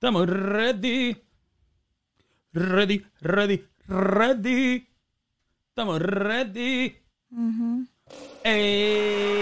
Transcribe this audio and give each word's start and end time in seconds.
Estamos 0.00 0.26
ready. 0.30 1.14
Ready, 2.54 3.04
ready, 3.20 3.62
ready. 3.86 4.88
Estamos 5.68 6.00
ready. 6.00 6.96
Ey. 8.42 9.36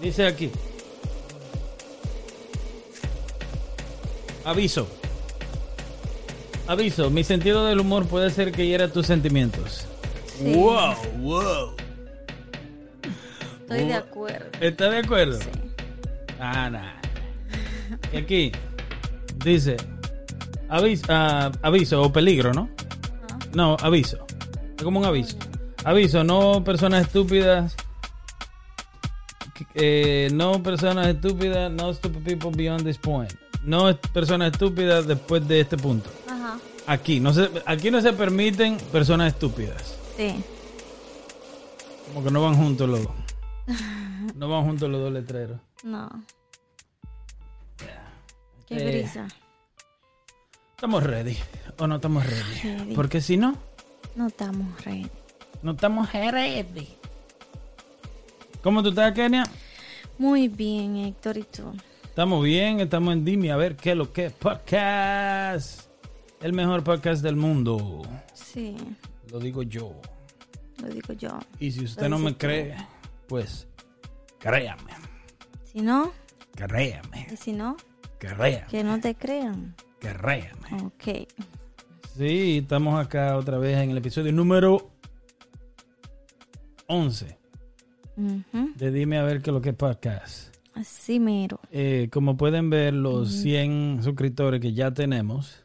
Dice 0.00 0.24
aquí. 0.24 0.52
Aviso. 4.44 5.03
Aviso, 6.66 7.10
mi 7.10 7.24
sentido 7.24 7.66
del 7.66 7.80
humor 7.80 8.06
puede 8.06 8.30
ser 8.30 8.52
que 8.52 8.66
hiera 8.66 8.88
tus 8.88 9.06
sentimientos. 9.06 9.86
Sí. 10.38 10.52
Wow, 10.54 10.94
wow. 11.18 11.74
Estoy 13.60 13.84
de 13.84 13.94
acuerdo. 13.94 14.46
¿Estás 14.60 14.90
de 14.90 14.98
acuerdo? 14.98 15.38
Sí. 15.38 15.48
Ah, 16.40 16.70
nah. 16.70 16.92
Y 18.12 18.16
aquí 18.16 18.52
dice 19.44 19.76
aviso, 20.68 21.04
ah, 21.08 21.52
aviso 21.62 22.02
o 22.02 22.12
peligro, 22.12 22.52
¿no? 22.52 22.68
No, 23.54 23.76
aviso. 23.80 24.24
Es 24.76 24.82
como 24.82 25.00
un 25.00 25.06
aviso. 25.06 25.36
Aviso, 25.84 26.24
no 26.24 26.64
personas 26.64 27.06
estúpidas. 27.06 27.76
Eh, 29.74 30.28
no 30.32 30.62
personas 30.62 31.06
estúpidas, 31.08 31.70
no 31.70 31.92
stupid 31.94 32.22
people 32.24 32.50
beyond 32.50 32.84
this 32.84 32.98
point. 32.98 33.32
No 33.62 33.96
personas 34.12 34.52
estúpidas 34.52 35.06
después 35.06 35.46
de 35.46 35.60
este 35.60 35.76
punto. 35.76 36.10
Aquí 36.86 37.18
no 37.20 37.32
se, 37.32 37.50
aquí 37.66 37.90
no 37.90 38.00
se 38.00 38.12
permiten 38.12 38.76
personas 38.92 39.32
estúpidas. 39.32 39.96
Sí. 40.16 40.34
Como 42.06 42.22
que 42.24 42.30
no 42.30 42.42
van 42.42 42.54
juntos 42.56 42.88
los 42.88 43.00
No 44.34 44.48
van 44.48 44.64
juntos 44.64 44.90
los 44.90 45.00
dos 45.00 45.12
letreros. 45.12 45.58
No. 45.82 46.10
Qué 48.68 48.76
Eh, 48.76 48.98
brisa. 49.00 49.26
Estamos 50.74 51.02
ready. 51.02 51.36
O 51.78 51.86
no 51.86 51.96
estamos 51.96 52.24
ready. 52.26 52.60
Ready. 52.78 52.94
Porque 52.94 53.20
si 53.20 53.36
no, 53.36 53.56
No 54.14 54.26
estamos 54.26 54.84
ready. 54.84 55.10
no 55.62 55.72
estamos 55.72 56.12
ready. 56.12 56.88
¿Cómo 58.62 58.82
tú 58.82 58.90
estás, 58.90 59.12
Kenia? 59.12 59.44
Muy 60.18 60.48
bien, 60.48 60.96
Héctor, 60.96 61.38
¿y 61.38 61.42
tú? 61.44 61.72
Estamos 62.04 62.44
bien, 62.44 62.80
estamos 62.80 63.12
en 63.14 63.24
Dime 63.24 63.50
a 63.50 63.56
ver 63.56 63.74
qué 63.76 63.90
es 63.92 63.96
lo 63.96 64.12
que 64.12 64.26
es 64.26 64.32
podcast. 64.32 65.83
El 66.44 66.52
mejor 66.52 66.84
podcast 66.84 67.22
del 67.22 67.36
mundo. 67.36 68.02
Sí, 68.34 68.76
Lo 69.30 69.40
digo 69.40 69.62
yo. 69.62 69.98
lo 70.82 70.88
digo 70.88 71.14
yo. 71.14 71.38
Y 71.58 71.70
si 71.72 71.84
usted 71.84 72.06
no 72.10 72.18
me 72.18 72.36
cree, 72.36 72.76
pues 73.26 73.66
créame, 74.38 74.92
Si 75.62 75.80
no, 75.80 76.12
créame, 76.54 77.28
y 77.32 77.36
si 77.36 77.52
no, 77.54 77.76
créame, 78.18 78.64
que 78.68 78.84
no 78.84 79.00
te 79.00 79.14
crean. 79.14 79.74
créame. 79.98 80.82
Ok. 80.84 81.26
Sí, 82.14 82.58
estamos 82.58 83.02
acá 83.02 83.38
otra 83.38 83.56
vez 83.56 83.78
en 83.78 83.90
el 83.92 83.96
episodio 83.96 84.30
número 84.30 84.90
11 86.88 87.38
Ujú. 88.18 88.72
de 88.76 88.90
Dime 88.90 89.16
a 89.16 89.22
ver 89.22 89.40
qué 89.40 89.48
es 89.48 89.54
lo 89.54 89.62
que 89.62 89.70
es 89.70 89.76
podcast. 89.76 90.54
Así 90.74 91.18
mero. 91.18 91.58
Eh, 91.72 92.10
como 92.12 92.36
pueden 92.36 92.68
ver, 92.68 92.92
los 92.92 93.30
100 93.32 94.00
suscriptores 94.02 94.60
que 94.60 94.74
ya 94.74 94.92
tenemos, 94.92 95.63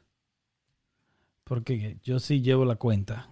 porque 1.50 1.98
yo 2.04 2.20
sí 2.20 2.42
llevo 2.42 2.64
la 2.64 2.76
cuenta. 2.76 3.28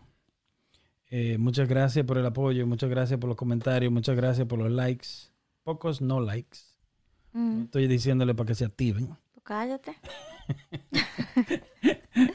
Eh, 1.12 1.38
muchas 1.38 1.70
gracias 1.70 2.04
por 2.04 2.18
el 2.18 2.26
apoyo, 2.26 2.66
muchas 2.66 2.90
gracias 2.90 3.20
por 3.20 3.28
los 3.30 3.38
comentarios, 3.38 3.94
muchas 3.94 4.16
gracias 4.16 4.48
por 4.48 4.58
los 4.58 4.72
likes. 4.72 5.08
Pocos 5.64 6.02
no 6.02 6.20
likes. 6.20 6.58
Mm, 7.34 7.66
Estoy 7.66 7.88
diciéndole 7.88 8.34
para 8.34 8.47
que 8.47 8.56
se 8.56 8.66
activen. 8.66 9.16
pues 9.34 9.44
cállate. 9.44 9.96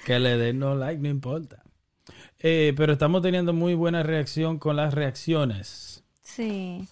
Que 0.07 0.21
le 0.21 0.37
den 0.37 0.61
no 0.61 0.77
like, 0.77 1.01
no 1.03 1.09
importa. 1.09 1.65
Eh, 2.39 2.73
pero 2.77 2.93
estamos 2.93 3.21
teniendo 3.21 3.53
muy 3.53 3.75
buena 3.75 4.05
reacción 4.05 4.59
con 4.59 4.77
las 4.77 4.95
reacciones. 4.95 6.05
Sí. 6.23 6.87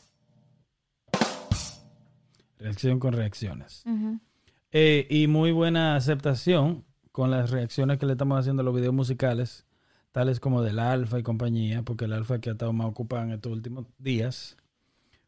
Reacción 2.59 2.99
con 2.99 3.13
reacciones. 3.13 3.85
Eh, 4.73 5.07
y 5.09 5.29
muy 5.29 5.53
buena 5.53 5.95
aceptación 5.95 6.85
con 7.21 7.31
las 7.31 7.51
reacciones 7.51 7.99
que 7.99 8.07
le 8.07 8.13
estamos 8.13 8.39
haciendo 8.41 8.63
a 8.63 8.65
los 8.65 8.75
videos 8.75 8.95
musicales, 8.95 9.67
tales 10.11 10.41
como 10.41 10.63
del 10.63 10.79
Alfa 10.79 11.19
y 11.19 11.23
compañía, 11.23 11.83
porque 11.83 12.07
el 12.07 12.15
Alfa 12.15 12.39
que 12.39 12.49
ha 12.49 12.53
estado 12.53 12.73
más 12.73 12.87
ocupado 12.87 13.25
en 13.25 13.33
estos 13.33 13.53
últimos 13.53 13.85
días, 13.99 14.57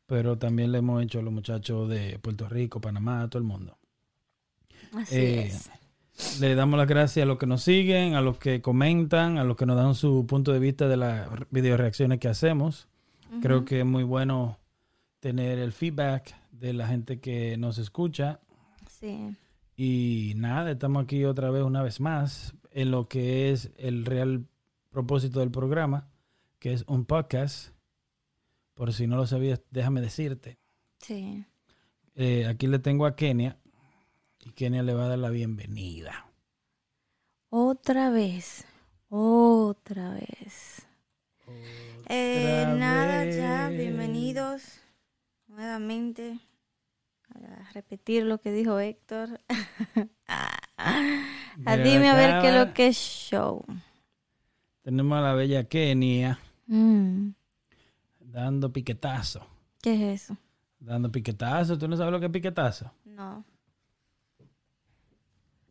pero 0.07 0.39
también 0.39 0.73
le 0.73 0.79
hemos 0.79 1.03
hecho 1.03 1.19
a 1.19 1.23
los 1.23 1.35
muchachos 1.35 1.91
de 1.91 2.19
Puerto 2.19 2.49
Rico, 2.49 2.81
Panamá, 2.81 3.21
a 3.21 3.29
todo 3.29 3.41
el 3.41 3.45
mundo. 3.47 3.77
Así 4.95 5.17
Eh, 5.17 5.47
es. 5.49 6.41
Le 6.41 6.55
damos 6.55 6.79
las 6.79 6.89
gracias 6.89 7.25
a 7.25 7.27
los 7.27 7.37
que 7.37 7.45
nos 7.47 7.63
siguen, 7.63 8.15
a 8.15 8.23
los 8.23 8.39
que 8.39 8.63
comentan, 8.63 9.37
a 9.37 9.45
los 9.45 9.59
que 9.59 9.67
nos 9.67 9.77
dan 9.77 9.95
su 9.95 10.25
punto 10.27 10.51
de 10.55 10.61
vista 10.61 10.89
de 10.89 10.97
las 10.97 11.29
video 11.51 11.77
reacciones 11.77 12.21
que 12.21 12.29
hacemos. 12.29 12.89
Creo 13.43 13.67
que 13.67 13.81
es 13.81 13.87
muy 13.87 14.05
bueno 14.05 14.57
tener 15.21 15.59
el 15.59 15.73
feedback 15.73 16.35
de 16.53 16.73
la 16.73 16.89
gente 16.89 17.21
que 17.21 17.59
nos 17.59 17.77
escucha 17.77 18.41
Sí. 18.89 19.37
Y 19.85 20.35
nada, 20.37 20.71
estamos 20.71 21.03
aquí 21.03 21.25
otra 21.25 21.51
vez, 21.51 21.65
una 21.65 21.83
vez 21.83 21.99
más, 21.99 22.55
en 22.71 22.93
lo 22.93 23.09
que 23.09 23.51
es 23.51 23.73
el 23.79 24.05
real 24.05 24.47
propósito 24.91 25.41
del 25.41 25.51
programa, 25.51 26.09
que 26.61 26.73
es 26.73 26.85
un 26.87 27.05
podcast. 27.05 27.75
Por 28.75 28.93
si 28.93 29.09
no 29.09 29.17
lo 29.17 29.27
sabías, 29.27 29.61
déjame 29.73 30.01
decirte. 30.01 30.57
Sí. 31.01 31.45
Eh, 32.15 32.47
aquí 32.47 32.69
le 32.69 32.79
tengo 32.79 33.07
a 33.07 33.17
Kenia 33.17 33.59
y 34.39 34.53
Kenia 34.53 34.85
le 34.85 34.95
va 34.95 35.07
a 35.07 35.09
dar 35.09 35.19
la 35.19 35.31
bienvenida. 35.31 36.31
Otra 37.49 38.11
vez. 38.11 38.65
Otra 39.09 40.15
vez. 40.15 40.87
Eh, 42.09 42.61
Otra 42.61 42.75
nada, 42.77 43.25
ya, 43.25 43.69
vez. 43.69 43.79
bienvenidos 43.81 44.63
nuevamente 45.49 46.39
a 47.35 47.73
repetir 47.73 48.25
lo 48.25 48.39
que 48.39 48.53
dijo 48.53 48.79
Héctor. 48.79 49.41
a 50.27 50.61
Ya 51.59 51.77
dime 51.77 52.09
a 52.11 52.15
ver 52.15 52.41
qué 52.41 52.49
es 52.49 52.55
lo 52.55 52.75
que 52.75 52.87
es 52.89 52.97
show. 52.97 53.65
Tenemos 54.83 55.19
a 55.19 55.21
la 55.21 55.35
bella 55.35 55.65
Kenia 55.65 56.39
Mm, 56.67 57.33
dando 58.19 58.73
piquetazo. 58.73 59.47
¿Qué 59.83 59.95
es 59.95 60.23
eso? 60.23 60.39
Dando 60.79 61.13
piquetazo. 61.13 61.77
¿Tú 61.77 61.87
no 61.87 61.97
sabes 61.97 62.13
lo 62.13 62.21
que 62.21 62.27
es 62.27 62.33
piquetazo? 62.33 62.91
No. 63.05 63.45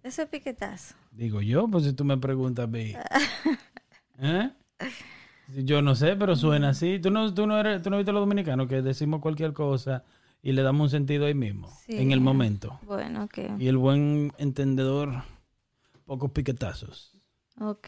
Eso 0.03 0.21
es 0.21 0.29
piquetazo. 0.29 0.95
Digo 1.11 1.41
yo, 1.41 1.67
pues 1.67 1.85
si 1.85 1.93
tú 1.93 2.03
me 2.03 2.17
preguntas 2.17 2.69
mí. 2.69 2.93
¿Eh? 4.19 4.51
Yo 5.63 5.81
no 5.81 5.95
sé, 5.95 6.15
pero 6.15 6.35
suena 6.35 6.69
así. 6.69 6.99
¿Tú 6.99 7.09
no, 7.09 7.33
tú 7.33 7.47
no, 7.47 7.59
eres, 7.59 7.81
tú 7.81 7.89
no 7.89 7.97
viste 7.97 8.11
los 8.11 8.21
dominicanos 8.21 8.67
que 8.67 8.81
decimos 8.81 9.21
cualquier 9.21 9.53
cosa 9.53 10.03
y 10.41 10.51
le 10.53 10.61
damos 10.63 10.85
un 10.85 10.89
sentido 10.89 11.25
ahí 11.25 11.33
mismo, 11.33 11.69
Sí. 11.85 11.97
en 11.97 12.11
el 12.11 12.21
momento. 12.21 12.79
Bueno, 12.83 13.23
ok. 13.25 13.39
Y 13.59 13.67
el 13.67 13.77
buen 13.77 14.31
entendedor, 14.37 15.23
pocos 16.05 16.31
piquetazos. 16.31 17.13
Ok. 17.59 17.87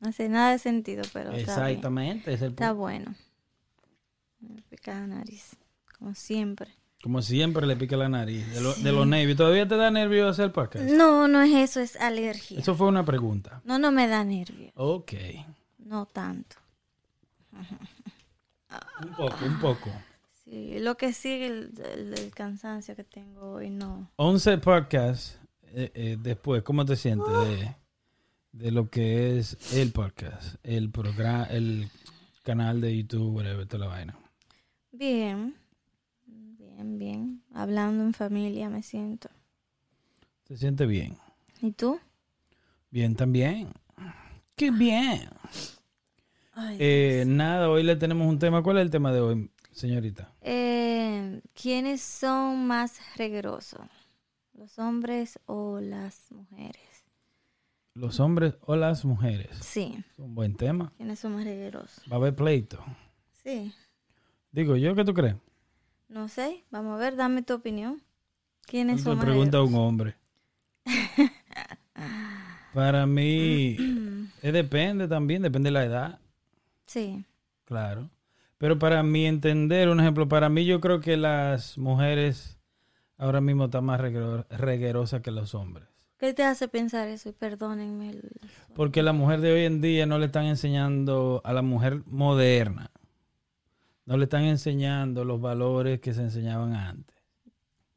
No 0.00 0.08
hace 0.08 0.28
nada 0.28 0.52
de 0.52 0.58
sentido, 0.58 1.02
pero 1.12 1.30
está, 1.32 1.56
bien. 1.56 1.68
Exactamente. 1.68 2.32
Es 2.32 2.42
el 2.42 2.50
está 2.50 2.72
bueno. 2.72 3.14
Me 4.40 4.62
pica 4.62 4.94
la 4.94 5.06
nariz, 5.06 5.56
como 5.98 6.14
siempre. 6.14 6.68
como 7.02 7.20
siempre 7.22 7.66
le 7.66 7.76
pica 7.76 7.96
la 7.96 8.08
nariz. 8.08 8.46
De, 8.54 8.60
lo- 8.62 8.74
de 8.74 8.92
los 8.92 9.06
nervios. 9.06 9.36
¿Todavía 9.36 9.68
te 9.68 9.76
da 9.76 9.90
nervio 9.90 10.28
hacer 10.28 10.52
podcast? 10.52 10.84
No, 10.90 11.28
no 11.28 11.40
es 11.42 11.52
eso, 11.54 11.80
es 11.80 11.96
alergia. 11.96 12.58
Eso 12.58 12.74
fue 12.74 12.86
una 12.88 13.04
pregunta. 13.04 13.60
No, 13.64 13.78
no 13.78 13.92
me 13.92 14.06
da 14.08 14.24
nervio. 14.24 14.72
Ok. 14.74 15.12
No 15.78 16.06
tanto. 16.06 16.56
Un 19.02 19.14
poco, 19.16 19.44
un 19.44 19.58
poco. 19.60 19.90
Sí, 20.50 20.80
lo 20.80 20.96
que 20.96 21.12
sigue 21.12 21.46
el, 21.46 21.72
el- 21.94 22.14
el 22.18 22.30
cansancio 22.34 22.96
que 22.96 23.04
tengo 23.04 23.52
hoy, 23.52 23.70
no. 23.70 24.10
11 24.16 24.58
podcasts 24.58 25.38
eh, 25.72 25.92
eh, 25.94 26.16
después, 26.20 26.64
¿cómo 26.64 26.84
te 26.84 26.96
sientes 26.96 27.28
de, 27.32 27.76
de 28.50 28.70
lo 28.72 28.90
que 28.90 29.38
es 29.38 29.56
el 29.74 29.92
podcast, 29.92 30.56
el 30.64 30.90
programa, 30.90 31.44
el 31.44 31.88
canal 32.42 32.80
de 32.80 32.96
YouTube, 32.96 33.36
whatever, 33.36 33.64
toda 33.66 33.84
la 33.86 33.90
vaina? 33.92 34.18
Bien, 34.90 35.54
bien, 36.26 36.98
bien. 36.98 37.42
Hablando 37.54 38.02
en 38.02 38.12
familia 38.12 38.68
me 38.68 38.82
siento. 38.82 39.28
¿Te 40.44 40.56
sientes 40.56 40.88
bien? 40.88 41.16
¿Y 41.62 41.70
tú? 41.70 42.00
Bien 42.90 43.14
también. 43.14 43.68
¡Qué 44.56 44.72
bien! 44.72 45.28
Ay, 46.54 46.76
Eh, 46.80 47.24
nada, 47.24 47.70
hoy 47.70 47.84
le 47.84 47.94
tenemos 47.94 48.26
un 48.28 48.40
tema. 48.40 48.64
¿Cuál 48.64 48.78
es 48.78 48.82
el 48.82 48.90
tema 48.90 49.12
de 49.12 49.20
hoy, 49.20 49.50
señorita? 49.72 50.32
Eh, 50.40 51.40
¿Quiénes 51.54 52.00
son 52.00 52.66
más 52.66 53.00
reguerosos? 53.16 53.80
¿Los 54.54 54.78
hombres 54.78 55.38
o 55.46 55.80
las 55.80 56.30
mujeres? 56.30 56.76
los 57.94 58.20
hombres 58.20 58.54
o 58.62 58.76
las 58.76 59.04
mujeres. 59.04 59.50
Sí. 59.60 60.02
Es 60.12 60.18
un 60.18 60.34
buen 60.34 60.54
tema. 60.54 60.92
¿Quiénes 60.96 61.18
son 61.18 61.34
más 61.34 61.44
reguerosos? 61.44 62.02
Va 62.10 62.14
a 62.14 62.18
haber 62.18 62.34
pleito. 62.34 62.82
Sí. 63.42 63.74
Digo, 64.52 64.76
¿yo 64.76 64.94
qué 64.94 65.04
tú 65.04 65.12
crees? 65.12 65.34
No 66.08 66.28
sé. 66.28 66.64
Vamos 66.70 66.94
a 66.94 66.98
ver, 66.98 67.16
dame 67.16 67.42
tu 67.42 67.52
opinión. 67.54 68.00
¿Quiénes 68.62 69.02
son 69.02 69.16
más 69.16 69.24
pregunta 69.24 69.58
a 69.58 69.64
un 69.64 69.74
hombre. 69.74 70.16
Para 72.72 73.04
mí, 73.06 73.76
eh, 74.42 74.52
depende 74.52 75.08
también, 75.08 75.42
depende 75.42 75.68
de 75.68 75.72
la 75.72 75.84
edad, 75.84 76.20
Sí. 76.86 77.24
claro. 77.64 78.08
Pero 78.60 78.78
para 78.78 79.02
mi 79.02 79.24
entender, 79.24 79.88
un 79.88 80.00
ejemplo, 80.00 80.28
para 80.28 80.50
mí 80.50 80.66
yo 80.66 80.82
creo 80.82 81.00
que 81.00 81.16
las 81.16 81.78
mujeres 81.78 82.58
ahora 83.16 83.40
mismo 83.40 83.64
están 83.64 83.86
más 83.86 83.98
reguero- 83.98 84.44
reguerosas 84.50 85.22
que 85.22 85.30
los 85.30 85.54
hombres. 85.54 85.88
¿Qué 86.18 86.34
te 86.34 86.42
hace 86.44 86.68
pensar 86.68 87.08
eso? 87.08 87.30
Y 87.30 87.32
perdónenme. 87.32 88.10
el- 88.10 88.30
Porque 88.74 89.02
la 89.02 89.14
mujer 89.14 89.40
de 89.40 89.52
hoy 89.52 89.64
en 89.64 89.80
día 89.80 90.04
no 90.04 90.18
le 90.18 90.26
están 90.26 90.44
enseñando 90.44 91.40
a 91.42 91.54
la 91.54 91.62
mujer 91.62 92.02
moderna. 92.04 92.90
No 94.04 94.18
le 94.18 94.24
están 94.24 94.42
enseñando 94.44 95.24
los 95.24 95.40
valores 95.40 96.00
que 96.00 96.12
se 96.12 96.20
enseñaban 96.20 96.74
antes. 96.74 97.16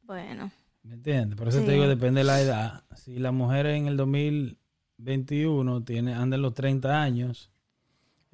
Bueno. 0.04 0.50
¿Me 0.82 0.94
entiendes? 0.94 1.36
Por 1.36 1.48
eso 1.48 1.60
Sí. 1.60 1.66
te 1.66 1.72
digo, 1.72 1.86
depende 1.86 2.20
de 2.20 2.24
la 2.24 2.40
edad. 2.40 2.84
Si 2.96 3.18
la 3.18 3.32
mujer 3.32 3.66
en 3.66 3.86
el 3.86 3.98
2021 3.98 5.82
tiene, 5.84 6.14
anda 6.14 6.36
en 6.36 6.42
los 6.42 6.54
30 6.54 7.02
años, 7.02 7.50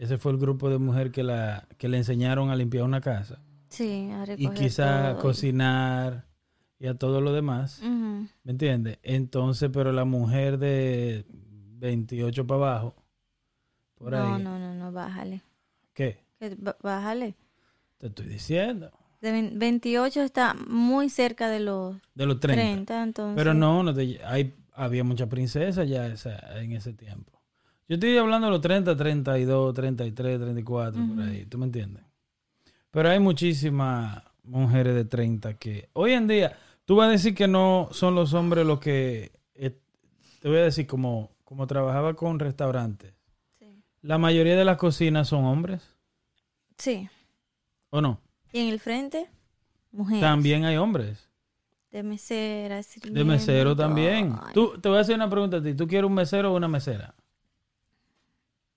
ese 0.03 0.19
fue 0.19 0.33
el 0.33 0.39
grupo 0.39 0.69
de 0.71 0.79
mujer 0.79 1.11
que, 1.11 1.23
la, 1.23 1.67
que 1.79 1.89
le 1.89 1.99
enseñaron 1.99 2.51
a 2.51 2.57
limpiar 2.57 2.85
una 2.85 3.01
casa. 3.01 3.41
Sí, 3.69 4.09
a 4.11 4.23
Y 4.23 4.27
recoger 4.27 4.59
quizá 4.59 5.11
todo 5.11 5.19
y- 5.19 5.23
cocinar 5.23 6.27
y 6.79 6.87
a 6.87 6.95
todo 6.95 7.21
lo 7.21 7.33
demás. 7.33 7.81
¿Me 7.83 8.51
entiendes? 8.53 8.99
Entonces, 9.03 9.71
pero 9.73 9.93
la 9.93 10.05
mujer 10.05 10.59
de 10.59 11.25
28 11.29 12.47
para 12.47 12.59
abajo, 12.61 12.95
por 13.95 14.13
No, 14.13 14.35
ahí. 14.37 14.43
no, 14.43 14.59
no, 14.59 14.75
no, 14.75 14.91
bájale. 14.93 15.43
¿Qué? 15.93 16.19
Bájale. 16.83 17.37
Te 17.99 18.07
estoy 18.07 18.27
diciendo. 18.27 18.91
De 19.21 19.31
vein- 19.33 19.59
28 19.59 20.23
está 20.23 20.55
muy 20.55 21.11
cerca 21.11 21.49
de 21.51 21.61
los 21.61 21.97
De 22.15 22.25
los 22.27 22.41
30. 22.41 22.63
30, 22.63 23.03
entonces. 23.03 23.37
Pero 23.37 23.53
no, 23.53 23.83
no 23.83 23.93
te, 23.95 24.19
hay, 24.25 24.55
había 24.73 25.05
muchas 25.05 25.29
princesas 25.29 25.87
ya 25.87 26.07
esa- 26.07 26.59
en 26.61 26.73
ese 26.73 26.95
tiempo. 26.95 27.40
Yo 27.91 27.95
estoy 27.95 28.17
hablando 28.19 28.47
de 28.47 28.53
los 28.53 28.61
30, 28.61 28.97
32, 28.97 29.75
33, 29.75 30.41
34, 30.41 31.07
por 31.09 31.25
ahí. 31.25 31.45
¿Tú 31.47 31.59
me 31.59 31.65
entiendes? 31.67 32.05
Pero 32.93 33.09
hay 33.11 33.19
muchísimas 33.19 34.23
mujeres 34.45 34.95
de 34.95 35.05
30 35.05 35.55
que 35.55 35.89
hoy 35.95 36.13
en 36.13 36.29
día, 36.29 36.57
tú 36.85 36.95
vas 36.95 37.09
a 37.09 37.11
decir 37.11 37.35
que 37.35 37.49
no 37.49 37.89
son 37.91 38.15
los 38.15 38.33
hombres 38.33 38.65
los 38.65 38.79
que, 38.79 39.33
eh, 39.57 39.77
te 40.39 40.49
voy 40.49 40.59
a 40.59 40.63
decir, 40.63 40.87
como, 40.87 41.33
como 41.43 41.67
trabajaba 41.67 42.15
con 42.15 42.39
restaurantes, 42.39 43.13
Sí. 43.59 43.83
la 44.03 44.19
mayoría 44.19 44.55
de 44.55 44.65
las 44.65 44.77
cocinas 44.77 45.27
son 45.27 45.45
hombres, 45.45 45.83
Sí. 46.79 47.09
¿o 47.91 48.01
no? 48.01 48.21
Y 48.53 48.61
en 48.61 48.69
el 48.69 48.79
frente, 48.79 49.29
mujeres. 49.91 50.21
También 50.21 50.65
hay 50.65 50.77
hombres. 50.77 51.29
De 51.91 52.05
mesera, 52.05 52.83
De 53.03 53.25
mesero 53.25 53.75
también. 53.75 54.37
ay. 54.41 54.55
Tú, 54.55 54.79
te 54.81 54.89
voy 54.89 54.99
a 54.99 55.01
hacer 55.01 55.17
una 55.17 55.29
pregunta 55.29 55.57
a 55.57 55.61
ti. 55.63 55.75
¿Tú 55.75 55.89
quieres 55.89 56.07
un 56.07 56.15
mesero 56.15 56.53
o 56.53 56.57
una 56.57 56.69
mesera? 56.69 57.17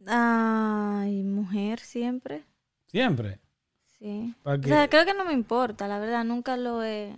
Ay, 0.08 1.24
mujer 1.24 1.80
siempre. 1.80 2.44
Siempre. 2.88 3.40
Sí. 3.86 4.34
Para 4.44 4.58
O 4.58 4.64
sea, 4.64 4.90
creo 4.90 5.06
que 5.06 5.14
no 5.14 5.26
me 5.26 5.34
importa, 5.34 5.88
la 5.88 6.00
verdad, 6.00 6.24
nunca 6.24 6.58
lo 6.58 6.84
he 6.84 7.16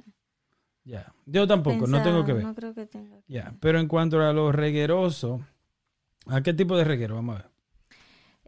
Ya. 0.83 1.13
Yo 1.25 1.47
tampoco, 1.47 1.87
no 1.87 2.01
tengo 2.03 2.23
que 2.23 2.33
ver. 2.33 2.43
No 2.43 2.53
creo 2.53 2.73
que 2.73 2.85
tenga 2.85 3.17
que 3.21 3.33
Ya. 3.33 3.55
Pero 3.59 3.79
en 3.79 3.87
cuanto 3.87 4.21
a 4.21 4.33
lo 4.33 4.51
regueroso, 4.51 5.41
¿a 6.27 6.41
qué 6.41 6.53
tipo 6.53 6.77
de 6.77 6.83
reguero? 6.83 7.15
Vamos 7.15 7.35
a 7.35 7.39
ver. 7.39 7.51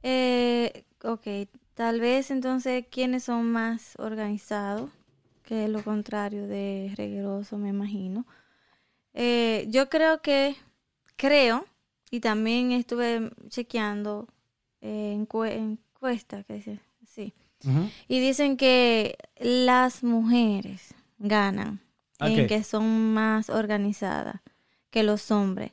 Eh, 0.03 0.85
ok, 1.03 1.49
tal 1.73 1.99
vez 1.99 2.31
entonces 2.31 2.85
quienes 2.89 3.23
son 3.23 3.51
más 3.51 3.95
organizados, 3.97 4.91
que 5.43 5.65
es 5.65 5.69
lo 5.69 5.83
contrario 5.83 6.47
de 6.47 6.93
regueroso, 6.95 7.57
me 7.57 7.69
imagino. 7.69 8.25
Eh, 9.13 9.65
yo 9.69 9.89
creo 9.89 10.21
que, 10.21 10.55
creo, 11.15 11.65
y 12.11 12.19
también 12.19 12.71
estuve 12.71 13.31
chequeando 13.49 14.27
eh, 14.81 15.15
encue- 15.19 15.51
encuestas, 15.53 16.45
que 16.45 16.53
dice, 16.53 16.79
sí, 17.05 17.33
y 18.07 18.19
dicen 18.19 18.55
que 18.57 19.17
las 19.39 20.03
mujeres 20.03 20.93
ganan 21.17 21.81
¿A 22.19 22.29
en 22.29 22.47
que 22.47 22.63
son 22.63 23.13
más 23.13 23.49
organizadas 23.49 24.41
que 24.89 25.03
los 25.03 25.29
hombres. 25.31 25.71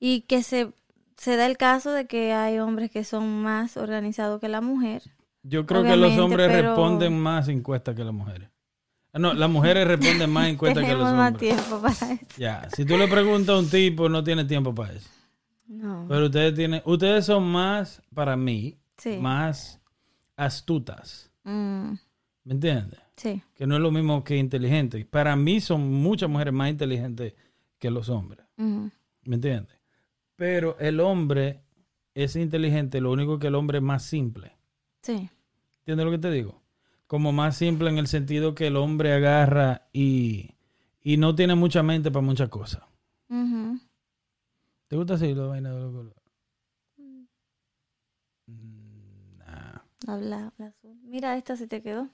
Y 0.00 0.22
que 0.22 0.42
se, 0.42 0.72
se 1.16 1.36
da 1.36 1.46
el 1.46 1.56
caso 1.56 1.90
de 1.92 2.06
que 2.06 2.32
hay 2.32 2.58
hombres 2.58 2.90
que 2.90 3.02
son 3.04 3.42
más 3.42 3.76
organizados 3.76 4.40
que 4.40 4.48
la 4.48 4.60
mujer. 4.60 5.02
Yo 5.42 5.64
creo 5.66 5.82
que 5.84 5.96
los 5.96 6.16
hombres 6.18 6.48
pero- 6.48 6.68
responden 6.74 7.18
más 7.18 7.48
encuestas 7.48 7.94
que 7.96 8.04
las 8.04 8.14
mujeres. 8.14 8.48
Ah, 9.12 9.18
No, 9.18 9.32
las 9.34 9.48
mujeres 9.50 9.86
responden 9.86 10.30
más 10.30 10.48
encuestas 10.48 10.84
que 10.84 10.90
los 10.94 10.98
Tenemos 11.00 11.16
más 11.18 11.32
hombres. 11.32 11.54
tiempo 11.56 11.80
para 11.82 12.12
eso. 12.12 12.26
Ya. 12.36 12.68
Si 12.76 12.84
tú 12.84 12.96
le 12.96 13.08
preguntas 13.08 13.54
a 13.54 13.58
un 13.58 13.68
tipo, 13.70 14.08
no 14.08 14.22
tiene 14.24 14.44
tiempo 14.44 14.74
para 14.74 14.92
eso. 14.94 15.08
No. 15.68 16.06
Pero 16.08 16.26
ustedes 16.26 16.54
tienen, 16.54 16.82
ustedes 16.84 17.26
son 17.26 17.44
más, 17.50 18.02
para 18.14 18.36
mí, 18.36 18.78
Sí. 18.96 19.18
más 19.18 19.80
astutas. 20.36 21.30
Mm, 21.44 21.92
¿Me 22.44 22.52
entiendes? 22.54 23.00
sí. 23.16 23.42
Que 23.54 23.66
no 23.66 23.76
es 23.76 23.80
lo 23.80 23.90
mismo 23.90 24.22
que 24.24 24.36
inteligentes. 24.36 25.04
Para 25.06 25.34
mí 25.36 25.60
son 25.60 25.90
muchas 26.02 26.28
mujeres 26.28 26.52
más 26.54 26.70
inteligentes 26.70 27.34
que 27.78 27.90
los 27.90 28.08
hombres. 28.08 28.44
Ujú. 28.58 28.90
¿Me 29.24 29.34
entiendes? 29.36 29.76
Pero 30.36 30.76
el 30.78 31.00
hombre 31.00 31.62
es 32.14 32.36
inteligente, 32.36 33.00
lo 33.00 33.10
único 33.12 33.38
que 33.38 33.46
el 33.48 33.54
hombre 33.54 33.78
es 33.78 33.84
más 33.84 34.02
simple. 34.04 34.52
Sí. 35.02 35.28
¿Entiendes 35.80 36.04
lo 36.04 36.10
que 36.12 36.18
te 36.18 36.30
digo? 36.30 36.62
Como 37.06 37.32
más 37.32 37.56
simple 37.56 37.88
en 37.90 37.98
el 37.98 38.06
sentido 38.06 38.54
que 38.54 38.66
el 38.66 38.76
hombre 38.76 39.12
agarra 39.14 39.88
y, 39.92 40.50
y 41.02 41.16
no 41.16 41.34
tiene 41.34 41.54
mucha 41.54 41.82
mente 41.82 42.10
para 42.10 42.24
muchas 42.24 42.48
cosas. 42.48 42.82
¿Te 44.88 44.96
gusta 44.96 45.14
así 45.14 45.32
la 45.34 45.46
vaina 45.46 45.72
de 45.72 45.80
los 45.80 45.92
colores? 45.92 46.22
Mm, 48.50 49.38
nah. 49.38 49.80
Habla, 50.08 50.46
habla 50.46 50.68
azul. 50.68 50.98
Mira, 51.02 51.36
esta 51.36 51.54
se 51.56 51.66
te 51.66 51.82
quedó. 51.82 52.08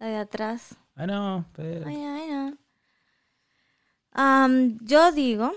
La 0.00 0.06
de 0.08 0.16
atrás. 0.16 0.76
Ay, 0.96 1.06
no, 1.06 1.44
pero... 1.54 1.86
Ay, 1.88 1.96
ay, 2.04 2.30
no. 2.30 2.58
Yo 4.82 5.12
digo, 5.12 5.52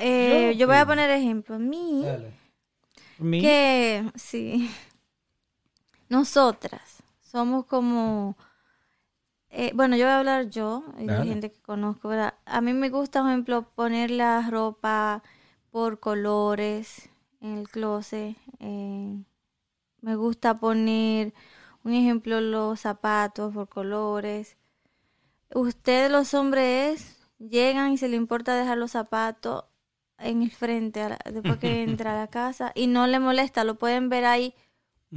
eh, 0.00 0.52
Yo 0.54 0.60
yo 0.60 0.66
voy 0.66 0.76
a 0.76 0.86
poner 0.86 1.10
ejemplo. 1.10 1.58
Mi, 1.58 2.04
Dale. 2.04 2.32
Mi- 3.18 3.42
que 3.42 4.10
sí, 4.16 4.70
nosotras 6.08 7.02
somos 7.22 7.66
como, 7.66 8.36
eh, 9.52 9.72
bueno, 9.74 9.96
yo 9.96 10.06
voy 10.06 10.12
a 10.12 10.18
hablar 10.20 10.50
yo 10.50 10.84
y 10.98 11.08
de 11.14 11.26
gente 11.26 11.52
que 11.52 11.60
conozco, 11.62 12.08
¿verdad? 12.10 12.34
A 12.46 12.62
mí 12.62 12.74
me 12.74 12.90
gusta, 12.90 13.22
por 13.22 13.30
ejemplo, 13.30 13.62
poner 13.74 14.10
la 14.12 14.48
ropa 14.50 15.22
por 15.70 16.00
colores 16.00 17.10
en 17.40 17.58
el 17.58 17.68
closet. 17.70 18.36
eh, 18.60 19.22
me 20.02 20.16
gusta 20.16 20.60
poner, 20.60 21.34
un 21.84 21.94
ejemplo, 21.94 22.40
los 22.40 22.80
zapatos 22.80 23.54
por 23.54 23.68
colores. 23.68 24.56
Ustedes 25.54 26.10
los 26.10 26.34
hombres 26.34 27.18
llegan 27.38 27.92
y 27.92 27.98
se 27.98 28.08
le 28.08 28.16
importa 28.16 28.54
dejar 28.56 28.78
los 28.78 28.92
zapatos 28.92 29.64
en 30.18 30.42
el 30.42 30.50
frente 30.50 31.08
la- 31.08 31.18
después 31.32 31.58
que 31.58 31.82
entra 31.84 32.12
a 32.14 32.20
la 32.20 32.28
casa 32.28 32.72
y 32.74 32.86
no 32.86 33.06
le 33.06 33.18
molesta, 33.20 33.64
lo 33.64 33.76
pueden 33.78 34.08
ver 34.08 34.24
ahí 34.24 34.54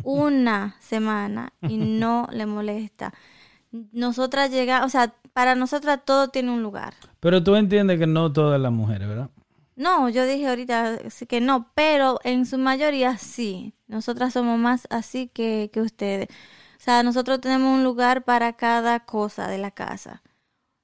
una 0.03 0.77
semana 0.81 1.53
y 1.65 1.77
no 1.77 2.27
le 2.31 2.45
molesta. 2.47 3.13
Nosotras 3.91 4.51
llegamos, 4.51 4.87
o 4.87 4.89
sea, 4.89 5.13
para 5.33 5.55
nosotras 5.55 5.99
todo 6.05 6.29
tiene 6.29 6.51
un 6.51 6.63
lugar. 6.63 6.93
Pero 7.19 7.43
tú 7.43 7.55
entiendes 7.55 7.99
que 7.99 8.07
no 8.07 8.31
todas 8.31 8.59
las 8.59 8.71
mujeres, 8.71 9.07
¿verdad? 9.07 9.29
No, 9.75 10.07
yo 10.09 10.25
dije 10.25 10.47
ahorita 10.47 10.99
que 11.27 11.41
no, 11.41 11.69
pero 11.75 12.19
en 12.23 12.45
su 12.45 12.57
mayoría 12.57 13.17
sí. 13.17 13.73
Nosotras 13.87 14.33
somos 14.33 14.57
más 14.57 14.87
así 14.89 15.27
que, 15.27 15.69
que 15.73 15.81
ustedes. 15.81 16.29
O 16.77 16.83
sea, 16.85 17.03
nosotros 17.03 17.41
tenemos 17.41 17.73
un 17.73 17.83
lugar 17.83 18.23
para 18.23 18.53
cada 18.53 19.01
cosa 19.01 19.47
de 19.47 19.57
la 19.57 19.71
casa. 19.71 20.21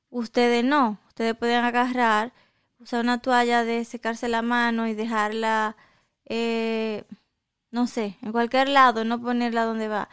Ustedes 0.09 0.63
no. 0.65 0.99
Ustedes 1.07 1.35
pueden 1.35 1.63
agarrar, 1.63 2.33
usar 2.79 3.01
una 3.01 3.21
toalla 3.21 3.63
de 3.63 3.85
secarse 3.85 4.27
la 4.27 4.41
mano 4.41 4.87
y 4.87 4.93
dejarla, 4.93 5.77
eh, 6.25 7.03
no 7.71 7.87
sé, 7.87 8.17
en 8.21 8.31
cualquier 8.31 8.69
lado, 8.69 9.05
no 9.05 9.21
ponerla 9.21 9.63
donde 9.65 9.87
va. 9.87 10.09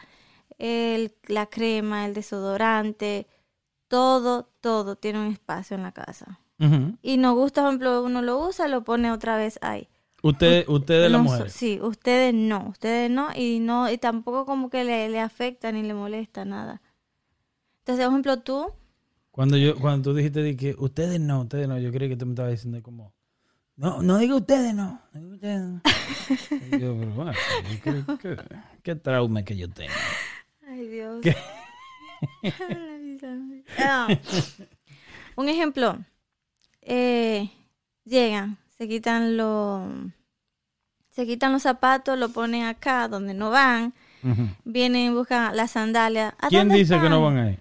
El, 0.59 1.15
la 1.27 1.47
crema, 1.47 2.05
el 2.05 2.13
desodorante, 2.13 3.25
todo, 3.87 4.51
todo 4.61 4.95
tiene 4.95 5.19
un 5.19 5.31
espacio 5.31 5.75
en 5.75 5.81
la 5.83 5.91
casa 5.93 6.39
y 7.01 7.15
nos 7.17 7.35
gusta, 7.35 7.61
por 7.61 7.69
ejemplo, 7.69 8.03
uno 8.03 8.21
lo 8.21 8.45
usa, 8.45 8.67
lo 8.67 8.83
pone 8.83 9.11
otra 9.11 9.37
vez 9.37 9.57
ahí. 9.61 9.87
Usted, 10.21 10.67
ustedes 10.67 11.09
las 11.09 11.21
mujeres. 11.21 11.53
Sí, 11.53 11.79
ustedes 11.81 12.33
no, 12.33 12.67
ustedes 12.67 13.09
no, 13.09 13.29
y 13.33 13.59
no, 13.59 13.89
y 13.89 13.97
tampoco 13.97 14.45
como 14.45 14.69
que 14.69 14.83
le, 14.83 15.07
le 15.07 15.21
afecta 15.21 15.71
ni 15.71 15.83
le 15.83 15.93
molesta 15.93 16.43
nada. 16.43 16.81
Entonces, 17.79 18.05
por 18.05 18.11
ejemplo, 18.11 18.39
tú, 18.41 18.73
Cuando 19.31 19.55
yo, 19.55 19.79
cuando 19.79 20.11
tú 20.11 20.15
dijiste 20.17 20.43
de 20.43 20.57
que 20.57 20.75
ustedes 20.77 21.21
no, 21.21 21.41
ustedes 21.43 21.69
no, 21.69 21.79
yo 21.79 21.91
creí 21.93 22.09
que 22.09 22.17
tú 22.17 22.25
me 22.25 22.33
estabas 22.33 22.51
diciendo 22.51 22.83
como 22.83 23.13
No, 23.77 24.01
no 24.01 24.17
diga 24.17 24.35
ustedes, 24.35 24.75
no. 24.75 24.99
ustedes, 25.13 25.61
no. 25.61 25.81
Yo, 26.77 26.97
pero 26.99 27.11
bueno, 27.13 27.31
¿qué, 27.81 28.03
qué, 28.21 28.37
qué 28.83 28.95
trauma 28.95 29.43
que 29.43 29.55
yo 29.55 29.69
tengo? 29.69 29.93
Ay, 30.79 30.87
Dios. 30.87 31.19
¿Qué? 31.21 31.35
Ah, 33.77 34.07
un 35.35 35.49
ejemplo. 35.49 35.97
Eh, 36.81 37.49
llegan, 38.05 38.57
se 38.77 38.87
quitan 38.87 39.37
los 39.37 39.83
se 41.11 41.25
quitan 41.25 41.51
los 41.51 41.63
zapatos, 41.63 42.17
lo 42.17 42.29
ponen 42.29 42.65
acá 42.65 43.07
donde 43.07 43.33
no 43.33 43.49
van, 43.51 43.93
Ujú. 44.23 44.49
vienen 44.63 45.11
y 45.11 45.13
buscan 45.13 45.55
las 45.55 45.71
sandalias. 45.71 46.33
¿A 46.39 46.47
¿Quién 46.47 46.67
dónde 46.69 46.77
dice 46.79 46.99
que 46.99 47.09
no 47.09 47.21
van 47.21 47.37
ahí? 47.37 47.59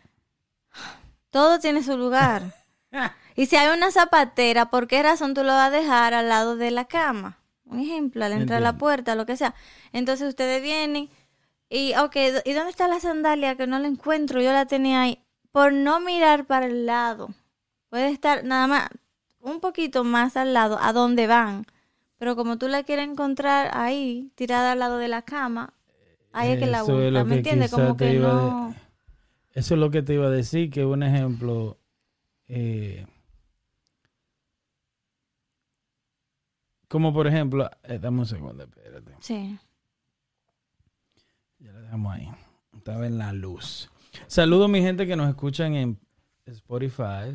Todo 1.31 1.59
tiene 1.59 1.83
su 1.83 1.97
lugar. 1.97 2.55
y 3.37 3.47
si 3.47 3.57
hay 3.57 3.77
una 3.77 3.91
zapatera, 3.91 4.71
¿por 4.71 4.87
qué 4.87 5.03
razón 5.03 5.35
tú 5.35 5.43
lo 5.43 5.53
vas 5.53 5.69
a 5.69 5.71
dejar 5.71 6.15
al 6.15 6.29
lado 6.29 6.57
de 6.57 6.71
la 6.71 6.85
cama? 6.85 7.39
Un 7.65 7.81
ejemplo, 7.81 8.25
al 8.25 8.33
entrar 8.33 8.59
a 8.59 8.63
la 8.63 8.79
puerta, 8.79 9.15
lo 9.15 9.27
que 9.27 9.37
sea. 9.37 9.55
Entonces 9.93 10.29
ustedes 10.29 10.63
vienen 10.63 11.11
y, 11.71 11.95
ok, 11.97 12.17
¿y 12.45 12.53
dónde 12.53 12.71
está 12.71 12.89
la 12.89 13.01
sandalia 13.01 13.57
que 13.57 13.67
no 13.67 13.79
la 13.79 13.89
encuentro? 13.89 14.41
Yo 14.41 14.53
la 14.53 14.67
tenía 14.67 15.03
ahí. 15.03 15.23
Por 15.53 15.73
no 15.73 16.01
mirar 16.01 16.47
para 16.47 16.67
el 16.67 16.87
lado. 16.87 17.29
Puede 17.91 18.11
estar 18.11 18.45
nada 18.45 18.67
más 18.67 18.89
un 19.41 19.61
poquito 19.61 20.05
más 20.05 20.37
al 20.37 20.53
lado, 20.55 20.79
a 20.81 20.93
donde 20.93 21.27
van. 21.27 21.67
Pero 22.19 22.37
como 22.37 22.59
tú 22.59 22.69
la 22.69 22.83
quieres 22.83 23.09
encontrar 23.09 23.71
ahí, 23.73 24.31
tirada 24.35 24.73
al 24.73 24.79
lado 24.81 24.99
de 24.99 25.09
la 25.09 25.23
cama, 25.23 25.73
ahí 26.33 26.53
es 26.53 26.59
que 26.59 26.67
la 26.67 26.83
Eso 26.83 26.93
busca. 26.93 27.07
es 27.07 27.13
lo 27.13 27.25
¿Me 27.25 27.35
entiendes? 27.37 27.71
Como 27.71 27.97
que 27.97 28.05
de- 28.07 28.19
no. 28.19 28.75
Eso 29.55 29.75
es 29.75 29.81
lo 29.81 29.91
que 29.91 30.03
te 30.03 30.15
iba 30.15 30.27
a 30.27 30.31
decir, 30.31 30.71
que 30.71 30.85
un 30.85 31.03
ejemplo, 31.03 31.79
eh, 32.49 33.07
como 36.89 37.13
por 37.13 37.27
ejemplo, 37.27 37.71
eh, 37.85 37.99
dame 37.99 38.21
un 38.21 38.27
segundo, 38.27 38.65
espérate, 38.65 39.13
Sí. 39.21 39.59
Dejamos 41.89 42.15
ahí, 42.15 42.31
estaba 42.77 43.07
en 43.07 43.17
la 43.17 43.33
luz. 43.33 43.91
Saludo 44.27 44.67
a 44.67 44.69
mi 44.69 44.83
gente 44.83 45.07
que 45.07 45.17
nos 45.17 45.27
escuchan 45.27 45.75
en 45.75 45.99
Spotify, 46.45 47.35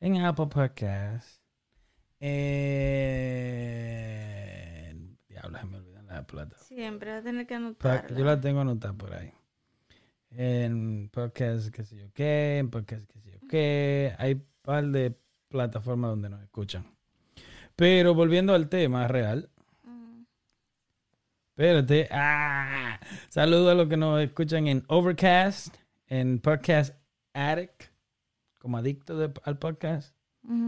en 0.00 0.16
Apple 0.16 0.48
Podcasts, 0.48 1.40
en... 2.18 2.66
Diablo, 5.28 5.60
se 5.60 5.66
me 5.66 5.76
olvidan 5.76 6.08
la 6.08 6.26
plata. 6.26 6.56
Siempre 6.58 7.12
va 7.12 7.18
a 7.18 7.22
tener 7.22 7.46
que 7.46 7.54
anotar. 7.54 8.12
Yo 8.12 8.24
la 8.24 8.40
tengo 8.40 8.62
anotada 8.62 8.94
por 8.94 9.14
ahí. 9.14 9.32
En 10.30 11.08
podcast, 11.12 11.70
qué 11.70 11.84
sé 11.84 11.98
yo 11.98 12.12
qué, 12.12 12.58
en 12.58 12.68
podcast, 12.68 13.08
qué 13.12 13.20
sé 13.20 13.30
yo 13.30 13.38
qué. 13.48 14.12
Hay 14.18 14.32
un 14.32 14.44
par 14.62 14.88
de 14.88 15.16
plataformas 15.46 16.10
donde 16.10 16.30
nos 16.30 16.42
escuchan. 16.42 16.84
Pero 17.76 18.12
volviendo 18.12 18.54
al 18.54 18.68
tema 18.68 19.06
real. 19.06 19.50
Espérate. 21.66 22.08
Ah, 22.10 22.98
saludo 23.28 23.70
a 23.70 23.74
los 23.74 23.88
que 23.88 23.96
nos 23.96 24.20
escuchan 24.20 24.66
en 24.66 24.84
Overcast, 24.88 25.72
en 26.08 26.40
Podcast 26.40 26.92
Addict, 27.34 27.84
como 28.58 28.78
adicto 28.78 29.16
de- 29.16 29.32
al 29.44 29.58
podcast. 29.58 30.12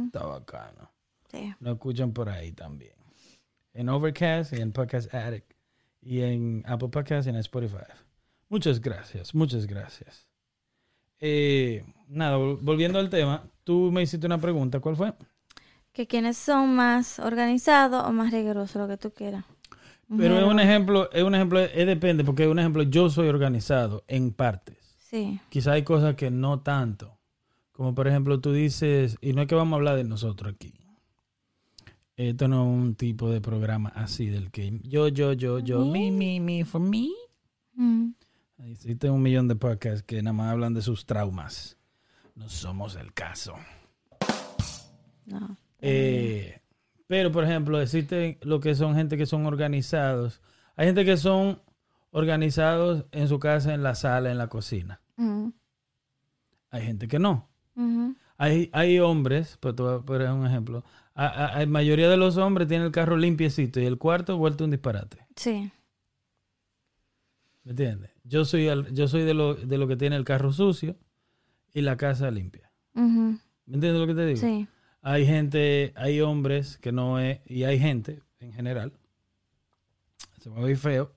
Está 0.06 0.24
bacano. 0.24 0.92
sí. 1.32 1.52
Nos 1.58 1.74
escuchan 1.74 2.12
por 2.12 2.28
ahí 2.28 2.52
también. 2.52 2.94
En 3.72 3.88
Overcast 3.88 4.52
y 4.52 4.60
en 4.60 4.70
Podcast 4.70 5.12
Addict. 5.12 5.50
Y 6.00 6.20
en 6.20 6.62
Apple 6.64 6.90
Podcast 6.90 7.26
y 7.26 7.30
en 7.30 7.36
Spotify. 7.36 7.78
Muchas 8.48 8.80
gracias, 8.80 9.34
muchas 9.34 9.66
gracias. 9.66 10.28
Eh, 11.18 11.84
nada, 12.06 12.38
vol- 12.38 12.60
volviendo 12.62 13.00
al 13.00 13.10
tema, 13.10 13.42
tú 13.64 13.90
me 13.90 14.02
hiciste 14.02 14.26
una 14.26 14.38
pregunta, 14.38 14.78
¿cuál 14.78 14.94
fue? 14.94 15.12
Que 15.92 16.06
quienes 16.06 16.36
son 16.36 16.76
más 16.76 17.18
organizados 17.18 18.04
o 18.06 18.12
más 18.12 18.30
rigurosos, 18.32 18.76
lo 18.80 18.86
que 18.86 18.96
tú 18.96 19.12
quieras. 19.12 19.44
Pero 20.08 20.38
es 20.38 20.44
un 20.44 20.60
ejemplo, 20.60 21.10
es 21.12 21.22
un 21.22 21.34
ejemplo, 21.34 21.60
es 21.60 21.86
depende, 21.86 22.24
porque 22.24 22.46
un 22.46 22.58
ejemplo, 22.58 22.82
yo 22.82 23.10
soy 23.10 23.28
organizado 23.28 24.04
en 24.06 24.32
partes. 24.32 24.96
Sí. 24.98 25.40
Quizá 25.48 25.72
hay 25.72 25.82
cosas 25.82 26.14
que 26.14 26.30
no 26.30 26.60
tanto. 26.60 27.18
Como 27.72 27.94
por 27.94 28.06
ejemplo, 28.06 28.40
tú 28.40 28.52
dices, 28.52 29.16
y 29.20 29.32
no 29.32 29.42
es 29.42 29.48
que 29.48 29.54
vamos 29.54 29.72
a 29.72 29.76
hablar 29.76 29.96
de 29.96 30.04
nosotros 30.04 30.54
aquí. 30.54 30.74
Esto 32.16 32.46
no 32.46 32.62
es 32.62 32.68
un 32.82 32.94
tipo 32.94 33.28
de 33.30 33.40
programa 33.40 33.88
así 33.96 34.26
del 34.26 34.52
que 34.52 34.78
yo, 34.84 35.08
yo, 35.08 35.32
yo, 35.32 35.58
yo, 35.58 35.84
me, 35.84 36.12
me, 36.12 36.38
me, 36.38 36.64
for 36.64 36.80
me. 36.80 37.08
Mm, 37.74 38.10
Existe 38.70 39.10
un 39.10 39.20
millón 39.20 39.48
de 39.48 39.56
podcasts 39.56 40.04
que 40.04 40.22
nada 40.22 40.32
más 40.32 40.52
hablan 40.52 40.74
de 40.74 40.82
sus 40.82 41.06
traumas. 41.06 41.76
No 42.36 42.48
somos 42.48 42.94
el 42.94 43.12
caso. 43.12 43.54
no. 45.26 45.56
Eh, 45.80 46.60
pero, 47.06 47.30
por 47.32 47.44
ejemplo, 47.44 47.80
existe 47.80 48.38
lo 48.42 48.60
que 48.60 48.74
son 48.74 48.94
gente 48.94 49.16
que 49.16 49.26
son 49.26 49.46
organizados. 49.46 50.40
Hay 50.76 50.86
gente 50.86 51.04
que 51.04 51.16
son 51.16 51.60
organizados 52.10 53.04
en 53.12 53.28
su 53.28 53.38
casa, 53.38 53.74
en 53.74 53.82
la 53.82 53.94
sala, 53.94 54.30
en 54.30 54.38
la 54.38 54.48
cocina. 54.48 55.00
Hay 56.70 56.82
gente 56.82 57.06
que 57.08 57.18
no. 57.18 57.48
ujú, 57.76 58.16
Hay, 58.36 58.68
hay 58.72 58.98
hombres, 58.98 59.56
pues 59.60 59.76
te 59.76 59.82
voy 59.82 59.94
a 59.96 60.00
poner 60.00 60.30
un 60.30 60.46
ejemplo. 60.46 60.84
A- 61.14 61.26
a- 61.28 61.58
La 61.60 61.66
mayoría 61.66 62.08
de 62.08 62.16
los 62.16 62.36
hombres 62.36 62.66
tienen 62.68 62.86
el 62.86 62.92
carro 62.92 63.16
limpiecito 63.16 63.78
y 63.80 63.86
el 63.86 63.98
cuarto 63.98 64.36
vuelto 64.36 64.64
un 64.64 64.70
disparate. 64.72 65.18
Sí. 65.36 65.70
¿Me 67.62 67.70
entiendes? 67.70 68.10
Yo 68.24 68.44
soy, 68.44 68.68
al- 68.68 68.92
yo 68.92 69.06
soy 69.08 69.22
de 69.22 69.34
lo, 69.34 69.54
de 69.54 69.78
lo 69.78 69.86
que 69.86 69.96
tiene 69.96 70.16
el 70.16 70.24
carro 70.24 70.52
sucio 70.52 70.96
y 71.72 71.80
la 71.82 71.96
casa 71.96 72.30
limpia. 72.30 72.70
¿Me 72.94 73.74
entiendes 73.74 74.00
lo 74.00 74.06
que 74.06 74.14
te 74.14 74.26
digo? 74.26 74.40
Sí. 74.40 74.66
Hay 75.06 75.26
gente, 75.26 75.92
hay 75.96 76.22
hombres 76.22 76.78
que 76.78 76.90
no 76.90 77.20
es, 77.20 77.38
y 77.44 77.64
hay 77.64 77.78
gente 77.78 78.22
en 78.40 78.54
general, 78.54 78.94
se 80.40 80.48
me 80.48 80.62
ve 80.62 80.76
feo, 80.76 81.12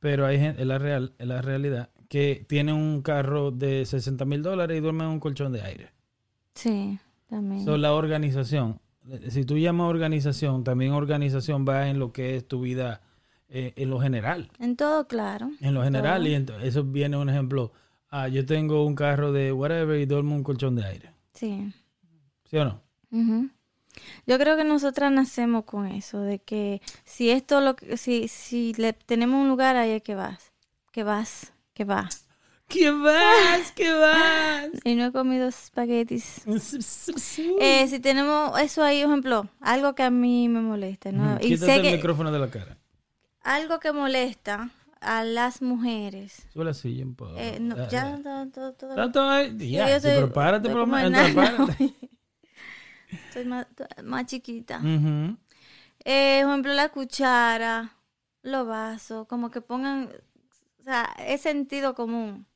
pero 0.00 0.26
hay 0.26 0.40
gente, 0.40 0.60
es 0.60 0.66
la, 0.66 0.78
real, 0.78 1.14
es 1.16 1.26
la 1.28 1.40
realidad, 1.40 1.90
que 2.08 2.44
tiene 2.48 2.72
un 2.72 3.02
carro 3.02 3.52
de 3.52 3.86
60 3.86 4.24
mil 4.24 4.42
dólares 4.42 4.76
y 4.76 4.80
duerme 4.80 5.04
en 5.04 5.10
un 5.10 5.20
colchón 5.20 5.52
de 5.52 5.62
aire. 5.62 5.90
Sí. 6.54 6.98
También. 7.28 7.64
So, 7.64 7.76
la 7.76 7.92
organización, 7.92 8.80
si 9.28 9.44
tú 9.44 9.56
llamas 9.56 9.88
organización, 9.88 10.64
también 10.64 10.90
organización 10.90 11.64
va 11.64 11.88
en 11.88 12.00
lo 12.00 12.12
que 12.12 12.34
es 12.36 12.48
tu 12.48 12.60
vida 12.60 13.02
eh, 13.48 13.72
en 13.76 13.90
lo 13.90 14.00
general. 14.00 14.50
en 14.58 14.74
todo, 14.74 15.06
claro. 15.06 15.52
En 15.60 15.74
lo 15.74 15.84
general, 15.84 16.24
Todo. 16.44 16.60
y 16.60 16.66
eso 16.66 16.82
viene 16.82 17.16
un 17.16 17.28
ejemplo. 17.28 17.72
Ah, 18.10 18.26
yo 18.26 18.44
tengo 18.44 18.84
un 18.84 18.96
carro 18.96 19.30
de 19.30 19.52
whatever 19.52 20.00
y 20.00 20.06
duermo 20.06 20.32
en 20.32 20.38
un 20.38 20.42
colchón 20.42 20.74
de 20.74 20.84
aire. 20.84 21.12
Sí. 21.34 21.72
¿Sí 22.50 22.56
o 22.56 22.64
no? 22.64 22.85
Ujú. 23.16 23.48
Yo 24.26 24.38
creo 24.38 24.56
que 24.56 24.64
nosotras 24.64 25.10
nacemos 25.10 25.64
con 25.64 25.86
eso, 25.86 26.20
de 26.20 26.38
que 26.38 26.82
si 27.04 27.30
esto 27.30 27.60
lo 27.60 27.76
que, 27.76 27.96
si, 27.96 28.28
si 28.28 28.74
le 28.74 28.92
tenemos 28.92 29.40
un 29.40 29.48
lugar 29.48 29.76
ahí 29.76 29.92
es 29.92 30.02
que 30.02 30.14
vas, 30.14 30.52
que 30.92 31.02
vas, 31.02 31.52
que 31.72 31.84
vas. 31.84 32.26
¿Qué 32.68 32.90
vas? 32.90 33.72
¿Qué 33.72 33.92
vas? 33.92 34.68
Y 34.84 34.96
no 34.96 35.06
he 35.06 35.12
comido 35.12 35.48
espaguetis. 35.48 36.42
Eh, 37.60 37.86
si 37.88 38.00
tenemos 38.00 38.58
eso 38.60 38.82
ahí, 38.82 39.02
por 39.02 39.10
ejemplo, 39.10 39.48
algo 39.60 39.94
que 39.94 40.02
a 40.02 40.10
mí 40.10 40.48
me 40.48 40.60
molesta, 40.60 41.12
¿no? 41.12 41.38
Y 41.40 41.56
sé 41.56 41.76
el 41.76 41.82
que 41.82 41.92
micrófono 41.92 42.32
de 42.32 42.38
la 42.38 42.50
cara. 42.50 42.76
algo 43.42 43.78
que 43.78 43.92
molesta 43.92 44.70
a 45.00 45.22
las 45.22 45.62
mujeres. 45.62 46.46
Sube 46.52 46.64
la 46.64 46.72
eh, 47.38 47.58
no, 47.60 47.76
ya 47.88 48.18
todo, 48.22 48.50
todo, 48.50 48.72
todo-. 48.72 49.48
Sí, 49.58 49.70
yo 49.70 49.98
pero 50.02 50.32
párate 50.32 50.68
por 50.68 50.78
lo 50.78 50.86
menos. 50.86 51.30
Soy 53.32 53.44
más, 53.44 53.66
más 54.04 54.26
chiquita. 54.26 54.80
Eh, 56.04 56.40
por 56.42 56.50
ejemplo, 56.52 56.72
la 56.74 56.88
cuchara, 56.90 57.96
los 58.42 58.66
vasos, 58.66 59.26
como 59.26 59.50
que 59.50 59.60
pongan, 59.60 60.08
o 60.80 60.82
sea, 60.82 61.04
es 61.18 61.40
sentido 61.40 61.94
común. 61.94 62.46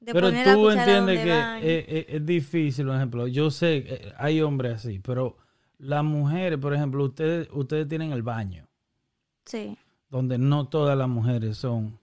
De 0.00 0.12
Pero 0.12 0.26
poner 0.28 0.46
la 0.46 0.54
tú 0.54 0.60
cuchara 0.62 0.98
entiendes 0.98 1.18
donde 1.24 1.60
que 1.62 1.78
es, 1.78 2.06
es- 2.08 2.14
es 2.16 2.26
difícil, 2.26 2.86
por 2.86 2.96
ejemplo. 2.96 3.26
Yo 3.28 3.50
sé, 3.50 3.76
eh, 3.78 4.12
hay 4.18 4.40
hombres 4.40 4.74
así, 4.74 4.98
pero 4.98 5.36
las 5.78 6.04
mujeres, 6.04 6.58
por 6.58 6.74
ejemplo, 6.74 7.04
ustedes, 7.04 7.48
ustedes 7.52 7.88
tienen 7.88 8.12
el 8.12 8.22
baño, 8.22 8.66
Sí, 9.44 9.76
donde 10.10 10.38
no 10.38 10.68
todas 10.68 10.96
las 10.98 11.08
mujeres 11.08 11.56
son 11.58 11.98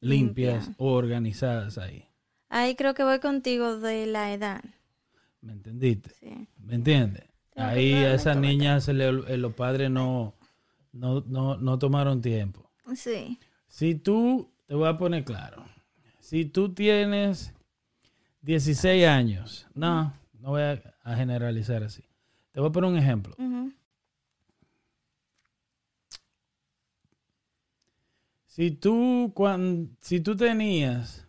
limpias 0.00 0.66
Limpia. 0.66 0.74
o 0.78 0.92
organizadas 0.94 1.78
ahí. 1.78 2.06
ahí 2.48 2.74
creo 2.76 2.94
que 2.94 3.04
voy 3.04 3.18
contigo 3.20 3.78
de 3.78 4.06
la 4.06 4.32
edad. 4.32 4.62
¿Me 5.46 5.52
entendiste? 5.52 6.10
Sí, 6.18 6.48
¿Me 6.58 6.74
entiendes? 6.74 7.24
Ahí 7.54 7.94
a 8.04 8.14
esas 8.14 8.36
niñas 8.36 8.84
se 8.84 8.92
le 8.92 9.08
eh, 9.08 9.36
los 9.38 9.54
padres 9.54 9.90
no, 9.90 10.34
no, 10.92 11.20
no, 11.26 11.56
no 11.56 11.78
tomaron 11.78 12.20
tiempo. 12.20 12.70
sí, 12.94 13.38
Si 13.68 13.94
tú, 13.94 14.52
te 14.66 14.74
voy 14.74 14.88
a 14.88 14.96
poner 14.96 15.24
claro, 15.24 15.64
si 16.20 16.44
tú 16.46 16.74
tienes 16.74 17.52
16 18.42 19.06
años, 19.06 19.66
no, 19.74 20.12
no 20.40 20.50
voy 20.50 20.62
a, 20.62 20.82
a 21.02 21.14
generalizar 21.16 21.82
así. 21.84 22.02
Te 22.52 22.60
voy 22.60 22.68
a 22.70 22.72
poner 22.72 22.90
un 22.90 22.98
ejemplo. 22.98 23.34
Si 28.46 28.70
tú, 28.70 29.32
cuan- 29.34 29.96
si 30.00 30.20
tú 30.20 30.34
tenías, 30.34 31.26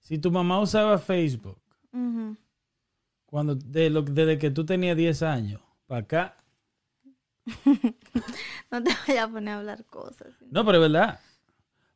si 0.00 0.18
tu 0.18 0.30
mamá 0.30 0.60
usaba 0.60 0.98
Facebook, 0.98 1.58
cuando 3.26 3.54
de 3.54 3.90
lo- 3.90 4.02
desde 4.02 4.38
que 4.38 4.50
tú 4.50 4.64
tenías 4.64 4.96
10 4.96 5.22
años, 5.22 5.60
para 5.86 6.00
acá. 6.02 6.36
no 8.70 8.82
te 8.82 8.90
vayas 9.06 9.24
a 9.24 9.28
poner 9.28 9.54
a 9.54 9.58
hablar 9.58 9.84
cosas. 9.86 10.34
No, 10.50 10.64
pero 10.64 10.78
es 10.84 10.92
verdad. 10.92 11.20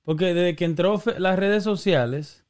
Porque 0.02 0.34
desde 0.34 0.56
que 0.56 0.64
entró 0.64 1.00
las 1.18 1.38
redes 1.38 1.62
sociales, 1.64 2.44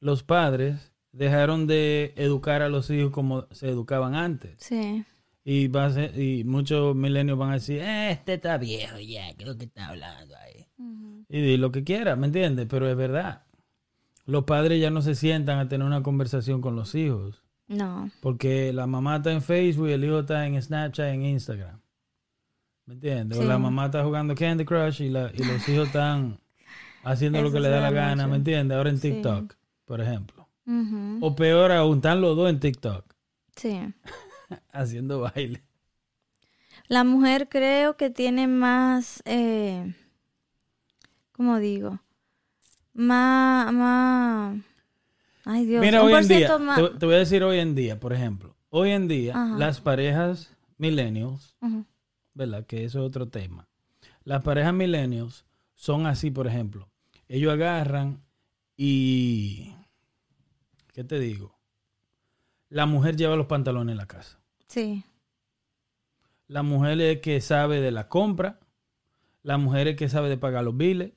los 0.00 0.22
padres 0.22 0.92
dejaron 1.12 1.66
de 1.66 2.12
educar 2.16 2.62
a 2.62 2.68
los 2.68 2.90
hijos 2.90 3.12
como 3.12 3.46
se 3.52 3.68
educaban 3.68 4.14
antes. 4.14 4.56
Sí. 4.58 5.04
Y, 5.44 5.68
va 5.68 5.86
a 5.86 5.90
ser- 5.90 6.18
y 6.18 6.42
muchos 6.44 6.96
milenios 6.96 7.38
van 7.38 7.50
a 7.50 7.54
decir, 7.54 7.80
"Eh, 7.80 8.10
este 8.12 8.34
está 8.34 8.56
viejo 8.58 8.98
ya, 8.98 9.32
¿qué 9.34 9.42
es 9.44 9.48
lo 9.48 9.56
que 9.56 9.66
está 9.66 9.88
hablando 9.88 10.34
ahí? 10.36 10.66
Y 11.28 11.40
di 11.40 11.56
lo 11.56 11.70
que 11.70 11.84
quiera, 11.84 12.16
¿me 12.16 12.26
entiendes? 12.26 12.66
Pero 12.68 12.88
es 12.88 12.96
verdad. 12.96 13.44
Los 14.26 14.44
padres 14.44 14.80
ya 14.80 14.90
no 14.90 15.02
se 15.02 15.14
sientan 15.14 15.58
a 15.58 15.68
tener 15.68 15.86
una 15.86 16.02
conversación 16.02 16.60
con 16.60 16.76
los 16.76 16.94
hijos. 16.94 17.42
No. 17.68 18.10
Porque 18.20 18.72
la 18.72 18.86
mamá 18.86 19.16
está 19.16 19.32
en 19.32 19.42
Facebook 19.42 19.88
y 19.88 19.92
el 19.92 20.04
hijo 20.04 20.20
está 20.20 20.46
en 20.46 20.60
Snapchat, 20.60 21.08
en 21.14 21.22
Instagram. 21.24 21.80
¿Me 22.86 22.94
entiendes? 22.94 23.38
O 23.38 23.44
la 23.44 23.58
mamá 23.58 23.86
está 23.86 24.02
jugando 24.04 24.34
Candy 24.34 24.64
Crush 24.64 25.00
y, 25.02 25.08
la- 25.10 25.30
y 25.34 25.42
los 25.44 25.66
hijos 25.68 25.86
están 25.88 26.38
haciendo 27.02 27.40
lo 27.42 27.50
que 27.52 27.60
le 27.60 27.68
da 27.68 27.80
la 27.80 27.90
gana. 27.90 28.26
¿me 28.26 28.36
entiendes? 28.36 28.76
Ahora 28.76 28.90
en 28.90 28.98
Sí. 28.98 29.10
TikTok, 29.12 29.54
por 29.84 30.00
ejemplo. 30.00 30.48
O 31.20 31.34
peor 31.36 31.72
aún, 31.72 31.96
están 31.96 32.20
los 32.22 32.36
dos 32.36 32.48
en 32.48 32.60
TikTok 32.60 33.04
Sí. 33.56 33.78
haciendo 34.72 35.20
baile. 35.20 35.62
La 36.88 37.04
mujer 37.04 37.48
creo 37.50 37.96
que 37.96 38.10
tiene 38.10 38.46
más, 38.46 39.22
eh, 39.26 39.94
¿cómo 41.32 41.58
digo? 41.58 42.00
Más, 42.94 43.72
más, 43.72 44.56
ay 45.44 45.66
Dios, 45.66 45.80
Mira, 45.84 46.02
un 46.02 46.12
hoy 46.12 46.22
en 46.22 46.28
día, 46.28 46.58
más. 46.58 46.80
te, 46.80 46.88
te 46.98 47.06
voy 47.06 47.14
a 47.16 47.18
decir 47.18 47.42
hoy 47.42 47.58
en 47.58 47.74
día, 47.74 47.98
por 47.98 48.12
ejemplo. 48.12 48.54
Hoy 48.70 48.90
en 48.90 49.08
día, 49.08 49.32
Ajá. 49.34 49.58
las 49.58 49.80
parejas 49.80 50.54
millennials. 50.78 51.56
¿verdad? 52.34 52.66
Que 52.66 52.84
eso 52.84 53.00
es 53.00 53.06
otro 53.06 53.28
tema. 53.28 53.68
Las 54.24 54.42
parejas 54.42 54.72
millennials 54.74 55.44
son 55.74 56.06
así, 56.06 56.30
por 56.30 56.46
ejemplo. 56.46 56.88
Ellos 57.28 57.52
agarran 57.52 58.22
y... 58.76 59.72
¿Qué 60.92 61.04
te 61.04 61.18
digo? 61.18 61.56
La 62.68 62.86
mujer 62.86 63.16
lleva 63.16 63.36
los 63.36 63.46
pantalones 63.46 63.92
en 63.92 63.96
la 63.98 64.06
casa. 64.06 64.40
Sí, 64.68 65.04
La 66.48 66.62
mujer 66.62 67.00
es 67.00 67.20
que 67.20 67.40
sabe 67.40 67.80
de 67.80 67.90
la 67.92 68.08
compra. 68.08 68.58
La 69.42 69.58
mujer 69.58 69.88
es 69.88 69.96
que 69.96 70.08
sabe 70.08 70.28
de 70.28 70.36
pagar 70.38 70.64
los 70.64 70.76
biles. 70.76 71.12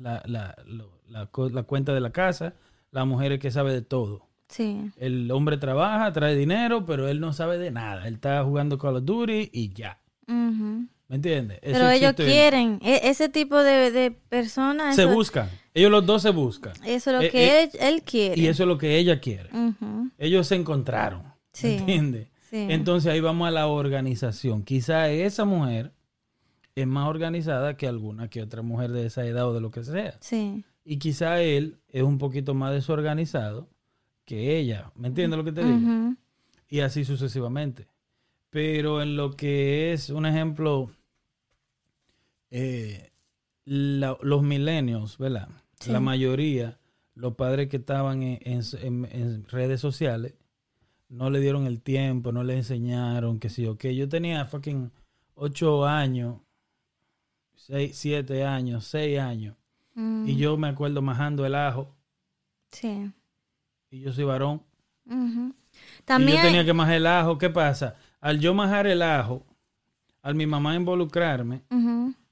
La, 0.00 0.22
la, 0.26 0.56
la 0.66 1.28
la 1.50 1.62
cuenta 1.64 1.92
de 1.94 2.00
la 2.00 2.10
casa. 2.10 2.54
La 2.90 3.04
mujer 3.04 3.32
es 3.32 3.38
que 3.38 3.50
sabe 3.50 3.72
de 3.72 3.82
todo. 3.82 4.26
sí, 4.48 4.90
El 4.96 5.30
hombre 5.30 5.58
trabaja, 5.58 6.12
trae 6.12 6.34
dinero, 6.34 6.84
pero 6.86 7.06
él 7.08 7.20
no 7.20 7.32
sabe 7.32 7.58
de 7.58 7.70
nada. 7.70 8.08
Él 8.08 8.14
está 8.14 8.42
jugando 8.42 8.78
Call 8.78 8.96
of 8.96 9.04
Duty 9.04 9.50
y 9.52 9.72
ya. 9.72 10.00
¿Me 10.26 11.16
entiendes? 11.16 11.58
Eso 11.62 11.72
Pero 11.72 11.90
ellos 11.90 12.12
quieren, 12.14 12.78
e- 12.82 13.00
ese 13.10 13.28
tipo 13.28 13.56
de, 13.62 13.90
de 13.90 14.10
personas, 14.12 14.94
Se 14.94 15.02
eso, 15.02 15.12
buscan. 15.12 15.48
Ellos 15.74 15.90
los 15.90 16.06
dos 16.06 16.22
se 16.22 16.30
buscan. 16.30 16.72
eso 16.84 17.10
es 17.10 17.16
lo 17.16 17.22
Eh, 17.22 17.30
que 17.30 17.44
eh, 17.44 17.62
él, 17.64 17.70
él 17.80 18.02
quiere. 18.02 18.40
Y 18.40 18.46
eso 18.46 18.62
es 18.62 18.68
lo 18.68 18.78
que 18.78 18.96
ella 18.96 19.20
quiere. 19.20 19.50
Ellos 20.18 20.46
se 20.46 20.54
encontraron. 20.54 21.24
Sí. 21.52 21.66
¿Me 21.68 21.76
entiendes? 21.78 22.28
Sí. 22.48 22.66
Entonces 22.70 23.12
ahí 23.12 23.20
vamos 23.20 23.46
a 23.48 23.50
la 23.50 23.66
organización. 23.66 24.62
Quizá 24.64 25.08
esa 25.10 25.44
mujer 25.44 25.92
es 26.82 26.86
más 26.86 27.08
organizada 27.08 27.76
que 27.76 27.86
alguna 27.86 28.28
que 28.28 28.42
otra 28.42 28.62
mujer 28.62 28.92
de 28.92 29.06
esa 29.06 29.24
edad 29.26 29.48
o 29.48 29.54
de 29.54 29.60
lo 29.60 29.70
que 29.70 29.84
sea. 29.84 30.16
Sí, 30.20 30.64
Y 30.84 30.98
quizá 30.98 31.40
él 31.42 31.78
es 31.88 32.02
un 32.02 32.18
poquito 32.18 32.54
más 32.54 32.72
desorganizado 32.72 33.68
que 34.24 34.58
ella. 34.58 34.90
¿Me 34.96 35.08
entiendes 35.08 35.36
lo 35.38 35.44
que 35.44 35.52
te 35.52 35.64
digo? 35.64 35.78
Y 36.68 36.80
así 36.80 37.04
sucesivamente. 37.04 37.86
Pero 38.50 39.00
en 39.02 39.16
lo 39.16 39.32
que 39.36 39.92
es 39.92 40.10
un 40.10 40.26
ejemplo, 40.26 40.90
eh, 42.50 43.10
la- 43.64 44.16
los 44.22 44.42
milenios, 44.42 45.18
¿verdad? 45.18 45.48
Sí. 45.80 45.90
La 45.92 46.00
mayoría, 46.00 46.78
los 47.14 47.34
padres 47.34 47.68
que 47.68 47.76
estaban 47.78 48.22
en, 48.22 48.38
en- 48.42 48.62
en- 48.82 49.08
en 49.12 49.44
redes 49.48 49.80
sociales, 49.80 50.34
no 51.08 51.30
le 51.30 51.40
dieron 51.40 51.66
el 51.66 51.80
tiempo, 51.80 52.32
no 52.32 52.44
le 52.44 52.56
enseñaron, 52.56 53.38
que 53.40 53.48
sí, 53.50 53.66
ok. 53.66 53.86
Yo 53.88 54.08
tenía 54.08 54.44
fucking 54.46 54.90
ocho 55.34 55.84
años, 55.86 56.36
seis, 57.66 57.96
siete 57.96 58.44
años, 58.44 58.84
seis 58.86 59.18
años, 59.18 59.56
mm, 59.94 60.28
y 60.28 60.36
yo 60.36 60.56
me 60.56 60.68
acuerdo 60.68 61.02
majando 61.02 61.44
el 61.46 61.54
ajo, 61.54 61.94
sí. 62.70 63.12
y 63.90 64.00
yo 64.00 64.12
soy 64.12 64.24
varón, 64.24 64.62
ujú. 65.06 65.54
Y 65.72 66.02
También 66.04 66.38
yo 66.38 66.42
tenía 66.42 66.64
que 66.64 66.72
majar 66.72 66.94
el 66.94 67.06
ajo. 67.06 67.38
¿Qué 67.38 67.48
pasa? 67.50 67.94
Al 68.20 68.40
yo 68.40 68.54
majar 68.54 68.86
el 68.86 69.02
ajo, 69.02 69.46
al 70.22 70.34
mi 70.34 70.46
mamá 70.46 70.74
involucrarme, 70.74 71.62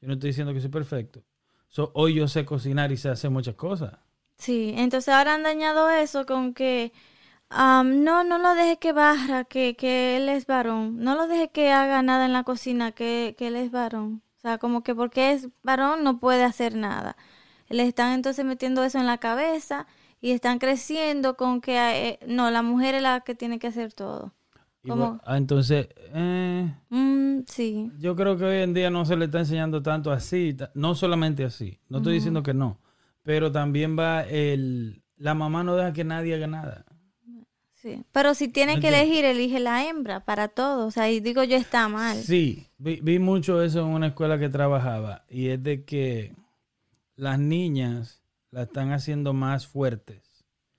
yo 0.00 0.08
no 0.08 0.14
estoy 0.14 0.30
diciendo 0.30 0.52
que 0.52 0.60
soy 0.60 0.70
perfecto. 0.70 1.22
So, 1.68 1.90
hoy 1.94 2.14
yo 2.14 2.28
sé 2.28 2.44
cocinar 2.44 2.92
y 2.92 2.96
sé 2.96 3.08
hacer 3.10 3.30
muchas 3.30 3.54
cosas. 3.54 3.94
Sí, 4.38 4.72
entonces 4.76 5.12
ahora 5.14 5.34
han 5.34 5.42
dañado 5.42 5.90
eso 5.90 6.24
con 6.26 6.54
que 6.54 6.92
am, 7.50 8.04
no, 8.04 8.24
no 8.24 8.38
lo 8.38 8.54
deje 8.54 8.78
que 8.78 8.92
barra, 8.92 9.44
que, 9.44 9.76
que 9.76 10.16
él 10.16 10.28
es 10.28 10.46
varón. 10.46 10.98
No 11.00 11.14
lo 11.16 11.26
deje 11.28 11.50
que 11.50 11.72
haga 11.72 12.02
nada 12.02 12.26
en 12.26 12.32
la 12.32 12.44
cocina, 12.44 12.92
que, 12.92 13.34
que 13.38 13.48
él 13.48 13.56
es 13.56 13.70
varón. 13.70 14.22
Sea, 14.48 14.58
como 14.58 14.82
que 14.82 14.94
porque 14.94 15.32
es 15.32 15.48
varón 15.62 16.04
no 16.04 16.18
puede 16.18 16.42
hacer 16.44 16.74
nada. 16.74 17.16
Le 17.68 17.82
están 17.87 18.12
entonces 18.14 18.44
metiendo 18.44 18.82
eso 18.82 18.98
en 18.98 19.06
la 19.06 19.18
cabeza 19.18 19.87
y 20.20 20.30
están 20.30 20.58
creciendo 20.58 21.37
con 21.37 21.61
que 21.61 21.76
eh, 21.76 22.18
no, 22.26 22.50
la 22.50 22.62
mujer 22.62 22.94
es 22.94 23.02
la 23.02 23.20
que 23.20 23.34
tiene 23.34 23.58
que 23.58 23.66
hacer 23.66 23.92
todo. 23.92 24.32
Ah, 25.24 25.37
entonces, 25.37 25.88
eh, 26.14 26.72
Mm, 26.88 27.40
sí, 27.46 27.92
yo 27.98 28.16
creo 28.16 28.38
que 28.38 28.44
hoy 28.44 28.62
en 28.62 28.72
día 28.72 28.88
no 28.88 29.04
se 29.04 29.16
le 29.16 29.26
está 29.26 29.40
enseñando 29.40 29.82
tanto 29.82 30.11
así, 30.11 30.56
no 30.74 30.94
solamente 30.94 31.44
así. 31.44 31.78
No 31.88 31.98
estoy 31.98 32.14
diciendo 32.14 32.42
que 32.42 32.54
no, 32.54 32.80
pero 33.22 33.52
también 33.52 33.98
va 33.98 34.22
el... 34.22 35.02
La 35.16 35.34
mamá 35.34 35.64
no 35.64 35.76
deja 35.76 35.92
que 35.92 36.04
nadie 36.04 36.34
haga 36.34 36.46
nada. 36.46 36.87
Sí. 37.82 38.04
Pero 38.12 38.34
si 38.34 38.48
tiene 38.48 38.76
¿Me 38.76 38.80
que 38.80 38.88
elegir, 38.88 39.24
elige 39.24 39.60
la 39.60 39.88
hembra 39.88 40.24
para 40.24 40.48
todo. 40.48 40.86
O 40.86 40.90
sea, 40.90 41.10
y 41.10 41.20
digo 41.20 41.42
yo 41.44 41.56
está 41.56 41.88
mal. 41.88 42.16
Sí, 42.18 42.66
vi, 42.78 43.00
vi 43.00 43.18
mucho 43.18 43.62
eso 43.62 43.80
en 43.80 43.86
una 43.86 44.08
escuela 44.08 44.38
que 44.38 44.48
trabajaba 44.48 45.24
y 45.28 45.48
es 45.48 45.62
de 45.62 45.84
que 45.84 46.34
las 47.16 47.38
niñas 47.38 48.22
la 48.50 48.62
están 48.62 48.92
haciendo 48.92 49.32
más 49.32 49.66
fuertes 49.66 50.22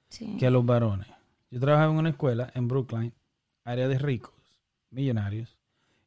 Sí. 0.09 0.37
que 0.39 0.47
a 0.47 0.51
los 0.51 0.65
varones. 0.65 1.07
Yo 1.51 1.59
trabajaba 1.59 1.91
en 1.91 1.97
una 1.99 2.09
escuela 2.09 2.49
en 2.55 2.67
Brookline, 2.67 3.13
área 3.63 3.87
de 3.87 3.99
ricos, 3.99 4.33
millonarios, 4.89 5.57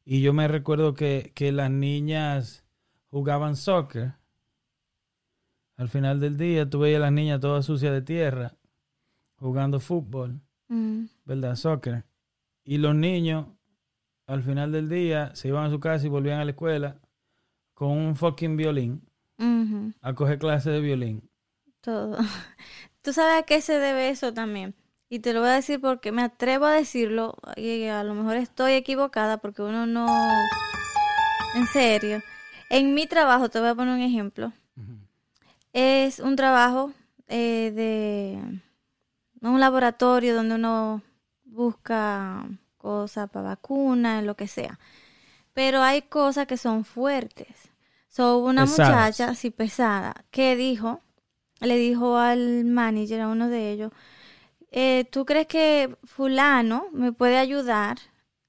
y 0.05 0.21
yo 0.21 0.33
me 0.33 0.47
recuerdo 0.49 0.93
que, 0.93 1.31
que 1.35 1.51
las 1.53 1.71
niñas 1.71 2.65
jugaban 3.09 3.55
soccer. 3.55 4.13
Al 5.77 5.87
final 5.89 6.19
del 6.19 6.37
día, 6.37 6.69
tú 6.69 6.79
veías 6.79 6.97
a 6.97 7.03
las 7.05 7.11
niñas 7.13 7.39
todas 7.39 7.65
sucias 7.65 7.93
de 7.93 8.01
tierra 8.01 8.55
jugando 9.37 9.79
fútbol, 9.79 10.41
Mm, 10.67 11.05
¿verdad? 11.25 11.55
Soccer. 11.55 12.05
Y 12.63 12.77
los 12.77 12.95
niños, 12.95 13.47
al 14.27 14.43
final 14.43 14.71
del 14.71 14.89
día, 14.89 15.35
se 15.35 15.49
iban 15.49 15.65
a 15.65 15.69
su 15.69 15.79
casa 15.79 16.05
y 16.05 16.09
volvían 16.09 16.39
a 16.39 16.45
la 16.45 16.51
escuela 16.51 16.99
con 17.73 17.89
un 17.89 18.15
fucking 18.15 18.55
violín 18.55 19.01
a 20.01 20.13
coger 20.13 20.39
clases 20.39 20.73
de 20.73 20.79
violín. 20.79 21.29
Todo. 21.81 22.17
Tú 23.01 23.11
sabes 23.11 23.43
a 23.43 23.45
qué 23.45 23.61
se 23.61 23.79
debe 23.79 24.09
eso 24.09 24.33
también. 24.33 24.75
Y 25.09 25.19
te 25.19 25.33
lo 25.33 25.41
voy 25.41 25.49
a 25.49 25.53
decir 25.53 25.81
porque 25.81 26.11
me 26.11 26.23
atrevo 26.23 26.65
a 26.65 26.71
decirlo 26.71 27.35
y 27.55 27.85
a 27.85 28.03
lo 28.03 28.15
mejor 28.15 28.37
estoy 28.37 28.73
equivocada 28.73 29.37
porque 29.37 29.61
uno 29.61 29.85
no... 29.85 30.07
En 31.55 31.67
serio. 31.67 32.21
En 32.69 32.95
mi 32.95 33.05
trabajo, 33.05 33.49
te 33.49 33.59
voy 33.59 33.69
a 33.69 33.75
poner 33.75 33.93
un 33.93 34.01
ejemplo. 34.01 34.53
Es 35.73 36.19
un 36.19 36.35
trabajo 36.35 36.93
eh, 37.27 37.71
de 37.75 38.61
un 39.49 39.59
laboratorio 39.59 40.35
donde 40.35 40.55
uno 40.55 41.01
busca 41.45 42.45
cosas 42.77 43.29
para 43.29 43.49
vacunas, 43.49 44.23
lo 44.23 44.35
que 44.35 44.47
sea. 44.47 44.79
Pero 45.53 45.81
hay 45.81 46.03
cosas 46.03 46.47
que 46.47 46.57
son 46.57 46.85
fuertes. 46.85 47.47
So, 48.09 48.37
hubo 48.37 48.47
una 48.49 48.65
Pesadas. 48.65 49.11
muchacha, 49.11 49.29
así 49.29 49.49
pesada, 49.51 50.25
que 50.31 50.55
dijo, 50.55 51.01
le 51.61 51.77
dijo 51.77 52.17
al 52.17 52.65
manager, 52.65 53.21
a 53.21 53.27
uno 53.29 53.49
de 53.49 53.71
ellos, 53.71 53.91
eh, 54.71 55.05
¿tú 55.11 55.25
crees 55.25 55.47
que 55.47 55.97
fulano 56.03 56.87
me 56.93 57.11
puede 57.11 57.37
ayudar 57.37 57.97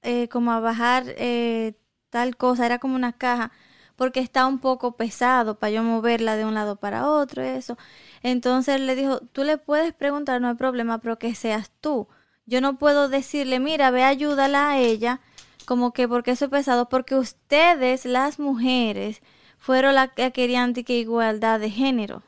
eh, 0.01 0.27
como 0.29 0.51
a 0.51 0.59
bajar 0.59 1.05
eh, 1.17 1.73
tal 2.09 2.37
cosa? 2.37 2.65
Era 2.65 2.79
como 2.79 2.95
una 2.95 3.13
caja, 3.13 3.51
porque 3.95 4.19
está 4.19 4.45
un 4.45 4.59
poco 4.59 4.95
pesado 4.97 5.57
para 5.59 5.71
yo 5.71 5.83
moverla 5.83 6.35
de 6.35 6.45
un 6.45 6.53
lado 6.53 6.75
para 6.75 7.07
otro, 7.09 7.41
eso. 7.43 7.77
Entonces 8.23 8.79
le 8.81 8.95
dijo, 8.95 9.19
tú 9.31 9.43
le 9.43 9.57
puedes 9.57 9.93
preguntar, 9.93 10.41
no 10.41 10.49
hay 10.49 10.55
problema, 10.55 10.99
pero 10.99 11.17
que 11.19 11.35
seas 11.35 11.71
tú. 11.81 12.07
Yo 12.45 12.61
no 12.61 12.77
puedo 12.77 13.09
decirle, 13.09 13.59
mira, 13.59 13.91
ve, 13.91 14.03
ayúdala 14.03 14.69
a 14.71 14.77
ella, 14.77 15.21
como 15.65 15.93
que 15.93 16.07
porque 16.07 16.31
eso 16.31 16.45
es 16.45 16.51
pesado, 16.51 16.89
porque 16.89 17.15
ustedes, 17.15 18.05
las 18.05 18.39
mujeres, 18.39 19.21
fueron 19.57 19.95
las 19.95 20.11
que 20.11 20.31
querían 20.31 20.73
que 20.73 20.99
igualdad 20.99 21.59
de 21.59 21.69
género. 21.71 22.21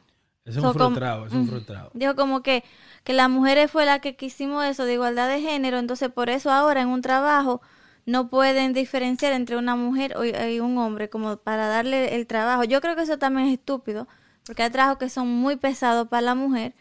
Es 0.46 0.56
un 0.56 0.62
So, 0.64 0.74
como- 0.74 0.86
frustrado, 0.92 1.28
es 1.28 1.34
un 1.34 1.48
frustrado. 1.48 1.92
Dijo 1.94 2.16
como 2.16 2.42
que, 2.42 2.64
que 3.04 3.14
las 3.14 3.30
mujeres 3.30 3.70
fue 3.70 3.86
la 3.86 4.00
que 4.00 4.16
quisimos 4.16 4.66
eso 4.66 4.86
de 4.86 4.94
igualdad 4.94 5.28
de 5.30 5.42
género, 5.42 5.78
entonces 5.78 6.10
por 6.10 6.30
eso 6.30 6.50
ahora 6.52 6.82
en 6.82 6.88
un 6.88 7.02
trabajo 7.02 7.62
no 8.08 8.30
pueden 8.30 8.74
diferenciar 8.74 9.34
entre 9.34 9.58
una 9.58 9.76
mujer 9.76 10.18
o- 10.18 10.26
y 10.26 10.60
un 10.60 10.78
hombre 10.80 11.10
como 11.10 11.38
para 11.38 11.68
darle 11.68 12.16
el 12.16 12.26
trabajo. 12.26 12.64
Yo 12.64 12.82
creo 12.82 12.96
que 12.96 13.04
eso 13.04 13.20
también 13.20 13.48
es 13.50 13.54
estúpido, 13.60 14.08
porque 14.46 14.64
hay 14.64 14.72
trabajos 14.72 14.98
que 14.98 15.10
son 15.10 15.28
muy 15.28 15.58
pesados 15.58 16.08
para 16.08 16.22
la 16.22 16.34
mujer. 16.34 16.74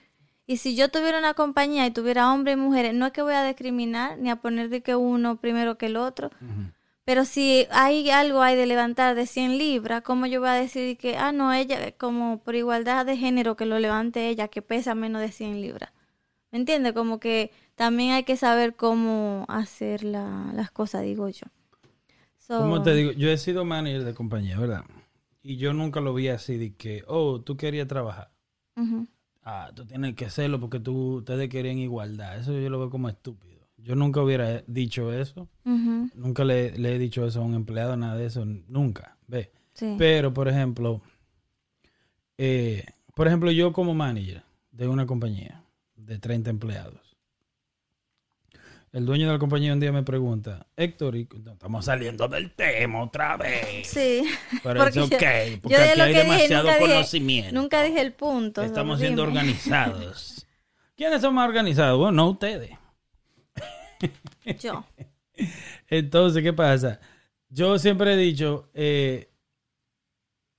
Y 0.46 0.58
si 0.58 0.76
yo 0.76 0.88
tuviera 0.88 1.18
una 1.18 1.34
compañía 1.34 1.84
y 1.84 1.90
tuviera 1.90 2.32
hombres 2.32 2.56
y 2.56 2.60
mujeres, 2.60 2.94
no 2.94 3.04
es 3.06 3.12
que 3.12 3.20
voy 3.22 3.34
a 3.34 3.44
discriminar 3.44 4.16
ni 4.18 4.30
a 4.30 4.36
poner 4.36 4.68
de 4.70 4.80
que 4.80 4.94
uno 4.94 5.36
primero 5.36 5.76
que 5.76 5.86
el 5.86 5.96
otro. 5.96 6.30
Pero 7.04 7.24
si 7.24 7.66
hay 7.70 8.08
algo 8.10 8.42
hay 8.42 8.56
de 8.56 8.66
levantar 8.66 9.14
de 9.16 9.26
100 9.26 9.58
libras, 9.58 10.02
¿cómo 10.02 10.26
yo 10.26 10.40
voy 10.40 10.48
a 10.50 10.52
decir 10.54 10.96
que, 10.96 11.16
ah, 11.16 11.32
no, 11.32 11.52
ella, 11.52 11.92
como 11.98 12.38
por 12.38 12.54
igualdad 12.54 13.04
de 13.06 13.16
género, 13.16 13.56
que 13.56 13.64
lo 13.66 13.78
levante 13.78 14.28
ella, 14.28 14.48
que 14.48 14.62
pesa 14.62 14.94
menos 14.94 15.20
de 15.20 15.30
100 15.32 15.60
libras? 15.60 15.90
¿Me 16.56 16.60
entiendes? 16.60 16.94
Como 16.94 17.20
que 17.20 17.50
también 17.74 18.12
hay 18.12 18.22
que 18.24 18.34
saber 18.38 18.76
cómo 18.76 19.44
hacer 19.46 20.02
la- 20.04 20.52
las 20.54 20.70
cosas, 20.70 21.02
digo 21.02 21.28
yo. 21.28 21.44
So, 22.38 22.56
Como 22.56 22.82
te 22.82 22.94
digo, 22.94 23.12
yo 23.12 23.28
he 23.30 23.36
sido 23.36 23.66
manager 23.66 24.04
de 24.04 24.14
compañía, 24.14 24.58
¿verdad? 24.58 24.82
Y 25.42 25.58
yo 25.58 25.74
nunca 25.74 26.00
lo 26.00 26.14
vi 26.14 26.28
así 26.28 26.56
de 26.56 26.74
que, 26.74 27.04
oh, 27.08 27.42
tú 27.42 27.58
querías 27.58 27.86
trabajar. 27.88 28.30
Ah, 29.42 29.70
tú 29.74 29.84
tienes 29.84 30.14
que 30.14 30.24
hacerlo 30.24 30.58
porque 30.58 30.80
tú, 30.80 31.16
ustedes 31.16 31.50
querían 31.50 31.76
igualdad. 31.76 32.38
Eso 32.38 32.58
yo 32.58 32.70
lo 32.70 32.78
veo 32.78 32.88
como 32.88 33.10
estúpido. 33.10 33.60
Yo 33.76 33.94
nunca 33.94 34.22
hubiera 34.22 34.62
dicho 34.66 35.12
eso. 35.12 35.50
Nunca 36.14 36.42
le, 36.42 36.70
le 36.78 36.94
he 36.94 36.98
dicho 36.98 37.26
eso 37.26 37.42
a 37.42 37.44
un 37.44 37.52
empleado, 37.52 37.98
nada 37.98 38.16
de 38.16 38.24
eso. 38.24 38.46
Nunca. 38.46 39.18
Ve. 39.26 39.52
sí. 39.74 39.94
Pero, 39.98 40.32
por 40.32 40.48
ejemplo, 40.48 41.02
eh, 42.38 42.82
por 43.14 43.26
ejemplo, 43.26 43.50
yo 43.50 43.74
como 43.74 43.92
manager 43.94 44.42
de 44.72 44.88
una 44.88 45.04
compañía 45.04 45.62
de 45.96 46.18
30 46.18 46.50
empleados, 46.50 47.16
el 48.92 49.04
dueño 49.04 49.26
de 49.26 49.32
la 49.34 49.38
compañía 49.38 49.72
un 49.72 49.80
día 49.80 49.92
me 49.92 50.02
pregunta, 50.02 50.66
Héctor, 50.76 51.16
y- 51.16 51.28
no, 51.42 51.52
estamos 51.52 51.84
saliendo 51.84 52.28
del 52.28 52.52
tema 52.54 53.02
otra 53.02 53.36
vez. 53.36 53.86
Sí. 53.88 54.24
Pero 54.62 54.80
Porque 54.80 54.98
es 55.00 55.04
ok, 55.04 55.10
yo 55.10 55.60
porque 55.62 55.76
aquí 55.76 56.00
hay 56.00 56.08
dije, 56.08 56.22
demasiado 56.22 56.68
dije- 56.68 56.78
conocimiento. 56.80 57.54
Nunca 57.60 57.82
dije 57.82 58.00
el 58.00 58.12
punto. 58.14 58.62
Estamos 58.62 58.98
siendo 59.00 59.22
dime. 59.26 59.38
organizados. 59.40 60.46
¿Quiénes 60.96 61.20
son 61.20 61.34
más 61.34 61.46
organizados? 61.48 61.98
Bueno, 61.98 62.12
no 62.12 62.30
ustedes. 62.30 62.70
Yo. 64.60 64.84
Entonces, 65.88 66.42
¿qué 66.42 66.52
pasa? 66.54 67.00
Yo 67.50 67.78
siempre 67.78 68.14
he 68.14 68.16
dicho, 68.16 68.70
eh, 68.72 69.30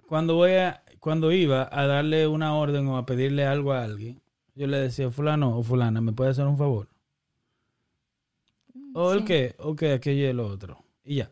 cuando 0.07 0.35
voy 0.35 0.51
a, 0.53 0.83
cuando 0.99 1.31
iba 1.31 1.67
a 1.71 1.87
darle 1.87 2.27
una 2.27 2.55
orden 2.55 2.87
o 2.87 2.97
a 2.97 3.05
pedirle 3.05 3.45
algo 3.45 3.73
a 3.73 3.83
alguien, 3.83 4.21
yo 4.57 4.67
le 4.67 4.77
decía, 4.77 5.09
fulano 5.11 5.57
o 5.57 5.63
fulana, 5.63 6.01
¿me 6.01 6.13
puede 6.13 6.31
hacer 6.31 6.45
un 6.47 6.57
favor? 6.57 6.87
O 8.93 9.13
el 9.13 9.23
qué, 9.23 9.55
o 9.59 9.75
qué, 9.75 9.93
aquello 9.93 10.21
y 10.23 10.25
el 10.25 10.39
otro. 10.39 10.83
Y 11.03 11.15
ya. 11.17 11.31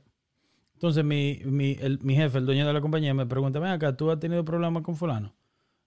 Entonces 0.73 1.03
mi, 1.03 1.41
mi, 1.45 1.71
el- 1.79 1.99
mi 2.03 2.15
jefe, 2.15 2.37
el 2.37 2.45
dueño 2.45 2.67
de 2.67 2.73
la 2.73 2.81
compañía, 2.81 3.13
me 3.13 3.25
pregunta, 3.25 3.59
ven 3.59 3.71
acá, 3.71 3.95
¿tú 3.97 4.11
has 4.11 4.19
tenido 4.19 4.45
problemas 4.45 4.83
con 4.83 4.95
fulano? 4.95 5.33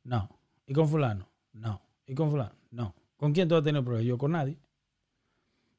No. 0.02 0.28
¿Y 0.66 0.72
con 0.72 0.88
fulano? 0.88 1.28
No. 1.52 1.80
¿Y 2.06 2.14
con 2.14 2.30
fulano? 2.30 2.54
No. 2.70 2.94
¿Con 3.16 3.32
quién 3.32 3.48
tú 3.48 3.54
has 3.56 3.62
tenido 3.62 3.84
problemas? 3.84 4.06
Yo 4.08 4.18
con 4.18 4.32
nadie. 4.32 4.58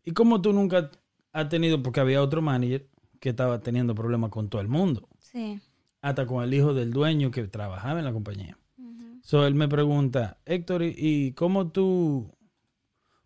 ¿Y 0.06 0.12
cómo 0.12 0.41
tú 0.41 0.54
nunca 0.54 0.89
has 1.34 1.50
tenido, 1.50 1.82
porque 1.84 2.00
había 2.00 2.22
otro 2.22 2.41
manager 2.41 2.88
que 3.19 3.30
estaba 3.30 3.60
teniendo 3.60 3.93
problemas 3.95 4.30
con 4.32 4.50
todo 4.50 4.62
el 4.62 4.67
mundo, 4.69 5.08
Sí. 5.19 5.60
hasta 6.02 6.26
con 6.26 6.43
el 6.43 6.54
hijo 6.54 6.74
del 6.74 6.91
dueño 6.91 7.32
que 7.32 7.45
trabajaba 7.48 8.00
en 8.00 8.06
la 8.06 8.13
compañía? 8.13 8.58
So, 9.29 9.45
él 9.45 9.53
me 9.53 9.67
pregunta, 9.67 10.39
Héctor, 10.43 10.81
¿y- 10.81 10.95
¿y 10.97 11.31
cómo 11.33 11.67
tú, 11.71 12.31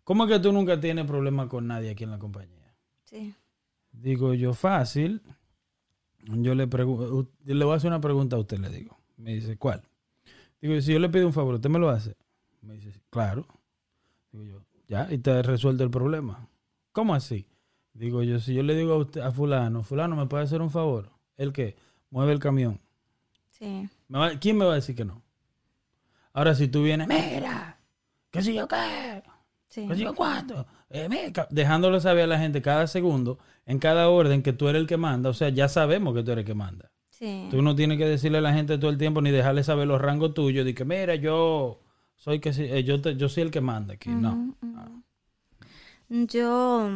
cómo 0.02 0.24
es 0.24 0.32
que 0.32 0.38
tú 0.38 0.52
nunca 0.52 0.78
tienes 0.78 1.06
problemas 1.06 1.48
con 1.48 1.66
nadie 1.66 1.88
aquí 1.92 2.04
en 2.04 2.10
la 2.10 2.18
compañía? 2.18 2.74
Sí. 3.04 3.34
Digo 3.90 4.34
yo, 4.34 4.52
fácil. 4.52 5.22
Yo 6.26 6.54
le 6.54 6.66
pregunto, 6.66 7.30
le 7.46 7.64
voy 7.64 7.72
a 7.72 7.76
hacer 7.78 7.88
una 7.88 8.02
pregunta 8.02 8.36
a 8.36 8.38
usted, 8.40 8.58
le 8.58 8.68
digo. 8.68 8.98
Me 9.16 9.32
dice, 9.32 9.56
¿cuál? 9.56 9.82
Digo, 10.60 10.78
si 10.82 10.92
yo 10.92 10.98
le 10.98 11.08
pido 11.08 11.26
un 11.26 11.32
favor, 11.32 11.54
¿usted 11.54 11.70
me 11.70 11.78
lo 11.78 11.88
hace? 11.88 12.14
Me 12.60 12.74
dice, 12.74 13.00
claro. 13.08 13.46
Digo 14.30 14.44
yo, 14.44 14.62
ya, 14.86 15.10
y 15.10 15.16
te 15.16 15.42
resuelto 15.42 15.84
el 15.84 15.90
problema. 15.90 16.46
¿Cómo 16.92 17.14
así? 17.14 17.46
Digo 17.94 18.22
yo, 18.22 18.40
si 18.40 18.52
yo 18.52 18.62
le 18.62 18.74
digo 18.76 18.92
a 18.92 18.98
usted, 18.98 19.22
a 19.22 19.32
fulano, 19.32 19.82
fulano, 19.82 20.16
¿me 20.16 20.26
puede 20.26 20.44
hacer 20.44 20.60
un 20.60 20.68
favor? 20.70 21.10
¿El 21.38 21.54
qué? 21.54 21.76
Mueve 22.10 22.32
el 22.32 22.40
camión. 22.40 22.78
Sí. 23.48 23.88
Me 24.08 24.18
va- 24.18 24.38
¿Quién 24.38 24.58
me 24.58 24.66
va 24.66 24.72
a 24.72 24.76
decir 24.76 24.94
que 24.94 25.06
no? 25.06 25.23
Ahora 26.34 26.54
si 26.54 26.68
tú 26.68 26.82
vienes, 26.82 27.08
mira, 27.08 27.78
qué 28.30 28.42
sé 28.42 28.52
yo 28.52 28.68
qué, 28.68 29.22
Sí. 29.68 29.86
qué 29.88 29.94
sé 29.96 30.02
yo 30.02 30.14
cuánto, 30.14 30.66
eh, 30.90 31.08
mira, 31.08 31.48
dejándolo 31.50 31.98
saber 32.00 32.24
a 32.24 32.26
la 32.26 32.38
gente 32.38 32.60
cada 32.60 32.86
segundo, 32.86 33.38
en 33.66 33.78
cada 33.78 34.08
orden 34.10 34.42
que 34.42 34.52
tú 34.52 34.68
eres 34.68 34.80
el 34.82 34.86
que 34.86 34.96
manda, 34.98 35.30
o 35.30 35.34
sea, 35.34 35.48
ya 35.48 35.68
sabemos 35.68 36.14
que 36.14 36.22
tú 36.22 36.32
eres 36.32 36.42
el 36.42 36.46
que 36.46 36.54
manda. 36.54 36.90
Sí. 37.08 37.46
Tú 37.50 37.62
no 37.62 37.74
tienes 37.74 37.96
que 37.98 38.06
decirle 38.06 38.38
a 38.38 38.40
la 38.42 38.52
gente 38.52 38.76
todo 38.78 38.90
el 38.90 38.98
tiempo 38.98 39.22
ni 39.22 39.30
dejarle 39.30 39.62
saber 39.64 39.86
los 39.86 40.00
rangos 40.00 40.34
tuyos, 40.34 40.64
de 40.66 40.74
que 40.74 40.84
mira, 40.84 41.14
yo 41.14 41.80
soy 42.16 42.40
que 42.40 42.50
eh, 42.50 42.84
yo 42.84 43.00
te- 43.00 43.16
yo 43.16 43.28
soy 43.28 43.44
el 43.44 43.50
que 43.50 43.60
manda 43.60 43.94
aquí, 43.94 44.10
no. 44.10 44.54
Yo 46.08 46.90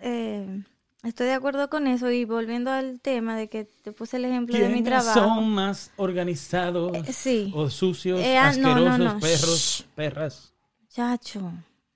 eh, 0.00 0.62
estoy 1.02 1.26
de 1.26 1.32
acuerdo 1.34 1.68
con 1.68 1.86
eso 1.86 2.10
y 2.10 2.24
volviendo 2.24 2.70
al 2.70 3.00
tema 3.00 3.36
de 3.36 3.48
que 3.48 3.64
te 3.64 3.92
puse 3.92 4.16
el 4.18 4.24
ejemplo 4.24 4.56
de 4.56 4.68
mi 4.68 4.82
¿Quiénes 4.82 4.84
trabajo. 4.84 5.18
son 5.20 5.48
más 5.50 5.90
organizados 5.96 6.96
Eh, 6.96 7.12
sí. 7.12 7.52
o 7.54 7.68
sucios, 7.70 8.20
Eh, 8.20 8.36
ah, 8.38 8.48
asquerosos, 8.48 8.98
no, 8.98 9.14
no. 9.14 9.20
perros, 9.20 9.86
perras? 9.94 10.52
Chacho, 10.88 11.52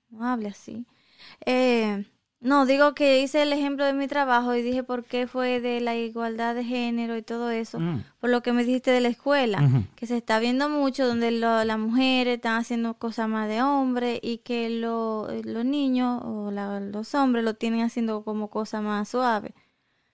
no 0.09 0.25
hable 0.25 0.49
así. 0.49 0.85
Eh, 1.45 2.05
no, 2.47 2.65
digo 2.65 2.93
que 2.95 3.21
hice 3.21 3.43
el 3.43 3.51
ejemplo 3.53 3.83
de 3.85 3.93
mi 3.93 4.07
trabajo 4.07 4.55
y 4.55 4.61
dije 4.61 4.81
por 4.83 5.03
qué 5.03 5.27
fue 5.27 5.59
de 5.61 5.81
la 5.81 5.95
igualdad 5.95 6.55
de 6.55 6.63
género 6.63 7.17
y 7.17 7.21
todo 7.21 7.49
eso, 7.51 7.79
Mm. 7.79 8.03
por 8.19 8.29
lo 8.29 8.41
que 8.41 8.53
me 8.53 8.63
dijiste 8.63 8.91
de 8.91 9.01
la 9.01 9.09
escuela, 9.09 9.59
que 9.95 10.07
se 10.07 10.17
está 10.17 10.39
viendo 10.39 10.69
mucho 10.69 11.05
donde 11.07 11.31
lo- 11.31 11.63
las 11.63 11.77
mujeres 11.79 12.35
están 12.35 12.57
haciendo 12.57 12.93
cosas 12.95 13.27
más 13.27 13.47
de 13.49 13.61
hombre 13.61 14.19
y 14.23 14.37
que 14.39 14.69
lo- 14.69 15.27
los 15.43 15.65
niños 15.65 16.21
o 16.23 16.49
la- 16.51 16.79
los 16.79 17.13
hombres 17.15 17.43
lo 17.43 17.53
tienen 17.55 17.81
haciendo 17.81 18.23
como 18.23 18.49
cosa 18.49 18.81
más 18.81 19.09
suave. 19.09 19.53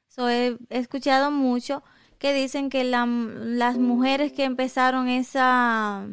So, 0.07 0.29
he, 0.29 0.57
he 0.69 0.77
escuchado 0.79 1.31
mucho 1.31 1.83
que 2.19 2.33
dicen 2.33 2.69
que 2.69 2.83
la- 2.83 3.05
las 3.05 3.77
mujeres 3.77 4.31
que 4.31 4.43
empezaron 4.45 5.07
esa, 5.09 6.07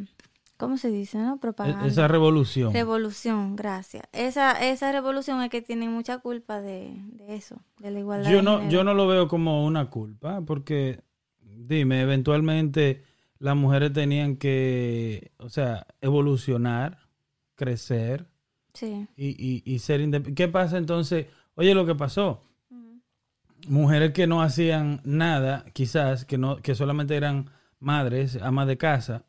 ¿cómo 0.61 0.77
se 0.77 0.89
dice? 0.89 1.17
No? 1.17 1.37
Propaganda. 1.39 1.83
E- 1.83 1.89
Esa 1.89 2.07
revolución. 2.07 2.71
Revolución, 2.73 3.57
gracias. 3.57 4.03
Esa, 4.13 4.51
esa 4.69 4.91
revolución 4.93 5.41
es 5.41 5.49
que 5.49 5.61
tiene 5.61 5.89
mucha 5.89 6.19
culpa 6.19 6.61
de, 6.61 6.93
de 7.11 7.35
eso, 7.35 7.57
de 7.79 7.91
la 7.91 7.99
igualdad. 7.99 8.31
Yo 8.31 8.41
no, 8.41 8.69
yo 8.69 8.85
no 8.85 8.93
lo 8.93 9.07
veo 9.07 9.27
como 9.27 9.65
una 9.65 9.89
culpa, 9.89 10.39
porque, 10.41 11.01
dime, 11.41 12.01
eventualmente 12.01 13.03
las 13.39 13.55
mujeres 13.57 13.91
tenían 13.91 14.37
que, 14.37 15.31
o 15.37 15.49
sea, 15.49 15.85
evolucionar, 15.99 16.99
crecer 17.55 18.27
Sí. 18.73 19.05
y, 19.17 19.29
y, 19.29 19.63
y 19.65 19.79
ser 19.79 19.99
independientes. 19.99 20.45
¿Qué 20.45 20.49
pasa 20.51 20.77
entonces? 20.77 21.25
Oye, 21.55 21.73
lo 21.75 21.85
que 21.85 21.95
pasó, 21.95 22.41
mujeres 23.67 24.11
que 24.13 24.27
no 24.27 24.41
hacían 24.41 25.01
nada, 25.03 25.65
quizás, 25.73 26.25
que, 26.25 26.37
no, 26.37 26.57
que 26.57 26.75
solamente 26.75 27.15
eran 27.15 27.49
madres, 27.79 28.37
amas 28.41 28.67
de 28.67 28.77
casa. 28.77 29.23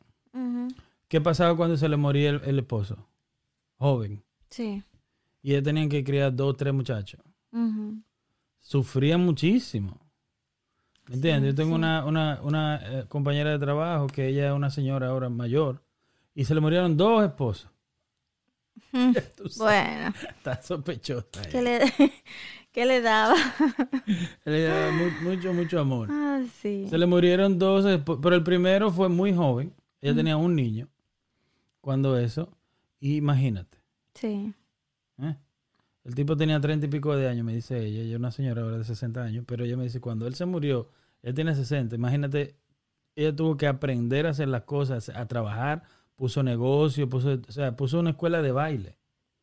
¿Qué 1.13 1.21
pasaba 1.21 1.55
cuando 1.55 1.77
se 1.77 1.87
le 1.87 1.95
moría 1.95 2.31
el, 2.31 2.41
el 2.43 2.57
esposo? 2.57 2.97
Joven. 3.77 4.23
Sí. 4.49 4.81
Y 5.43 5.51
ellas 5.51 5.63
tenían 5.63 5.87
que 5.87 6.03
criar 6.03 6.35
dos, 6.35 6.57
tres 6.57 6.73
muchachos. 6.73 7.21
Ujú. 7.51 8.01
sufrían 8.61 9.21
muchísimo. 9.23 9.99
¿Me 11.07 11.13
entiendes? 11.15 11.51
Yo 11.53 11.55
tengo 11.55 11.69
sí. 11.75 11.75
una, 11.75 12.03
una, 12.03 12.39
una 12.41 12.79
eh, 12.81 13.05
compañera 13.07 13.51
de 13.51 13.59
trabajo 13.59 14.07
que 14.07 14.27
ella 14.29 14.47
es 14.47 14.53
una 14.53 14.71
señora 14.71 15.09
ahora 15.09 15.29
mayor 15.29 15.83
y 16.33 16.45
se 16.45 16.55
le 16.55 16.61
murieron 16.61 16.97
dos 16.97 17.23
esposos. 17.23 17.69
Bueno, 19.57 20.13
Está 20.35 20.59
sospechosa. 20.63 21.43
¿qué 21.51 21.61
le, 21.61 21.79
¿qué 22.71 22.85
le 22.87 23.01
daba? 23.01 23.35
Le 24.45 24.63
daba 24.63 24.91
mu- 24.91 25.29
mucho, 25.29 25.53
mucho 25.53 25.79
amor. 25.79 26.07
Ah, 26.11 26.41
sí. 26.59 26.87
Se 26.89 26.97
le 26.97 27.05
murieron 27.05 27.59
dos, 27.59 27.85
espo- 27.85 28.19
pero 28.19 28.35
el 28.35 28.43
primero 28.43 28.91
fue 28.91 29.09
muy 29.09 29.31
joven. 29.31 29.73
Ella 30.01 30.15
tenía 30.15 30.37
un 30.37 30.55
niño 30.55 30.87
cuando 31.83 32.17
eso. 32.17 32.49
Imagínate. 33.01 33.77
Sí. 34.13 34.53
¿eh? 35.21 35.35
El 36.05 36.15
tipo 36.15 36.37
tenía 36.37 36.61
treinta 36.61 36.85
y 36.85 36.89
pico 36.89 37.13
de 37.15 37.27
años, 37.27 37.43
me 37.45 37.53
dice 37.53 37.77
ella. 37.77 37.99
Ella 38.01 38.13
es 38.13 38.17
una 38.19 38.31
señora 38.31 38.61
ahora 38.61 38.77
de 38.77 38.85
60 38.85 39.21
años. 39.21 39.43
Pero 39.45 39.65
ella 39.65 39.75
me 39.75 39.83
dice, 39.83 39.99
cuando 39.99 40.25
él 40.25 40.35
se 40.35 40.45
murió, 40.45 40.89
él 41.21 41.33
tiene 41.33 41.53
60. 41.53 41.93
Imagínate, 41.95 42.55
ella 43.17 43.35
tuvo 43.35 43.57
que 43.57 43.67
aprender 43.67 44.25
a 44.25 44.29
hacer 44.29 44.47
las 44.47 44.63
cosas, 44.63 45.09
a 45.09 45.25
trabajar. 45.27 45.83
Puso 46.15 46.41
negocio, 46.41 47.09
puso, 47.09 47.39
o 47.47 47.51
sea, 47.51 47.75
puso 47.75 47.99
una 47.99 48.11
escuela 48.11 48.41
de 48.41 48.51
baile 48.53 48.97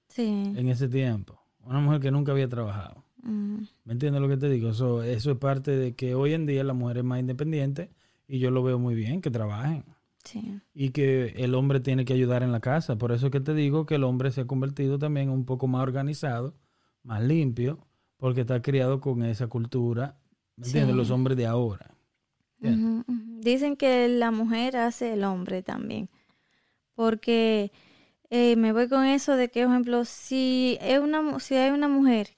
Sí. 0.08 0.24
en 0.56 0.68
ese 0.70 0.88
tiempo. 0.88 1.38
Una 1.62 1.80
mujer 1.80 2.00
que 2.00 2.10
nunca 2.10 2.32
había 2.32 2.48
trabajado. 2.48 3.04
Mm, 3.22 3.64
¿Me 3.84 3.92
entiendes 3.92 4.22
lo 4.22 4.28
que 4.28 4.38
te 4.38 4.48
digo? 4.48 4.72
So, 4.72 5.02
eso 5.02 5.30
es 5.32 5.36
parte 5.36 5.72
de 5.76 5.94
que 5.94 6.14
hoy 6.14 6.32
en 6.32 6.46
día 6.46 6.64
la 6.64 6.72
mujer 6.72 6.96
es 6.98 7.04
más 7.04 7.20
independiente 7.20 7.90
y 8.26 8.38
yo 8.38 8.50
lo 8.50 8.62
veo 8.62 8.78
muy 8.78 8.94
bien, 8.94 9.20
que 9.20 9.30
trabajen. 9.30 9.84
Sí. 10.32 10.60
Y 10.74 10.90
que 10.90 11.34
el 11.36 11.54
hombre 11.54 11.80
tiene 11.80 12.04
que 12.04 12.12
ayudar 12.12 12.42
en 12.42 12.52
la 12.52 12.60
casa. 12.60 12.96
Por 12.96 13.12
eso 13.12 13.26
es 13.26 13.32
que 13.32 13.40
te 13.40 13.54
digo 13.54 13.86
que 13.86 13.96
el 13.96 14.04
hombre 14.04 14.30
se 14.30 14.42
ha 14.42 14.46
convertido 14.46 14.98
también 14.98 15.30
un 15.30 15.44
poco 15.44 15.66
más 15.66 15.82
organizado, 15.82 16.54
más 17.02 17.22
limpio, 17.22 17.86
porque 18.16 18.42
está 18.42 18.62
criado 18.62 19.00
con 19.00 19.22
esa 19.22 19.48
cultura. 19.48 20.18
Sí. 20.62 20.80
Los 20.80 21.10
hombres 21.10 21.36
de 21.36 21.46
ahora. 21.46 21.94
Dicen 22.58 23.76
que 23.76 24.08
la 24.08 24.30
mujer 24.30 24.76
hace 24.76 25.14
el 25.14 25.24
hombre 25.24 25.62
también. 25.62 26.10
Porque 26.94 27.72
eh, 28.28 28.56
me 28.56 28.72
voy 28.72 28.88
con 28.88 29.04
eso 29.04 29.36
de 29.36 29.50
que, 29.50 29.64
por 29.64 29.72
ejemplo, 29.72 30.04
si, 30.04 30.78
es 30.82 30.98
una, 30.98 31.40
si 31.40 31.54
hay 31.54 31.70
una 31.70 31.88
mujer 31.88 32.36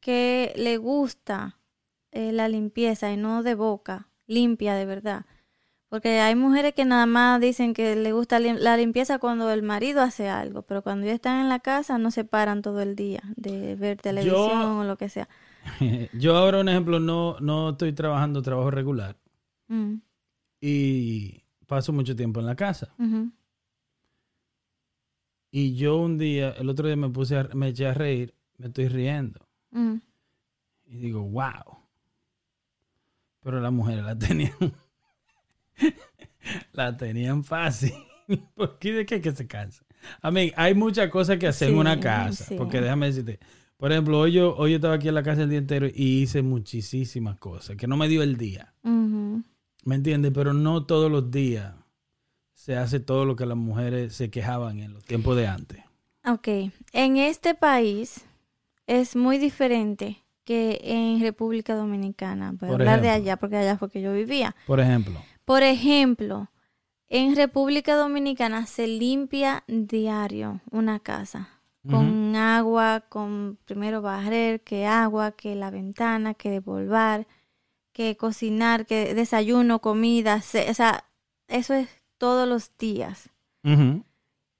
que 0.00 0.52
le 0.56 0.76
gusta 0.78 1.58
eh, 2.10 2.32
la 2.32 2.48
limpieza 2.48 3.12
y 3.12 3.16
no 3.16 3.42
de 3.42 3.54
boca, 3.54 4.08
limpia 4.26 4.74
de 4.74 4.86
verdad. 4.86 5.26
Porque 5.90 6.20
hay 6.20 6.34
mujeres 6.36 6.72
que 6.72 6.84
nada 6.86 7.04
más 7.04 7.40
dicen 7.40 7.74
que 7.74 7.96
le 7.96 8.12
gusta 8.12 8.38
lim- 8.38 8.58
la 8.58 8.76
limpieza 8.76 9.18
cuando 9.18 9.50
el 9.50 9.62
marido 9.62 10.00
hace 10.00 10.28
algo, 10.28 10.62
pero 10.62 10.82
cuando 10.82 11.04
ya 11.06 11.12
están 11.12 11.40
en 11.40 11.48
la 11.48 11.58
casa 11.58 11.98
no 11.98 12.10
se 12.12 12.24
paran 12.24 12.62
todo 12.62 12.80
el 12.80 12.94
día 12.96 13.20
de 13.36 13.74
ver 13.74 13.98
televisión 14.00 14.62
o 14.62 14.84
lo 14.84 14.96
que 14.96 15.08
sea. 15.08 15.28
Yo 16.14 16.36
ahora, 16.36 16.60
un 16.60 16.68
ejemplo, 16.68 17.00
no, 17.00 17.36
no 17.40 17.70
estoy 17.70 17.92
trabajando 17.92 18.40
trabajo 18.40 18.70
regular 18.70 19.16
Mm, 19.68 19.96
y 20.60 21.42
paso 21.66 21.92
mucho 21.92 22.16
tiempo 22.16 22.40
en 22.40 22.46
la 22.46 22.56
casa. 22.56 22.92
Y 25.52 25.74
yo 25.74 25.96
un 25.96 26.16
día, 26.18 26.50
el 26.52 26.68
otro 26.68 26.86
día 26.86 26.96
me 26.96 27.08
puse, 27.08 27.36
a- 27.36 27.48
me 27.54 27.68
eché 27.68 27.86
a 27.86 27.94
reír, 27.94 28.34
me 28.58 28.66
estoy 28.68 28.88
riendo. 28.88 29.40
mm. 29.72 29.94
Y 30.86 30.96
digo, 30.96 31.22
wow. 31.22 31.78
Pero 33.42 33.60
las 33.60 33.72
mujeres 33.72 34.04
la 34.04 34.16
tenían, 34.18 34.52
la 36.72 36.96
tenían 36.96 37.44
fácil. 37.44 37.94
¿Por 38.54 38.78
qué 38.78 38.92
de 38.92 39.06
qué 39.06 39.20
que 39.20 39.32
se 39.32 39.46
cansa? 39.46 39.84
A 40.22 40.30
mí, 40.30 40.52
hay 40.56 40.74
muchas 40.74 41.10
cosas 41.10 41.38
que 41.38 41.46
hacer 41.46 41.70
en 41.70 41.78
una 41.78 42.00
casa. 42.00 42.44
sí. 42.44 42.54
Porque 42.56 42.80
déjame 42.80 43.06
decirte, 43.06 43.38
por 43.76 43.92
ejemplo, 43.92 44.18
hoy 44.18 44.32
yo, 44.32 44.54
hoy 44.56 44.72
yo 44.72 44.76
estaba 44.76 44.94
aquí 44.94 45.08
en 45.08 45.14
la 45.14 45.22
casa 45.22 45.42
el 45.42 45.50
día 45.50 45.58
entero 45.58 45.86
y 45.86 46.22
hice 46.22 46.42
muchísimas 46.42 47.38
cosas, 47.38 47.76
que 47.76 47.86
no 47.86 47.96
me 47.96 48.08
dio 48.08 48.22
el 48.22 48.36
día. 48.36 48.74
¿Me 48.82 49.94
entiendes? 49.94 50.32
Pero 50.34 50.52
no 50.52 50.84
todos 50.84 51.10
los 51.10 51.30
días 51.30 51.74
se 52.52 52.76
hace 52.76 53.00
todo 53.00 53.24
lo 53.24 53.36
que 53.36 53.46
las 53.46 53.56
mujeres 53.56 54.14
se 54.14 54.30
quejaban 54.30 54.80
en 54.80 54.92
los 54.92 55.04
tiempos 55.04 55.34
de 55.36 55.46
antes. 55.46 55.82
Ok, 56.26 56.48
en 56.92 57.16
este 57.16 57.54
país 57.54 58.26
es 58.86 59.16
muy 59.16 59.38
diferente 59.38 60.18
que 60.44 60.78
en 60.82 61.20
República 61.22 61.74
Dominicana. 61.74 62.52
Voy 62.52 62.68
a 62.68 62.72
Por 62.72 62.82
hablar 62.82 63.00
de 63.00 63.08
allá 63.08 63.38
porque 63.38 63.56
allá 63.56 63.78
fue 63.78 63.90
que 63.90 64.02
yo 64.02 64.12
vivía. 64.12 64.54
Por 64.66 64.80
ejemplo, 64.80 65.22
Por 65.44 65.62
ejemplo, 65.62 66.48
en 67.08 67.34
República 67.36 67.96
Dominicana 67.96 68.66
se 68.66 68.86
limpia 68.86 69.64
diario 69.66 70.60
una 70.70 71.00
casa 71.00 71.48
con 71.86 72.36
agua, 72.36 73.00
con 73.08 73.58
primero 73.64 74.00
barrer, 74.02 74.60
que 74.60 74.86
agua, 74.86 75.32
que 75.32 75.56
la 75.56 75.70
ventana, 75.70 76.34
que 76.34 76.50
devolver, 76.50 77.26
que 77.92 78.16
cocinar, 78.16 78.86
que 78.86 79.14
desayuno, 79.14 79.80
comida, 79.80 80.40
se- 80.42 80.70
o 80.70 80.74
sea, 80.74 81.04
eso 81.48 81.74
es 81.74 81.88
todos 82.18 82.46
los 82.48 82.76
días. 82.78 83.30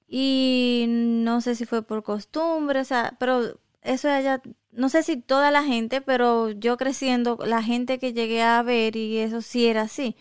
Y 0.07 0.85
no 0.89 1.41
sé 1.41 1.55
si 1.55 1.65
fue 1.65 1.83
por 1.83 2.03
costumbre, 2.03 2.81
o 2.81 2.85
sea, 2.85 3.15
pero 3.19 3.59
eso 3.81 4.09
allá, 4.09 4.41
no 4.71 4.89
sé 4.89 5.03
si 5.03 5.17
toda 5.17 5.51
la 5.51 5.63
gente, 5.63 6.01
pero 6.01 6.49
yo 6.49 6.75
creciendo, 6.77 7.37
la 7.45 7.63
gente 7.63 7.97
que 7.97 8.13
llegué 8.13 8.41
a 8.41 8.61
ver 8.61 8.95
y 8.95 9.17
eso 9.19 9.41
sí 9.41 9.67
era 9.67 9.83
así. 9.83 10.15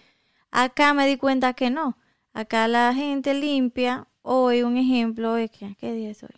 Acá 0.51 0.95
me 0.95 1.07
di 1.07 1.17
cuenta 1.17 1.53
que 1.55 1.71
no. 1.71 1.97
Acá 2.33 2.69
la 2.69 2.95
gente 2.95 3.35
limpia. 3.35 4.07
Hoy, 4.23 4.63
un 4.63 4.77
ejemplo, 4.77 5.37
es 5.37 5.51
que, 5.51 5.75
¿qué 5.81 5.93
día 5.93 6.11
es 6.11 6.23
hoy? 6.23 6.29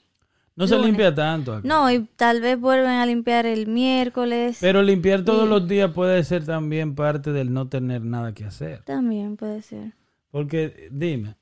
no 0.55 0.67
se 0.67 0.79
limpia 0.79 1.15
tanto. 1.15 1.55
acá. 1.55 1.67
No, 1.67 1.91
y 1.91 2.01
tal 2.17 2.41
vez 2.43 2.61
vuelven 2.61 2.91
a 2.91 3.07
limpiar 3.07 3.47
el 3.47 3.67
miércoles. 3.67 4.59
Pero 4.61 4.83
limpiar 4.83 5.25
todos 5.25 5.47
Y- 5.47 5.49
los 5.51 5.67
días 5.67 5.91
puede 5.93 6.23
ser 6.25 6.45
también 6.45 6.95
parte 6.95 7.33
del 7.33 7.53
no 7.53 7.69
tener 7.69 8.03
nada 8.05 8.33
que 8.35 8.45
hacer. 8.45 8.83
También 8.85 9.37
puede 9.37 9.63
ser. 9.63 9.95
Porque, 10.31 10.89
dime, 10.93 11.37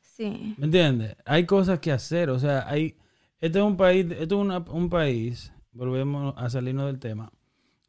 Sí. 0.00 0.54
¿me 0.58 0.66
entiendes? 0.66 1.16
Hay 1.24 1.46
cosas 1.46 1.78
que 1.80 1.90
hacer. 1.92 2.30
O 2.30 2.38
sea, 2.38 2.68
hay. 2.68 2.96
Este 3.40 3.58
es 3.58 3.64
un 3.64 3.76
país, 3.76 4.06
esto 4.10 4.36
es 4.36 4.40
una- 4.40 4.58
un 4.58 4.88
país, 4.88 5.52
volvemos 5.72 6.34
a 6.36 6.48
salirnos 6.50 6.86
del 6.86 6.98
tema, 6.98 7.32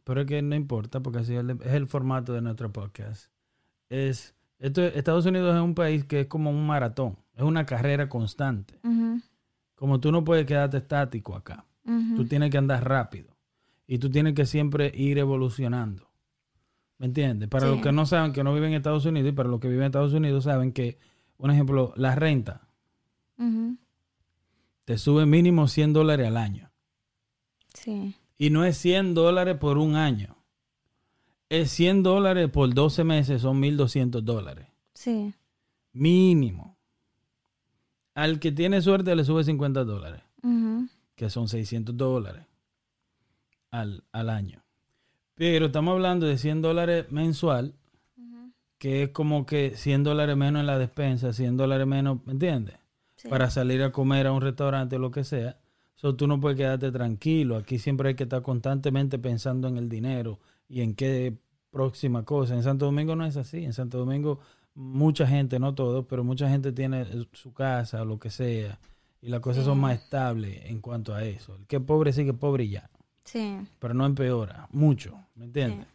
pero 0.04 0.22
es 0.22 0.28
que 0.28 0.42
no 0.42 0.56
importa 0.56 1.02
porque 1.02 1.20
así 1.20 1.34
es 1.36 1.42
el, 1.42 1.52
es 1.52 1.74
el 1.74 1.88
formato 1.88 2.34
de 2.34 2.42
nuestro 2.42 2.72
podcast. 2.74 3.30
Es, 3.90 4.34
esto, 4.60 4.82
Estados 4.84 5.26
Unidos 5.26 5.56
es 5.56 5.62
un 5.62 5.76
país 5.76 6.06
que 6.06 6.22
es 6.22 6.28
como 6.28 6.50
un 6.50 6.66
maratón, 6.66 7.18
es 7.36 7.44
una 7.44 7.66
carrera 7.66 8.10
constante. 8.10 8.80
Como 9.76 10.00
tú 10.00 10.12
no 10.12 10.24
puedes 10.24 10.46
quedarte 10.46 10.78
estático 10.78 11.36
acá. 11.36 11.66
Tú 12.16 12.26
tienes 12.26 12.50
que 12.50 12.58
andar 12.58 12.88
rápido. 12.88 13.36
Y 13.88 14.00
tú 14.00 14.10
tienes 14.10 14.34
que 14.34 14.46
siempre 14.46 14.92
ir 14.96 15.18
evolucionando. 15.20 16.10
¿Me 16.98 17.06
entiendes? 17.08 17.50
Para 17.50 17.68
Sí. 17.68 17.74
los 17.74 17.82
que 17.84 17.92
no 17.92 18.06
saben, 18.06 18.32
que 18.32 18.44
no 18.44 18.54
viven 18.54 18.70
en 18.72 18.78
Estados 18.78 19.06
Unidos, 19.06 19.30
y 19.30 19.34
para 19.34 19.50
los 19.50 19.60
que 19.60 19.68
viven 19.68 19.84
en 19.84 19.88
Estados 19.88 20.14
Unidos 20.14 20.46
saben 20.46 20.72
que, 20.72 20.98
un 21.38 21.52
ejemplo, 21.52 21.94
la 21.98 22.16
renta 22.16 22.68
te 24.86 24.98
sube 24.98 25.26
mínimo 25.26 25.68
100 25.68 25.94
dólares 25.94 26.28
al 26.28 26.38
año. 26.38 26.72
Sí. 27.74 28.16
Y 28.38 28.50
no 28.50 28.64
es 28.66 28.78
100 28.78 29.14
dólares 29.14 29.58
por 29.58 29.78
un 29.78 29.96
año. 29.96 30.35
Es 31.50 31.72
100 31.72 32.04
dólares 32.04 32.50
por 32.50 32.74
12 32.74 33.04
meses, 33.04 33.42
son 33.42 33.62
1.200 33.62 34.22
dólares. 34.22 34.68
Sí. 34.94 35.34
Mínimo. 35.94 36.76
Al 38.16 38.40
que 38.40 38.52
tiene 38.52 38.82
suerte 38.82 39.16
le 39.16 39.24
sube 39.24 39.44
50 39.44 39.84
dólares. 39.84 40.22
Que 41.16 41.30
son 41.30 41.48
600 41.48 41.96
dólares 41.96 42.46
al, 43.72 44.04
al 44.12 44.30
año. 44.30 44.64
Pero 45.36 45.68
estamos 45.68 45.94
hablando 45.94 46.26
de 46.26 46.38
100 46.38 46.62
dólares 46.62 47.12
mensual, 47.12 47.74
que 48.78 49.04
es 49.04 49.10
como 49.10 49.46
que 49.46 49.76
100 49.76 50.04
dólares 50.04 50.38
menos 50.38 50.62
en 50.62 50.68
la 50.68 50.78
despensa, 50.78 51.34
100 51.34 51.58
dólares 51.58 51.88
menos, 51.88 52.26
¿me 52.26 52.34
entiendes? 52.34 52.76
Sí. 53.16 53.28
Para 53.28 53.50
salir 53.50 53.82
a 53.84 53.92
comer 53.92 54.28
a 54.28 54.32
un 54.32 54.42
restaurante 54.42 54.96
o 54.98 55.00
lo 55.00 55.12
que 55.12 55.24
sea. 55.24 55.58
So, 55.96 56.16
tú 56.16 56.28
no 56.28 56.40
puedes 56.40 56.58
quedarte 56.58 56.92
tranquilo. 56.92 57.56
Aquí 57.58 57.80
siempre 57.80 58.10
hay 58.10 58.16
que 58.16 58.24
estar 58.24 58.42
constantemente 58.42 59.18
pensando 59.18 59.68
en 59.68 59.78
el 59.78 59.90
dinero 59.90 60.40
y 60.68 60.82
en 60.82 60.96
qué 60.96 61.34
próxima 61.72 62.24
cosa. 62.24 62.54
En 62.56 62.64
Santo 62.64 62.86
Domingo 62.86 63.16
no 63.16 63.26
es 63.26 63.38
así. 63.38 63.64
En 63.66 63.74
Santo 63.74 63.98
Domingo 64.00 64.40
mucha 64.74 65.26
gente, 65.28 65.60
no 65.60 65.74
todos, 65.76 66.06
pero 66.10 66.24
mucha 66.24 66.50
gente 66.50 66.72
tiene 66.72 67.06
su 67.34 67.54
casa 67.54 68.02
o 68.02 68.06
lo 68.06 68.20
que 68.20 68.30
sea. 68.30 68.80
Y 69.22 69.30
las 69.30 69.40
cosas 69.40 69.64
Sí. 69.64 69.70
son 69.70 69.80
más 69.80 69.96
estables 70.00 70.62
en 70.66 70.80
cuanto 70.82 71.14
a 71.14 71.24
eso. 71.24 71.56
El 71.56 71.66
que 71.66 71.78
es 71.78 71.82
pobre 71.82 72.14
sigue 72.14 72.34
pobre 72.34 72.68
ya. 72.68 72.90
Sí. 73.24 73.58
Pero 73.80 73.94
no 73.94 74.06
empeora. 74.06 74.68
Mucho. 74.72 75.18
¿Me 75.36 75.46
entiendes? 75.46 75.88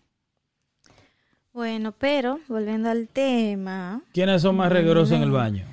Bueno, 1.52 1.92
pero 1.92 2.38
volviendo 2.48 2.88
al 2.90 3.09
tema, 3.09 4.02
¿Quiénes 4.12 4.42
son 4.42 4.56
más 4.56 4.70
rigurosos 4.72 5.12
en 5.12 5.22
el 5.22 5.30
baño? 5.30 5.64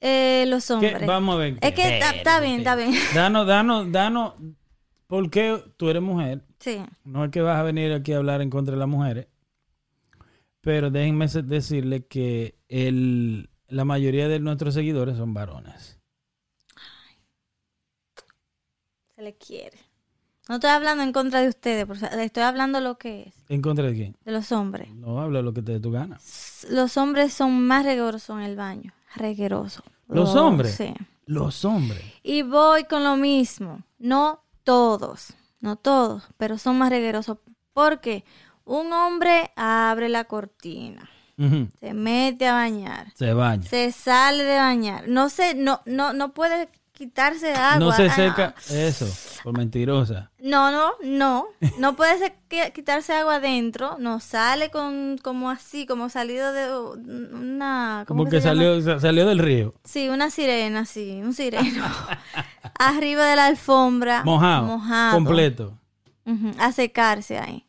eh, 0.00 0.44
los 0.48 0.66
¿Qué? 0.66 0.72
hombres. 0.74 1.06
Vamos 1.06 1.34
a 1.34 1.38
ver. 1.38 1.58
Es 1.62 1.72
que 1.72 1.98
está 1.98 2.40
bien, 2.40 2.58
está 2.58 2.76
bien. 2.76 2.92
Danos, 3.14 3.46
danos, 3.46 3.90
danos. 3.90 4.34
¿Por 5.06 5.30
qué 5.30 5.62
tú 5.76 5.88
eres 5.88 6.02
mujer? 6.02 6.42
Sí. 6.58 6.82
No 7.04 7.24
es 7.24 7.30
que 7.30 7.40
vas 7.40 7.58
a 7.58 7.62
venir 7.62 7.92
aquí 7.92 8.12
a 8.12 8.16
hablar 8.18 8.42
en 8.42 8.50
contra 8.50 8.72
de 8.74 8.78
las 8.80 8.88
mujeres. 8.88 9.28
Pero 10.60 10.90
déjenme 10.90 11.26
decirle 11.28 12.06
que 12.06 12.58
el, 12.68 13.50
la 13.68 13.84
mayoría 13.84 14.26
de 14.28 14.40
nuestros 14.40 14.74
seguidores 14.74 15.16
son 15.16 15.32
varones. 15.32 16.00
Se 19.14 19.22
le 19.22 19.34
quiere. 19.36 19.78
No 20.48 20.56
estoy 20.56 20.70
hablando 20.70 21.02
en 21.02 21.12
contra 21.12 21.40
de 21.40 21.48
ustedes, 21.48 21.86
estoy 22.20 22.42
hablando 22.44 22.80
lo 22.80 22.98
que 22.98 23.22
es, 23.22 23.34
¿En 23.48 23.60
contra 23.62 23.84
de 23.86 23.94
quién? 23.94 24.16
de 24.24 24.30
los 24.30 24.52
hombres. 24.52 24.88
No 24.94 25.20
habla 25.20 25.42
lo 25.42 25.52
que 25.52 25.60
te 25.60 25.72
dé 25.72 25.80
tu 25.80 25.90
gana. 25.90 26.20
Los 26.70 26.96
hombres 26.96 27.32
son 27.32 27.66
más 27.66 27.84
reguerosos 27.84 28.36
en 28.36 28.42
el 28.44 28.54
baño. 28.54 28.92
Reguerosos. 29.16 29.82
¿Los 30.06 30.36
Oh, 30.36 30.46
hombres? 30.46 30.76
Sí. 30.76 30.94
Los 31.24 31.64
hombres. 31.64 32.00
Y 32.22 32.42
voy 32.42 32.84
con 32.84 33.02
lo 33.02 33.16
mismo. 33.16 33.82
No 33.98 34.44
todos, 34.66 35.32
no 35.60 35.76
todos, 35.76 36.24
pero 36.36 36.58
son 36.58 36.76
más 36.78 36.90
reguerosos. 36.90 37.38
Porque 37.72 38.24
un 38.64 38.92
hombre 38.92 39.52
abre 39.54 40.08
la 40.08 40.24
cortina, 40.24 41.08
se 41.80 41.94
mete 41.94 42.48
a 42.48 42.54
bañar, 42.54 43.12
Se 43.14 43.32
baña. 43.32 43.62
se 43.62 43.92
sale 43.92 44.42
de 44.44 44.56
bañar. 44.56 45.06
No 45.08 45.28
se, 45.28 45.54
no, 45.54 45.80
no, 45.86 46.12
no 46.12 46.34
puede 46.34 46.68
quitarse 46.96 47.52
agua. 47.52 47.78
No 47.78 47.92
se 47.92 48.06
Ah, 48.06 48.14
seca. 48.14 48.54
Eso. 48.70 49.06
Por 49.44 49.56
mentirosa. 49.56 50.30
No, 50.40 50.72
no, 50.72 50.92
no. 51.04 51.46
No 51.78 51.94
puede 51.94 52.18
se- 52.18 52.34
que- 52.48 52.72
quitarse 52.72 53.12
agua 53.12 53.36
adentro. 53.36 53.96
No 54.00 54.18
sale 54.18 54.70
con 54.70 55.18
como 55.22 55.50
así, 55.50 55.86
como 55.86 56.08
salido 56.08 56.52
de 56.52 56.76
una. 57.34 58.04
¿cómo 58.08 58.20
Como 58.22 58.30
que 58.30 58.40
salió, 58.40 58.80
sa- 58.82 58.98
salió 58.98 59.26
del 59.26 59.38
río. 59.38 59.74
Sí, 59.84 60.08
una 60.08 60.30
sirena, 60.30 60.84
sí, 60.86 61.20
un 61.22 61.34
sireno. 61.34 61.84
Arriba 62.78 63.24
de 63.26 63.36
la 63.36 63.46
alfombra. 63.46 64.24
Mojado. 64.24 64.66
Mojado. 64.66 65.14
Completo. 65.14 65.78
A 66.58 66.72
secarse 66.72 67.38
ahí. 67.38 67.64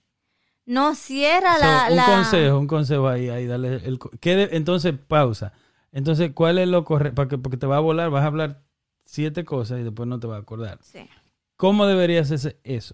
No 0.66 0.96
cierra 0.96 1.56
So, 1.56 1.62
la. 1.66 1.86
un 1.90 1.96
la- 1.96 2.06
consejo, 2.06 2.58
un 2.60 2.68
consejo 2.68 3.08
ahí, 3.08 3.30
ahí, 3.30 3.46
dale 3.46 3.76
el, 3.86 4.00
¿qué 4.20 4.36
de- 4.36 4.50
entonces, 4.58 4.94
pausa. 5.08 5.54
Entonces, 5.94 6.32
¿cuál 6.34 6.58
es 6.58 6.68
lo 6.68 6.84
correcto? 6.84 7.16
Porque, 7.16 7.38
porque 7.38 7.58
te 7.58 7.66
va 7.68 7.78
a 7.78 7.82
volar, 7.82 8.10
vas 8.10 8.24
a 8.24 8.28
hablar 8.28 8.62
siete 9.08 9.44
cosas 9.46 9.80
y 9.80 9.84
después 9.84 10.08
no 10.08 10.20
te 10.20 10.28
vas 10.28 10.38
a 10.38 10.42
acordar. 10.42 10.78
Sí. 10.84 11.08
¿Cómo 11.56 11.88
debería 11.88 12.22
hacerse 12.22 12.60
eso? 12.64 12.94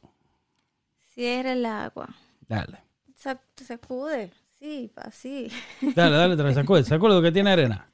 Cierra 1.13 1.53
el 1.53 1.65
agua. 1.65 2.09
Dale. 2.47 2.79
Sac- 3.21 3.41
sacude. 3.65 4.31
Sí, 4.59 4.91
así. 4.95 5.51
Dale, 5.95 6.15
dale, 6.15 6.37
trae, 6.37 6.53
sacude. 6.53 6.83
Sacude 6.83 7.15
lo 7.15 7.21
que 7.21 7.31
tiene 7.31 7.51
arena. 7.51 7.89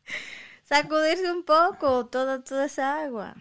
Sacudirse 0.63 1.31
un 1.31 1.43
poco 1.43 2.05
toda, 2.05 2.43
toda 2.43 2.65
esa 2.65 3.03
agua. 3.03 3.35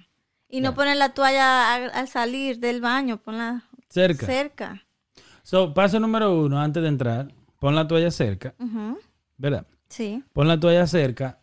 Y 0.49 0.63
no 0.63 0.75
poner 0.75 0.97
la 0.97 1.11
toalla 1.13 1.75
al, 1.75 1.91
al 1.93 2.09
salir 2.09 2.59
del 2.59 2.81
baño, 2.81 3.19
ponla 3.19 3.65
Cerca. 3.91 4.25
cerca. 4.25 4.87
So, 5.43 5.75
paso 5.75 6.01
número 6.01 6.35
uno, 6.41 6.59
antes 6.59 6.83
de 6.83 6.89
entrar, 6.89 7.29
pon 7.61 7.75
la 7.75 7.87
toalla 7.87 8.11
cerca, 8.11 8.55
¿verdad? 9.37 9.67
Sí, 9.91 10.23
Pon 10.33 10.49
la 10.49 10.59
toalla 10.59 10.87
cerca. 10.87 11.39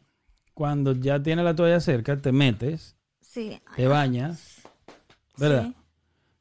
Cuando 0.56 0.94
ya 0.94 1.22
tienes 1.22 1.46
la 1.46 1.56
toalla 1.56 1.80
cerca, 1.80 2.18
te 2.18 2.32
metes, 2.32 2.96
sí. 3.36 3.62
te 3.76 3.88
bañas, 3.88 4.62
¿verdad? 5.38 5.66
Sí. 5.66 5.76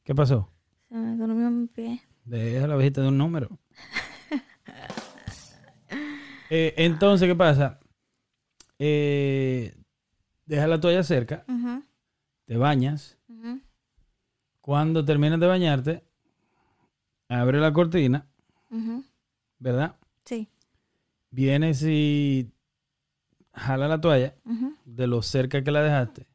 ¿Qué 0.05 0.15
pasó? 0.15 0.49
Se 0.87 0.95
me 0.95 1.17
durmió 1.17 1.51
mi 1.51 1.67
pie. 1.67 2.01
Deja 2.23 2.67
la 2.67 2.77
visita 2.77 3.01
de 3.01 3.09
un 3.09 3.17
número. 3.17 3.49
Eh, 6.51 6.75
entonces, 6.77 7.27
¿qué 7.27 7.33
pasa? 7.33 7.79
Eh, 8.77 9.75
deja 10.45 10.67
la 10.67 10.79
toalla 10.79 11.01
cerca, 11.01 11.43
te 12.45 12.55
bañas. 12.55 13.17
Cuando 14.61 15.03
termines 15.03 15.39
de 15.39 15.47
bañarte, 15.47 16.03
abre 17.29 17.59
la 17.59 17.73
cortina, 17.73 18.27
¿verdad? 19.57 19.95
Sí. 20.23 20.47
Vienes 21.31 21.81
y 21.81 22.53
jala 23.51 23.87
la 23.87 23.99
toalla 23.99 24.35
de 24.85 25.07
lo 25.07 25.23
cerca 25.23 25.63
que 25.63 25.71
la 25.71 25.81
dejaste 25.81 26.27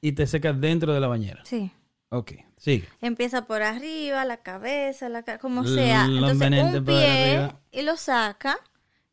y 0.00 0.12
te 0.12 0.26
secas 0.26 0.60
dentro 0.60 0.92
de 0.94 1.00
la 1.00 1.08
bañera. 1.08 1.42
Sí. 1.44 1.70
Ok, 2.10 2.32
sigue. 2.56 2.88
Empieza 3.00 3.46
por 3.46 3.62
arriba, 3.62 4.24
la 4.24 4.38
cabeza, 4.38 5.08
la 5.08 5.22
cara, 5.22 5.38
como 5.38 5.64
sea. 5.64 6.06
Entonces 6.06 6.74
un 6.74 6.84
pie 6.84 7.50
y 7.70 7.82
lo 7.82 7.96
saca. 7.96 8.56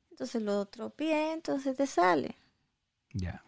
Entonces 0.10 0.42
el 0.42 0.50
otro 0.50 0.90
pie, 0.90 1.34
entonces 1.34 1.76
te 1.78 1.86
sale. 1.86 2.36
Ya. 3.14 3.44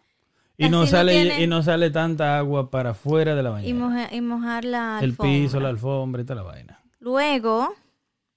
Y 0.56 0.64
Así 0.64 0.70
no, 0.72 0.80
no 0.82 0.86
sale, 0.86 1.12
tiene- 1.12 1.42
y 1.42 1.46
no 1.46 1.62
sale 1.62 1.90
tanta 1.90 2.38
agua 2.38 2.70
para 2.70 2.90
afuera 2.90 3.34
de 3.34 3.42
la 3.42 3.48
Y, 3.48 3.52
bañera. 3.52 3.78
moja- 3.78 4.14
y 4.14 4.20
mojar 4.20 4.64
la 4.64 4.98
El 5.00 5.10
alfombra. 5.10 5.32
piso, 5.32 5.58
la 5.60 5.68
alfombra 5.70 6.22
y 6.22 6.24
toda 6.24 6.36
la 6.36 6.42
vaina. 6.42 6.80
Luego 7.00 7.74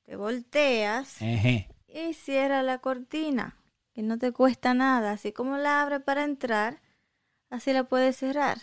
te 0.04 0.16
volteas 0.16 1.22
Ejé. 1.22 1.68
y 1.88 2.14
cierra 2.14 2.64
la 2.64 2.80
cortina, 2.80 3.58
que 3.94 4.02
no 4.02 4.18
te 4.18 4.32
cuesta 4.32 4.74
nada. 4.74 5.12
Así 5.12 5.32
como 5.34 5.58
la 5.58 5.82
abre 5.82 6.00
para 6.00 6.24
entrar, 6.24 6.80
así 7.54 7.72
la 7.74 7.84
puedes 7.86 8.18
cerrar. 8.18 8.58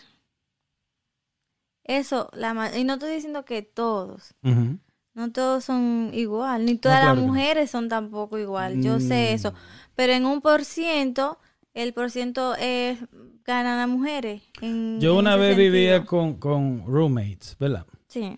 Eso, 1.83 2.29
la 2.33 2.77
y 2.77 2.83
no 2.83 2.93
estoy 2.93 3.11
diciendo 3.13 3.43
que 3.43 3.63
todos, 3.63 4.35
no 5.13 5.31
todos 5.31 5.63
son 5.65 6.11
igual, 6.13 6.65
ni 6.65 6.77
todas 6.77 6.99
claro 6.99 7.15
las 7.15 7.25
no. 7.25 7.33
mujeres 7.33 7.71
son 7.71 7.89
tampoco 7.89 8.37
igual, 8.37 8.81
yo 8.81 8.99
sé 8.99 9.31
Mm. 9.31 9.35
eso. 9.35 9.53
Pero 9.95 10.13
en 10.13 10.25
un 10.25 10.41
por 10.41 10.63
ciento, 10.63 11.39
el 11.73 11.93
por 11.93 12.11
ciento 12.11 12.55
es, 12.55 12.99
ganan 13.43 13.77
las 13.79 13.89
mujeres. 13.89 14.43
en- 14.61 14.99
Yo 15.01 15.13
en 15.13 15.17
una 15.19 15.35
vez 15.35 15.57
vivía 15.57 16.05
con, 16.05 16.35
con 16.35 16.85
roommates, 16.85 17.57
¿verdad? 17.59 17.85
Sí. 18.07 18.37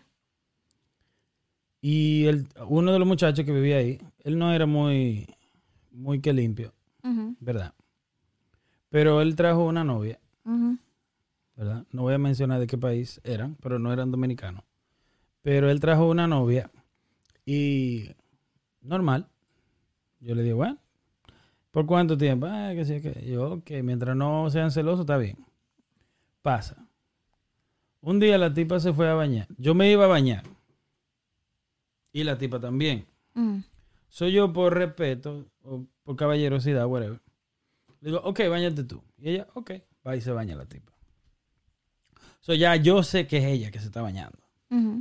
Y 1.81 2.25
el, 2.27 2.47
uno 2.67 2.93
de 2.93 2.99
los 2.99 3.07
muchachos 3.07 3.45
que 3.45 3.51
vivía 3.51 3.77
ahí, 3.77 3.99
él 4.23 4.37
no 4.39 4.53
era 4.53 4.65
muy, 4.65 5.27
muy 5.91 6.21
que 6.21 6.31
limpio, 6.31 6.73
¿verdad? 7.39 7.73
Pero 8.89 9.21
él 9.21 9.35
trajo 9.35 9.65
una 9.65 9.83
novia, 9.83 10.17
No 10.45 12.01
voy 12.01 12.13
a 12.13 12.17
mencionar 12.17 12.59
de 12.59 12.67
qué 12.67 12.77
país 12.77 13.21
eran, 13.23 13.55
pero 13.61 13.79
no 13.79 13.93
eran 13.93 14.11
dominicanos. 14.11 14.63
Pero 15.41 15.69
él 15.69 15.79
trajo 15.79 16.09
una 16.09 16.27
novia 16.27 16.71
y 17.45 18.09
normal. 18.81 19.27
Yo 20.19 20.35
le 20.35 20.43
digo, 20.43 20.57
bueno, 20.57 20.77
¿por 21.71 21.85
cuánto 21.85 22.17
tiempo? 22.17 22.47
Ah, 22.49 22.71
que 22.73 22.85
sí, 22.85 23.01
que 23.01 23.25
yo, 23.29 23.53
ok, 23.53 23.71
mientras 23.83 24.15
no 24.15 24.49
sean 24.49 24.71
celosos, 24.71 25.01
está 25.01 25.17
bien. 25.17 25.37
Pasa. 26.41 26.87
Un 28.01 28.19
día 28.19 28.37
la 28.37 28.53
tipa 28.53 28.79
se 28.79 28.93
fue 28.93 29.09
a 29.09 29.13
bañar. 29.13 29.47
Yo 29.57 29.75
me 29.75 29.91
iba 29.91 30.05
a 30.05 30.07
bañar. 30.09 30.43
Y 32.11 32.23
la 32.23 32.37
tipa 32.37 32.59
también. 32.59 33.05
Soy 34.09 34.33
yo 34.33 34.53
por 34.53 34.75
respeto 34.75 35.47
o 35.63 35.85
por 36.03 36.15
caballerosidad, 36.15 36.85
whatever. 36.85 37.21
Le 38.01 38.09
digo, 38.09 38.21
ok, 38.23 38.41
bañate 38.49 38.83
tú. 38.83 39.01
Y 39.17 39.29
ella, 39.29 39.47
ok, 39.53 39.71
va 40.05 40.15
y 40.15 40.21
se 40.21 40.31
baña 40.31 40.55
la 40.55 40.65
tipa. 40.65 40.91
So 42.41 42.53
ya 42.53 42.75
yo 42.75 43.03
sé 43.03 43.25
que 43.27 43.37
es 43.37 43.45
ella 43.45 43.71
que 43.71 43.79
se 43.79 43.85
está 43.87 44.01
bañando. 44.01 44.37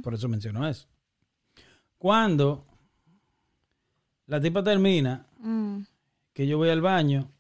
Por 0.03 0.13
eso 0.15 0.29
menciono 0.29 0.69
eso. 0.69 0.87
Cuando 1.99 2.67
la 4.27 4.41
tipa 4.41 4.63
termina, 4.63 5.27
Mm, 5.39 5.81
que 6.35 6.47
yo 6.47 6.57
voy 6.59 6.69
al 6.71 6.81
baño, 6.83 7.31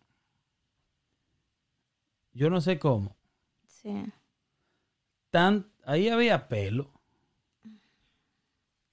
yo 2.32 2.48
no 2.50 2.60
sé 2.60 2.78
cómo. 2.78 3.14
sí. 3.66 4.04
Tan, 5.30 5.66
ahí 5.84 6.08
había 6.08 6.46
pelo. 6.48 6.90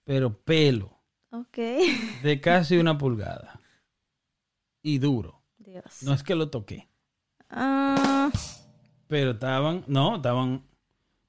Pero 0.03 0.33
pelo. 0.37 0.97
Ok. 1.31 1.57
De 2.23 2.39
casi 2.41 2.77
una 2.77 2.97
pulgada. 2.97 3.59
Y 4.81 4.97
duro. 4.99 5.41
Dios. 5.57 6.01
No 6.03 6.13
es 6.13 6.23
que 6.23 6.35
lo 6.35 6.49
toqué. 6.49 6.88
Ah, 7.49 8.29
Pero 9.07 9.31
estaban, 9.31 9.83
no, 9.87 10.17
estaban 10.17 10.63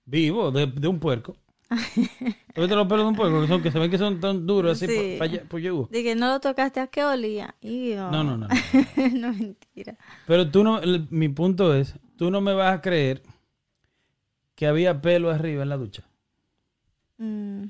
vivos 0.05 0.53
de, 0.53 0.67
de 0.67 0.89
un 0.89 0.99
puerco. 1.01 1.37
¿Tú 2.55 2.61
viste 2.63 2.75
los 2.75 2.87
pelos 2.89 3.05
de 3.05 3.09
un 3.11 3.15
puerco? 3.17 3.41
Que, 3.43 3.47
son, 3.49 3.63
que 3.63 3.71
se 3.71 3.79
ven 3.79 3.91
que 3.91 3.99
son 3.99 4.21
tan 4.21 4.45
duros 4.47 4.73
así 4.83 4.87
Sí. 4.93 5.17
pa- 5.19 5.27
pa 5.49 5.59
yugo. 5.59 5.89
de 5.91 6.03
que 6.03 6.15
no 6.17 6.27
lo 6.29 6.41
tocaste, 6.41 6.81
¿a 6.81 6.89
qué 6.89 7.05
olía? 7.05 7.55
No, 7.63 8.11
no, 8.11 8.37
no. 8.37 8.37
no. 8.37 8.49
no, 9.15 9.33
mentira. 9.33 9.97
Pero 10.27 10.51
tú 10.51 10.65
no, 10.65 10.81
el- 10.81 11.07
mi 11.11 11.29
punto 11.29 11.73
es, 11.75 11.95
tú 12.17 12.31
no 12.31 12.41
me 12.41 12.53
vas 12.55 12.75
a 12.77 12.81
creer 12.83 13.23
que 14.57 14.67
había 14.67 15.01
pelo 15.01 15.31
arriba 15.31 15.63
en 15.63 15.69
la 15.69 15.77
ducha. 15.77 16.03
Mm. 17.19 17.65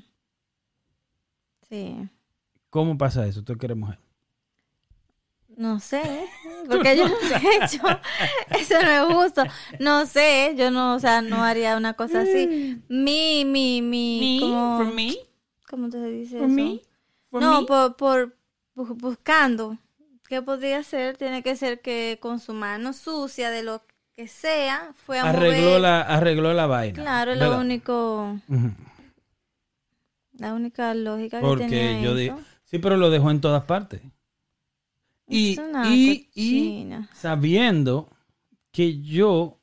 Sí. 1.69 2.09
¿Cómo 2.69 2.97
pasa 2.97 3.25
eso? 3.27 3.43
Tú 3.43 3.55
que 3.57 3.67
eres 3.67 3.77
mujer. 3.77 3.99
No 5.61 5.79
sé, 5.79 6.01
porque 6.69 6.97
yo 6.97 7.07
no 7.07 7.15
he 7.35 7.57
hecho, 7.57 7.79
eso 8.49 8.81
no 8.81 8.89
es 8.91 9.03
justo. 9.15 9.43
No 9.79 10.05
sé, 10.05 10.55
yo 10.57 10.71
no, 10.71 10.95
o 10.95 10.99
sea, 10.99 11.21
no 11.21 11.43
haría 11.43 11.77
una 11.77 11.93
cosa 11.93 12.21
así. 12.21 12.49
Mi, 12.89 13.45
mi, 13.45 13.81
mi, 13.81 14.35
como, 14.39 14.85
me, 14.95 15.15
¿cómo 15.69 15.89
te 15.89 16.03
dice 16.03 16.37
for 16.37 16.45
eso? 16.45 16.55
me, 16.55 16.81
for 17.29 17.41
no, 17.41 17.59
me. 17.61 17.65
por, 17.67 17.95
por 17.95 18.37
bu- 18.75 18.95
buscando. 18.97 19.77
¿Qué 20.27 20.41
podría 20.41 20.83
ser? 20.83 21.17
Tiene 21.17 21.43
que 21.43 21.55
ser 21.55 21.81
que 21.81 22.17
con 22.21 22.39
su 22.39 22.53
mano 22.53 22.93
sucia 22.93 23.51
de 23.51 23.63
lo 23.63 23.83
que 24.15 24.27
sea 24.27 24.93
fue 25.05 25.19
a 25.19 25.25
arregló 25.25 25.57
mover. 25.69 25.81
la, 25.81 26.01
arregló 26.01 26.53
la 26.53 26.65
vaina. 26.67 27.01
Claro, 27.01 27.31
es 27.31 27.37
lo 27.37 27.43
¿verdad? 27.45 27.59
único, 27.61 28.39
la 30.33 30.53
única 30.53 30.93
lógica 30.93 31.39
que 31.39 31.45
Porque 31.47 31.67
tenía 31.69 32.01
yo 32.03 32.17
eso. 32.17 32.39
sí, 32.65 32.79
pero 32.79 32.97
lo 32.97 33.09
dejó 33.09 33.31
en 33.31 33.41
todas 33.41 33.63
partes. 33.63 34.01
Y, 35.31 35.57
y, 35.85 36.29
y 36.35 36.89
sabiendo 37.13 38.09
que 38.71 39.01
yo 39.01 39.59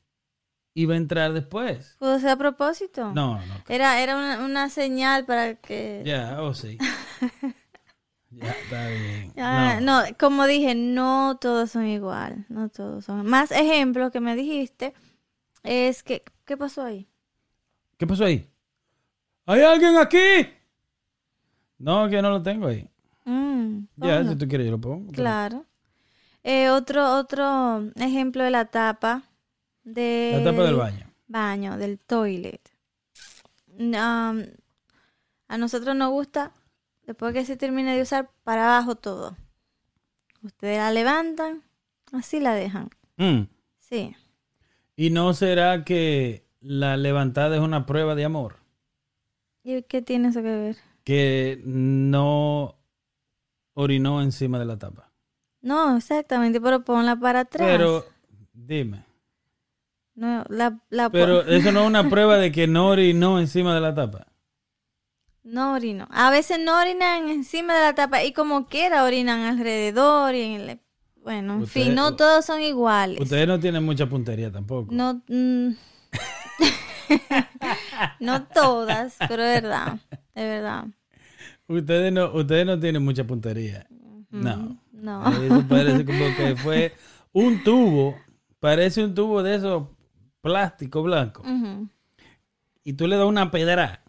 iba 0.74 0.94
a 0.94 0.96
entrar 0.96 1.32
después. 1.32 1.96
¿Pudo 1.98 2.18
ser 2.20 2.30
a 2.30 2.36
propósito? 2.36 3.12
No, 3.12 3.34
no. 3.44 3.54
Era, 3.68 4.00
era 4.00 4.16
una, 4.16 4.44
una 4.44 4.68
señal 4.70 5.26
para 5.26 5.56
que... 5.56 6.02
Ya, 6.06 6.40
oh 6.40 6.54
sí. 6.54 6.78
ya, 8.30 8.50
está 8.50 8.86
bien. 8.88 9.32
Ah, 9.36 9.78
no. 9.82 10.02
no. 10.02 10.16
como 10.18 10.46
dije, 10.46 10.74
no 10.74 11.36
todos 11.40 11.72
son 11.72 11.86
igual, 11.86 12.46
no 12.48 12.68
todos 12.68 13.04
son. 13.04 13.26
Más 13.26 13.50
ejemplo 13.50 14.10
que 14.10 14.20
me 14.20 14.36
dijiste 14.36 14.94
es 15.64 16.02
que, 16.02 16.22
¿qué 16.44 16.56
pasó 16.56 16.82
ahí? 16.84 17.08
¿Qué 17.96 18.06
pasó 18.06 18.24
ahí? 18.24 18.48
¿Hay 19.46 19.62
alguien 19.62 19.96
aquí? 19.96 20.46
No, 21.78 22.08
que 22.08 22.22
no 22.22 22.30
lo 22.30 22.42
tengo 22.42 22.68
ahí. 22.68 22.88
Mm, 23.24 23.86
Ya, 23.96 24.24
si 24.24 24.36
tú 24.36 24.46
quieres 24.46 24.66
yo 24.66 24.72
lo 24.72 24.80
pongo. 24.80 25.10
Claro. 25.12 25.64
Eh, 26.44 26.70
otro, 26.70 27.16
otro 27.18 27.90
ejemplo 27.96 28.42
de 28.44 28.50
la 28.50 28.66
tapa 28.66 29.22
de 29.84 30.32
La 30.36 30.50
tapa 30.50 30.64
del 30.64 30.76
baño. 30.76 31.06
baño, 31.26 31.76
del 31.78 31.98
toilet. 31.98 32.60
Um, 33.78 33.94
a 35.48 35.58
nosotros 35.58 35.94
nos 35.96 36.10
gusta, 36.10 36.52
después 37.06 37.32
que 37.32 37.44
se 37.44 37.56
termine 37.56 37.94
de 37.96 38.02
usar, 38.02 38.30
para 38.44 38.64
abajo 38.64 38.96
todo. 38.96 39.36
Ustedes 40.42 40.78
la 40.78 40.90
levantan, 40.92 41.62
así 42.12 42.40
la 42.40 42.54
dejan. 42.54 42.90
Mm. 43.16 43.42
Sí. 43.78 44.14
¿Y 44.96 45.10
no 45.10 45.32
será 45.34 45.84
que 45.84 46.46
la 46.60 46.96
levantada 46.96 47.56
es 47.56 47.62
una 47.62 47.86
prueba 47.86 48.14
de 48.14 48.24
amor? 48.24 48.56
¿Y 49.64 49.82
qué 49.82 50.02
tiene 50.02 50.28
eso 50.28 50.42
que 50.42 50.48
ver? 50.50 50.76
Que 51.04 51.60
no 51.64 52.76
orinó 53.74 54.22
encima 54.22 54.58
de 54.58 54.64
la 54.64 54.78
tapa. 54.78 55.07
No, 55.60 55.96
exactamente, 55.96 56.60
pero 56.60 56.84
ponla 56.84 57.16
para 57.16 57.40
atrás. 57.40 57.66
Pero, 57.68 58.04
dime. 58.52 59.04
no, 60.14 60.44
la, 60.48 60.78
la 60.90 61.10
Pero 61.10 61.42
eso 61.46 61.72
no 61.72 61.80
es 61.82 61.86
una 61.86 62.08
prueba 62.08 62.36
de 62.36 62.52
que 62.52 62.66
no 62.66 62.88
orinó 62.90 63.38
encima 63.38 63.74
de 63.74 63.80
la 63.80 63.94
tapa. 63.94 64.26
No 65.42 65.74
orino. 65.74 66.06
A 66.10 66.30
veces 66.30 66.58
no 66.60 66.78
orinan 66.78 67.28
encima 67.28 67.74
de 67.74 67.80
la 67.80 67.94
tapa 67.94 68.22
y 68.22 68.32
como 68.32 68.66
quiera 68.66 69.04
orinan 69.04 69.40
alrededor 69.40 70.34
y 70.34 70.42
en 70.42 70.60
el... 70.60 70.80
Bueno, 71.22 71.54
en 71.54 71.62
Ustedes- 71.62 71.86
fin, 71.86 71.94
no 71.94 72.16
todos 72.16 72.44
son 72.44 72.62
iguales. 72.62 73.20
Ustedes 73.20 73.48
no 73.48 73.58
tienen 73.58 73.84
mucha 73.84 74.06
puntería 74.06 74.52
tampoco. 74.52 74.94
No, 74.94 75.22
mm, 75.28 75.70
no 78.20 78.44
todas, 78.46 79.16
pero 79.28 79.42
es 79.42 79.62
verdad, 79.62 79.98
es 80.34 80.44
verdad. 80.44 80.86
Ustedes 81.66 82.12
no, 82.12 82.32
ustedes 82.32 82.66
no 82.66 82.78
tienen 82.78 83.04
mucha 83.04 83.24
puntería. 83.24 83.86
No. 84.30 84.78
No. 85.00 85.26
Eso 85.42 85.64
parece 85.68 86.04
como 86.04 86.24
que 86.36 86.56
fue 86.56 86.92
un 87.32 87.62
tubo. 87.62 88.16
Parece 88.60 89.04
un 89.04 89.14
tubo 89.14 89.42
de 89.42 89.54
esos 89.56 89.88
plástico 90.40 91.02
blanco. 91.02 91.42
Y 92.84 92.92
tú 92.94 93.06
le 93.06 93.16
das 93.16 93.26
una 93.26 93.50
pedra 93.50 94.02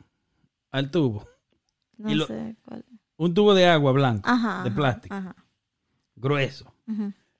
al 0.71 0.89
tubo. 0.91 1.27
No 1.97 2.11
Y 2.11 2.15
lo- 2.15 2.27
sé 2.27 2.55
cuál. 2.65 2.85
Un 3.17 3.33
tubo 3.33 3.53
de 3.53 3.67
agua 3.67 3.91
blanco. 3.91 4.29
Ajá. 4.29 4.63
de 4.63 4.71
plástico. 4.71 5.13
Ajá. 5.15 5.35
Grueso. 6.15 6.73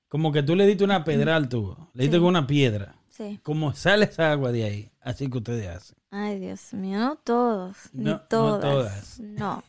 Como 0.07 0.31
que 0.31 0.43
tú 0.43 0.55
le 0.55 0.65
diste 0.65 0.83
una 0.83 1.03
pedra 1.03 1.35
al 1.35 1.47
tubo. 1.49 1.89
Le 1.93 2.03
diste 2.03 2.17
Sí. 2.17 2.19
con 2.21 2.29
una 2.29 2.45
piedra. 2.47 2.95
Sí. 3.09 3.39
Como 3.43 3.73
sale 3.73 4.05
esa 4.05 4.31
agua 4.31 4.51
de 4.51 4.63
ahí. 4.65 4.91
Así 5.01 5.29
que 5.29 5.37
ustedes 5.37 5.67
hacen. 5.67 5.97
Ay, 6.11 6.39
Dios 6.39 6.73
mío, 6.73 6.99
no 6.99 7.15
todos, 7.17 7.77
No- 7.93 7.99
ni 8.03 8.03
no 8.05 8.19
todas. 8.21 8.61
todas. 8.61 9.19
No. 9.19 9.63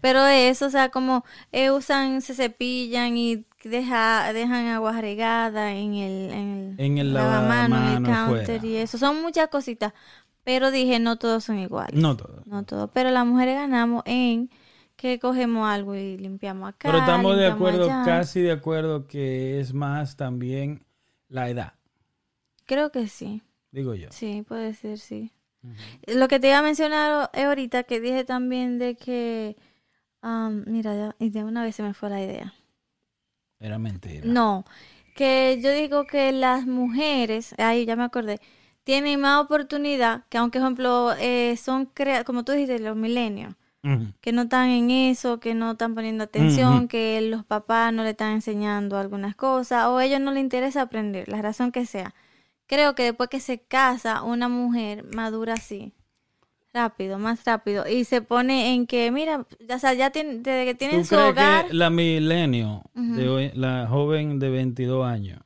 Pero 0.00 0.26
eso, 0.26 0.66
o 0.66 0.70
sea, 0.70 0.90
como 0.90 1.24
eh, 1.52 1.70
usan, 1.70 2.22
se 2.22 2.34
cepillan 2.34 3.16
y 3.16 3.46
deja, 3.64 4.32
dejan 4.32 4.66
agua 4.66 5.00
regada 5.00 5.72
en 5.72 5.94
el, 5.94 6.30
en 6.30 6.74
el, 6.78 6.80
En 6.80 6.98
el 6.98 7.14
lavamano, 7.14 7.76
en 7.76 7.82
el 7.82 8.02
lavamanos, 8.02 8.26
counter 8.26 8.60
fuera. 8.60 8.66
y 8.66 8.76
eso. 8.76 8.98
Son 8.98 9.20
muchas 9.22 9.48
cositas. 9.48 9.92
Pero 10.44 10.70
dije, 10.70 10.98
no 10.98 11.16
todos 11.16 11.44
son 11.44 11.58
iguales. 11.58 12.00
No 12.00 12.16
todo. 12.16 12.42
No 12.46 12.64
todos. 12.64 12.88
Pero 12.94 13.10
las 13.10 13.26
mujeres 13.26 13.56
ganamos 13.56 14.02
en 14.06 14.50
que 14.96 15.18
cogemos 15.18 15.68
algo 15.68 15.94
y 15.94 16.16
limpiamos 16.16 16.70
acá. 16.70 16.88
Pero 16.88 16.98
estamos 16.98 17.36
de 17.36 17.46
acuerdo, 17.46 17.84
allá. 17.84 18.02
casi 18.04 18.40
de 18.40 18.52
acuerdo 18.52 19.06
que 19.06 19.60
es 19.60 19.74
más 19.74 20.16
también 20.16 20.84
la 21.28 21.48
edad. 21.50 21.74
Creo 22.66 22.90
que 22.90 23.08
sí. 23.08 23.42
Digo 23.70 23.94
yo. 23.94 24.08
Sí, 24.10 24.42
puede 24.46 24.74
ser, 24.74 24.98
sí. 24.98 25.32
Lo 26.06 26.28
que 26.28 26.40
te 26.40 26.48
iba 26.48 26.58
a 26.58 26.62
mencionar 26.62 27.30
eh, 27.34 27.44
ahorita, 27.44 27.82
que 27.84 28.00
dije 28.00 28.24
también 28.24 28.78
de 28.78 28.96
que, 28.96 29.56
am, 30.22 30.64
mira, 30.66 31.14
ya- 31.18 31.44
una 31.44 31.62
vez 31.62 31.76
se 31.76 31.82
me 31.82 31.94
fue 31.94 32.10
la 32.10 32.22
idea. 32.22 32.54
Era 33.60 33.78
mentira. 33.78 34.26
No, 34.26 34.64
que 35.14 35.58
yo 35.62 35.72
digo 35.72 36.06
que 36.06 36.32
las 36.32 36.66
mujeres, 36.66 37.54
ahí 37.58 37.84
ya 37.86 37.96
me 37.96 38.04
acordé, 38.04 38.40
tienen 38.84 39.20
más 39.20 39.42
oportunidad 39.44 40.24
que 40.28 40.38
aunque, 40.38 40.58
por 40.58 40.66
ejemplo, 40.66 41.12
eh, 41.18 41.56
son, 41.56 41.86
crea 41.86 42.24
como 42.24 42.44
tú 42.44 42.52
dijiste, 42.52 42.78
los 42.78 42.96
milenios, 42.96 43.54
que 44.20 44.32
no 44.32 44.42
están 44.42 44.68
en 44.70 44.90
eso, 44.90 45.40
que 45.40 45.54
no 45.54 45.72
están 45.72 45.94
poniendo 45.94 46.24
atención, 46.24 46.88
que 46.88 47.20
los 47.22 47.44
papás 47.44 47.92
no 47.92 48.02
le 48.04 48.10
están 48.10 48.32
enseñando 48.32 48.98
algunas 48.98 49.34
cosas, 49.34 49.86
o 49.86 49.98
a 49.98 50.04
ellos 50.04 50.20
no 50.20 50.30
les 50.32 50.42
interesa 50.42 50.82
aprender, 50.82 51.28
la 51.28 51.40
razón 51.42 51.72
que 51.72 51.86
sea. 51.86 52.14
Creo 52.66 52.94
que 52.94 53.04
después 53.04 53.28
que 53.30 53.40
se 53.40 53.60
casa 53.60 54.22
una 54.22 54.48
mujer 54.48 55.04
madura 55.14 55.54
así, 55.54 55.94
rápido, 56.78 57.18
más 57.18 57.44
rápido, 57.44 57.86
y 57.88 58.04
se 58.04 58.22
pone 58.22 58.72
en 58.74 58.86
que, 58.86 59.10
mira, 59.10 59.44
ya, 59.68 59.76
o 59.76 59.78
sea, 59.78 59.94
ya 59.94 60.10
tiene, 60.10 60.36
desde 60.38 60.64
que 60.64 60.74
tienen 60.74 61.00
¿Tú 61.00 61.06
su 61.06 61.14
hogar, 61.16 61.66
que 61.66 61.74
la 61.74 61.90
milenio, 61.90 62.82
de 62.94 63.28
hoy, 63.28 63.50
la 63.54 63.86
joven 63.88 64.38
de 64.38 64.48
22 64.50 65.04
años 65.04 65.40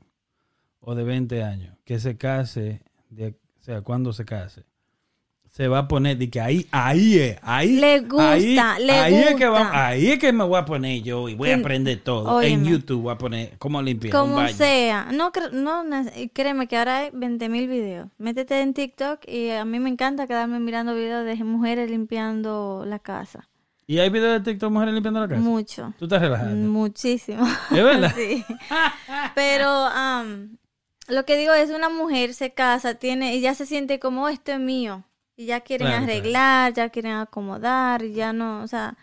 o 0.81 0.95
de 0.95 1.05
20 1.05 1.43
años, 1.43 1.77
que 1.85 1.99
se 1.99 2.17
case, 2.17 2.83
de- 3.11 3.35
o 3.61 3.63
sea, 3.65 3.81
cuando 3.83 4.13
se 4.13 4.25
case, 4.25 4.65
se 5.53 5.69
va 5.69 5.81
a 5.81 5.87
poner 5.89 6.17
de 6.17 6.31
que 6.31 6.41
ahí, 6.41 6.67
ahí 6.73 7.19
es, 7.19 7.37
ahí, 7.43 7.73
Le 7.79 8.01
gusta, 8.01 8.33
ahí, 8.33 8.57
le 8.87 8.93
ahí 8.93 9.15
es 9.17 9.35
que 9.35 9.47
va- 9.47 9.59
gusta. 9.65 9.87
ahí 9.89 10.09
es 10.09 10.19
que 10.19 10.33
me 10.33 10.45
voy 10.45 10.59
a 10.59 10.65
poner 10.65 11.03
yo 11.03 11.29
y 11.29 11.35
voy 11.35 11.51
a 11.51 11.57
aprender 11.57 12.01
todo. 12.03 12.37
óyeme. 12.37 12.55
En 12.55 12.65
YouTube 12.65 13.03
voy 13.03 13.13
a 13.13 13.19
poner 13.19 13.53
cómo 13.59 13.83
limpiar 13.83 14.15
un 14.17 14.21
como 14.23 14.37
baño. 14.37 14.57
sea, 14.57 15.09
no, 15.13 15.31
no, 15.53 15.85
créeme 16.33 16.67
que 16.69 16.79
ahora 16.79 16.99
hay 17.01 17.11
20 17.13 17.49
mil 17.51 17.69
videos. 17.69 18.09
Métete 18.17 18.63
en 18.63 18.73
TikTok 18.73 19.29
y 19.29 19.51
a 19.51 19.67
mí 19.67 19.79
me 19.79 19.91
encanta 19.91 20.27
quedarme 20.27 20.59
mirando 20.59 20.95
videos 20.95 21.27
de 21.27 21.35
mujeres 21.45 21.91
limpiando 21.91 22.85
la 22.87 22.99
casa. 22.99 23.47
¿Y 23.87 23.99
hay 23.99 24.09
videos 24.09 24.43
de 24.43 24.53
TikTok 24.53 24.73
mujeres 24.73 24.95
limpiando 24.95 25.21
la 25.21 25.29
casa? 25.29 25.41
Mucho. 25.43 25.93
Tú 25.99 26.07
estás 26.07 26.23
relajando. 26.23 26.67
Muchísimo. 26.71 27.47
¿Es 27.71 27.85
verdad? 27.85 28.15
sí. 28.17 28.43
Pero 29.35 29.69
am, 29.69 30.57
lo 31.09 31.25
que 31.27 31.37
digo 31.37 31.53
es, 31.53 31.69
una 31.71 31.91
mujer 31.91 32.33
se 32.33 32.55
casa, 32.55 32.95
tiene 32.95 33.37
y 33.37 33.43
ya 33.43 33.55
se 33.55 33.67
siente 33.67 33.99
como 33.99 34.25
"Oh, 34.25 34.29
esto 34.29 34.53
es 34.53 34.61
mío. 34.61 35.05
Y 35.43 35.47
ya 35.47 35.61
quieren 35.61 35.89
Claro, 35.89 36.05
claro. 36.05 36.13
arreglar, 36.21 36.73
ya 36.73 36.89
quieren 36.91 37.13
acomodar, 37.15 38.05
y 38.05 38.13
ya 38.13 38.33
no, 38.33 38.63
o 38.63 38.69
sea, 38.69 38.97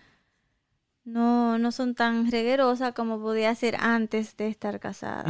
no, 1.03 1.57
no 1.57 1.73
son 1.73 1.95
tan 1.95 2.31
reguerosas 2.31 2.93
como 2.93 3.19
podía 3.19 3.53
ser 3.55 3.75
antes 3.75 4.37
de 4.37 4.47
estar 4.47 4.79
casada. 4.79 5.25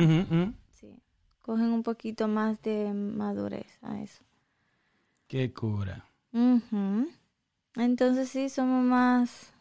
Sí. 0.69 0.93
Cogen 1.41 1.73
un 1.73 1.81
poquito 1.81 2.27
más 2.27 2.61
de 2.61 2.93
madurez 2.93 3.79
a 3.81 3.99
eso. 4.01 4.23
Qué 5.27 5.51
cura. 5.51 6.05
Entonces 7.75 8.29
sí, 8.29 8.49
somos 8.49 8.85
más 8.85 9.51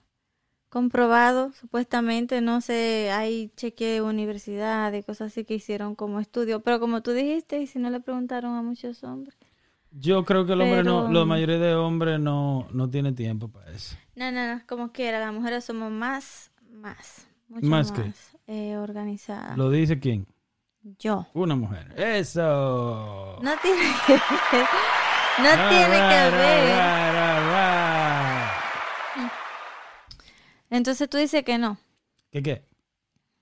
comprobados, 0.68 1.56
supuestamente, 1.56 2.42
no 2.42 2.60
sé, 2.60 3.10
hay 3.10 3.50
cheque 3.56 4.02
universidades, 4.02 5.06
cosas 5.06 5.32
así 5.32 5.46
que 5.46 5.54
hicieron 5.54 5.94
como 5.94 6.20
estudio, 6.20 6.60
pero 6.60 6.78
como 6.78 7.00
tú 7.00 7.12
dijiste, 7.12 7.58
y 7.62 7.66
si 7.66 7.78
no 7.78 7.88
le 7.88 8.00
preguntaron 8.00 8.54
a 8.54 8.60
muchos 8.60 9.02
hombres. 9.02 9.38
Yo 9.90 10.24
creo 10.24 10.44
que 10.46 10.52
el 10.52 10.60
hombre 10.60 10.82
no, 10.84 11.10
la 11.10 11.24
mayoría 11.24 11.58
de 11.58 11.74
hombres 11.74 12.20
no, 12.20 12.68
no 12.72 12.90
tiene 12.90 13.12
tiempo 13.12 13.48
para 13.48 13.70
eso. 13.72 13.96
No, 14.14 14.30
no, 14.30 14.54
no, 14.54 14.62
como 14.66 14.92
quiera, 14.92 15.18
las 15.18 15.32
mujeres 15.32 15.64
somos 15.64 15.90
más, 15.90 16.50
más, 16.70 17.26
mucho 17.48 17.66
¿Más 17.66 17.90
más, 17.92 18.00
qué? 18.46 18.72
eh, 18.72 18.76
organizadas. 18.76 19.56
¿Lo 19.56 19.70
dice 19.70 19.98
quién? 19.98 20.26
Yo. 20.98 21.26
Una 21.34 21.56
mujer. 21.56 21.92
Eso. 21.96 23.38
No 23.42 23.52
tiene 23.62 23.82
que 24.06 24.12
ver, 24.12 24.22
no 25.38 25.68
tiene 25.68 25.96
que 25.96 26.36
ver. 26.36 26.78
Entonces 30.70 31.08
tú 31.08 31.16
dices 31.16 31.42
que 31.44 31.58
no, 31.58 31.78
¿Qué 32.30 32.42
qué? 32.42 32.64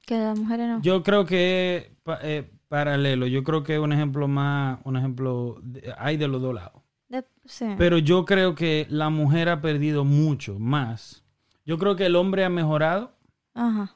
que 0.07 0.17
las 0.19 0.39
mujeres 0.39 0.69
no. 0.69 0.81
Yo 0.83 1.03
creo 1.03 1.25
que 1.27 1.97
eh, 2.23 2.51
paralelo. 2.69 3.27
Yo 3.27 3.43
creo 3.45 3.63
que 3.63 3.75
es 3.75 3.81
un 3.81 3.93
ejemplo 3.93 4.29
más, 4.29 4.79
un 4.85 4.97
ejemplo 4.97 5.61
hay 5.99 6.17
de 6.17 6.29
los 6.29 6.41
dos 6.43 6.55
lados. 6.55 6.83
De- 7.09 7.25
sí. 7.45 7.67
Pero 7.79 7.99
yo 7.99 8.25
creo 8.25 8.55
que 8.55 8.87
la 8.91 9.11
mujer 9.11 9.49
ha 9.49 9.61
perdido 9.61 10.05
mucho 10.05 10.59
más. 10.59 11.25
Yo 11.65 11.79
creo 11.79 11.97
que 11.97 12.07
el 12.07 12.17
hombre 12.17 12.45
ha 12.45 12.49
mejorado 12.49 13.17
Ajá. 13.55 13.95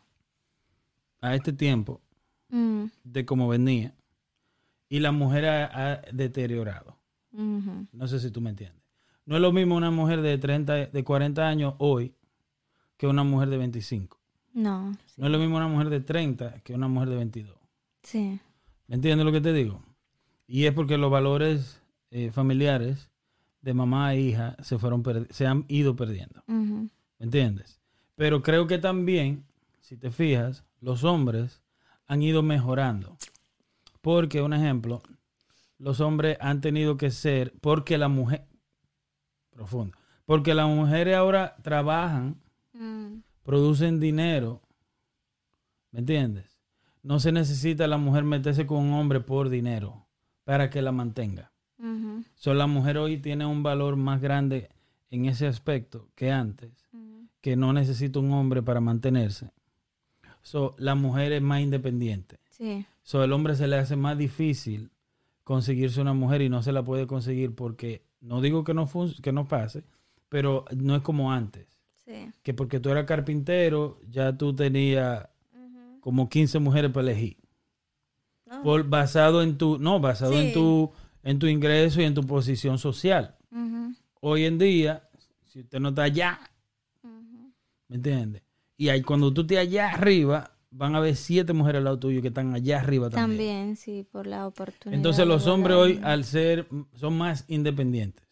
a 1.20 1.34
este 1.34 1.52
tiempo 1.52 2.00
Mm, 2.52 2.86
de 3.04 3.24
cómo 3.24 3.46
venía 3.48 3.94
y 4.88 4.98
la 4.98 5.12
mujer 5.12 5.46
ha, 5.46 5.92
ha 5.92 6.00
deteriorado. 6.12 6.96
No 7.32 8.08
sé 8.08 8.18
si 8.18 8.32
tú 8.32 8.40
me 8.40 8.50
entiendes. 8.50 8.82
No 9.24 9.36
es 9.36 9.40
lo 9.42 9.52
mismo 9.52 9.76
una 9.76 9.92
mujer 9.92 10.20
de 10.20 10.36
30, 10.36 10.86
de 10.86 11.04
40 11.04 11.46
años 11.46 11.74
hoy 11.78 12.12
que 12.96 13.06
una 13.06 13.22
mujer 13.22 13.50
de 13.50 13.58
25. 13.58 14.18
No, 14.52 14.90
No 15.16 15.26
es 15.26 15.30
lo 15.30 15.38
mismo 15.38 15.58
una 15.58 15.68
mujer 15.68 15.90
de 15.90 16.00
30 16.00 16.60
que 16.64 16.74
una 16.74 16.88
mujer 16.88 17.10
de 17.10 17.16
22. 17.16 17.56
sí. 18.02 18.40
¿Me 18.90 18.96
entiendes 18.96 19.24
lo 19.24 19.30
que 19.30 19.40
te 19.40 19.52
digo? 19.52 19.80
Y 20.48 20.66
es 20.66 20.74
porque 20.74 20.98
los 20.98 21.10
valores 21.10 21.80
eh, 22.10 22.32
familiares 22.32 23.08
de 23.62 23.72
mamá 23.72 24.12
e 24.12 24.20
hija 24.20 24.56
se, 24.62 24.78
fueron 24.78 25.02
se 25.30 25.46
han 25.46 25.64
ido 25.68 25.94
perdiendo. 25.94 26.42
¿Me 26.48 26.90
entiendes? 27.20 27.80
Pero 28.16 28.42
creo 28.42 28.66
que 28.66 28.78
también, 28.78 29.44
si 29.78 29.96
te 29.96 30.10
fijas, 30.10 30.64
los 30.80 31.04
hombres 31.04 31.62
han 32.06 32.20
ido 32.20 32.42
mejorando. 32.42 33.16
Porque, 34.00 34.42
un 34.42 34.54
ejemplo, 34.54 35.00
los 35.78 36.00
hombres 36.00 36.36
han 36.40 36.60
tenido 36.60 36.96
que 36.96 37.12
ser, 37.12 37.54
porque 37.60 37.96
la 37.96 38.08
mujer, 38.08 38.44
profundo, 39.50 39.96
porque 40.26 40.52
las 40.52 40.66
mujeres 40.66 41.14
ahora 41.14 41.54
trabajan, 41.62 42.40
Mm, 42.72 43.22
producen 43.42 44.00
dinero, 44.00 44.62
¿me 45.90 46.00
entiendes? 46.00 46.49
No 47.02 47.18
se 47.20 47.32
necesita 47.32 47.86
la 47.86 47.96
mujer 47.98 48.24
meterse 48.24 48.66
con 48.66 48.78
un 48.78 48.92
hombre 48.92 49.20
por 49.20 49.48
dinero 49.48 50.06
para 50.44 50.68
que 50.70 50.82
la 50.82 50.92
mantenga. 50.92 51.52
So, 52.34 52.52
la 52.52 52.66
mujer 52.66 52.98
hoy 52.98 53.16
tiene 53.16 53.46
un 53.46 53.62
valor 53.62 53.96
más 53.96 54.20
grande 54.20 54.68
en 55.10 55.24
ese 55.24 55.46
aspecto 55.46 56.08
que 56.14 56.30
antes 56.30 56.86
que 57.40 57.56
no 57.56 57.72
necesita 57.72 58.18
un 58.18 58.32
hombre 58.32 58.62
para 58.62 58.80
mantenerse. 58.80 59.50
So, 60.42 60.74
la 60.78 60.94
mujer 60.94 61.32
es 61.32 61.40
más 61.42 61.60
independiente. 61.60 62.38
Sí, 62.50 62.84
So, 63.02 63.24
el 63.24 63.32
hombre 63.32 63.56
se 63.56 63.66
le 63.66 63.76
hace 63.76 63.96
más 63.96 64.18
difícil 64.18 64.90
conseguirse 65.42 66.00
una 66.02 66.12
mujer 66.12 66.42
y 66.42 66.48
no 66.50 66.62
se 66.62 66.70
la 66.72 66.82
puede 66.84 67.06
conseguir 67.06 67.54
porque, 67.54 68.02
no 68.20 68.40
digo 68.42 68.62
que 68.62 68.74
no, 68.74 68.88
que 69.22 69.32
no 69.32 69.48
pase, 69.48 69.84
pero 70.28 70.66
no 70.76 70.94
es 70.96 71.02
como 71.02 71.32
antes. 71.32 71.66
sí. 72.04 72.30
Que 72.42 72.52
porque 72.54 72.78
tú 72.78 72.90
eras 72.90 73.06
carpintero, 73.06 73.98
ya 74.10 74.36
tú 74.36 74.54
tenías. 74.54 75.28
Como 76.00 76.28
15 76.28 76.58
mujeres 76.58 76.90
para 76.90 77.10
elegir. 77.10 77.36
Por, 78.62 78.88
basado 78.88 79.42
en 79.42 79.56
tu, 79.58 79.78
no, 79.78 80.00
basado 80.00 80.38
en 80.40 80.52
tu, 80.52 80.90
en 81.22 81.38
tu 81.38 81.46
ingreso 81.46 82.00
y 82.00 82.04
en 82.04 82.14
tu 82.14 82.26
posición 82.26 82.78
social. 82.78 83.36
Hoy 84.20 84.44
en 84.44 84.58
día, 84.58 85.08
si 85.46 85.60
usted 85.60 85.78
no 85.80 85.90
está 85.90 86.02
allá, 86.04 86.40
¿Me 87.88 87.96
entiendes? 87.96 88.42
Y 88.76 88.88
ahí, 88.88 89.02
cuando 89.02 89.32
tú 89.34 89.40
estés 89.40 89.58
allá 89.58 89.88
arriba, 89.90 90.52
van 90.70 90.94
a 90.94 90.98
haber 90.98 91.16
siete 91.16 91.52
mujeres 91.52 91.78
al 91.78 91.84
lado 91.84 91.98
tuyo 91.98 92.22
que 92.22 92.28
están 92.28 92.54
allá 92.54 92.78
arriba 92.78 93.10
también. 93.10 93.38
También, 93.38 93.76
sí, 93.76 94.06
por 94.10 94.28
la 94.28 94.46
oportunidad. 94.46 94.96
Entonces 94.96 95.26
los 95.26 95.48
hombres 95.48 95.76
hoy, 95.76 96.00
al 96.04 96.24
ser, 96.24 96.68
son 96.94 97.18
más 97.18 97.44
independientes. 97.48 98.24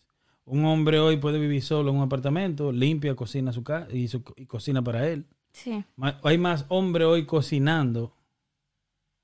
Un 0.44 0.64
hombre 0.64 1.00
hoy 1.00 1.16
puede 1.16 1.40
vivir 1.40 1.60
solo 1.62 1.90
en 1.90 1.96
un 1.96 2.02
apartamento, 2.02 2.70
limpia, 2.70 3.16
cocina 3.16 3.52
su 3.52 3.64
casa 3.64 3.92
y, 3.92 4.06
su- 4.06 4.22
y 4.36 4.46
cocina 4.46 4.80
para 4.80 5.08
él. 5.08 5.26
Sí. 5.52 5.84
Hay 6.22 6.38
más 6.38 6.64
hombres 6.68 7.06
hoy 7.06 7.26
cocinando, 7.26 8.12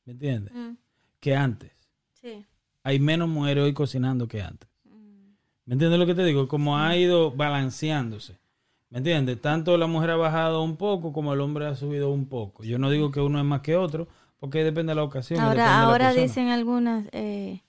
¿me 0.04 0.12
entiendes? 0.12 0.52
Mm, 0.54 0.76
Que 1.20 1.36
antes. 1.36 1.72
Sí. 2.20 2.44
Hay 2.82 2.98
menos 2.98 3.28
mujeres 3.28 3.64
hoy 3.64 3.72
cocinando 3.72 4.26
que 4.28 4.42
antes. 4.42 4.68
Mm. 4.84 5.32
¿Me 5.66 5.72
entiendes 5.74 5.98
lo 5.98 6.06
que 6.06 6.14
te 6.14 6.24
digo? 6.24 6.48
Como 6.48 6.76
ha 6.78 6.96
ido 6.96 7.30
balanceándose. 7.30 8.38
¿Me 8.90 8.98
entiendes? 8.98 9.40
Tanto 9.40 9.76
la 9.76 9.86
mujer 9.86 10.10
ha 10.10 10.16
bajado 10.16 10.62
un 10.62 10.76
poco 10.76 11.12
como 11.12 11.32
el 11.32 11.40
hombre 11.40 11.66
ha 11.66 11.74
subido 11.74 12.10
un 12.10 12.26
poco. 12.26 12.62
Yo 12.62 12.78
no 12.78 12.90
digo 12.90 13.10
que 13.10 13.20
uno 13.20 13.38
es 13.38 13.44
más 13.44 13.60
que 13.60 13.76
otro, 13.76 14.06
porque 14.38 14.62
depende 14.62 14.90
de 14.90 14.96
la 14.96 15.02
ocasión. 15.02 15.40
Ahora, 15.40 15.66
la 15.66 15.82
ahora 15.82 16.12
dicen 16.12 16.48
algunas, 16.48 17.06
eh, 17.12 17.62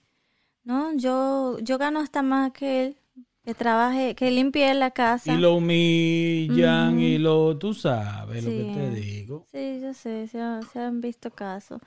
no, 0.63 0.93
yo, 0.95 1.57
yo 1.59 1.77
gano 1.77 1.99
hasta 1.99 2.21
más 2.21 2.51
que 2.51 2.85
él, 2.85 2.97
que 3.45 3.53
trabaje, 3.53 4.15
que 4.15 4.31
limpie 4.31 4.73
la 4.73 4.91
casa. 4.91 5.33
Y 5.33 5.37
lo 5.37 5.55
humillan 5.55 6.99
y 6.99 7.17
lo... 7.17 7.57
Tú 7.57 7.73
sabes 7.73 8.43
lo 8.43 8.49
que 8.51 8.71
te 8.73 8.89
digo. 8.91 9.45
Sí, 9.51 9.79
yo 9.81 9.93
sé, 9.93 10.27
se, 10.27 10.41
ha- 10.41 10.61
se 10.73 10.79
han 10.79 11.01
visto 11.01 11.29
casos. 11.31 11.79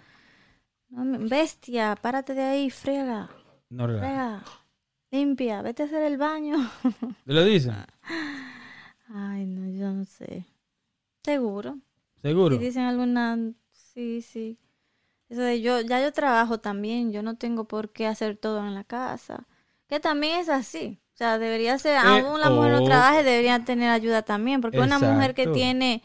No, 0.91 1.19
bestia, 1.29 1.97
párate 2.01 2.35
de 2.35 2.43
ahí, 2.43 2.71
frega, 2.71 3.29
No 3.71 3.85
frega, 3.87 4.43
limpia, 5.11 5.61
vete 5.63 5.83
a 5.83 5.87
hacer 5.87 6.03
el 6.03 6.17
baño. 6.17 6.57
¿Te 7.27 7.33
lo 7.35 7.45
dicen? 7.45 7.75
Ay, 9.09 9.47
no, 9.47 9.69
yo 9.71 9.91
no 9.93 10.05
sé. 10.05 10.45
Seguro. 11.25 11.79
¿Seguro? 12.23 12.57
Si 12.57 12.65
dicen 12.65 12.83
alguna, 12.85 13.39
sí, 13.73 14.23
sí. 14.23 14.59
Eso 15.29 15.43
de 15.43 15.61
yo, 15.61 15.81
ya 15.83 16.01
yo 16.03 16.13
trabajo 16.13 16.59
también, 16.61 17.13
yo 17.13 17.23
no 17.23 17.37
tengo 17.37 17.67
por 17.67 17.91
qué 17.93 18.07
hacer 18.07 18.37
todo 18.37 18.67
en 18.67 18.75
la 18.75 18.85
casa. 18.85 19.47
Que 19.89 20.01
también 20.01 20.41
es 20.41 20.49
así. 20.49 21.01
O 21.19 21.21
sea, 21.21 21.37
debería 21.37 21.77
ser, 21.81 21.97
aún 21.97 22.39
la 22.39 22.49
mujer 22.49 22.71
no 22.71 22.83
oh. 22.83 22.85
trabaje, 22.85 23.25
debería 23.25 23.65
tener 23.65 23.91
ayuda 23.91 24.23
también. 24.23 24.61
Porque 24.61 24.79
una 24.79 25.01
mujer 25.01 25.35
que 25.35 25.49
tiene, 25.49 26.01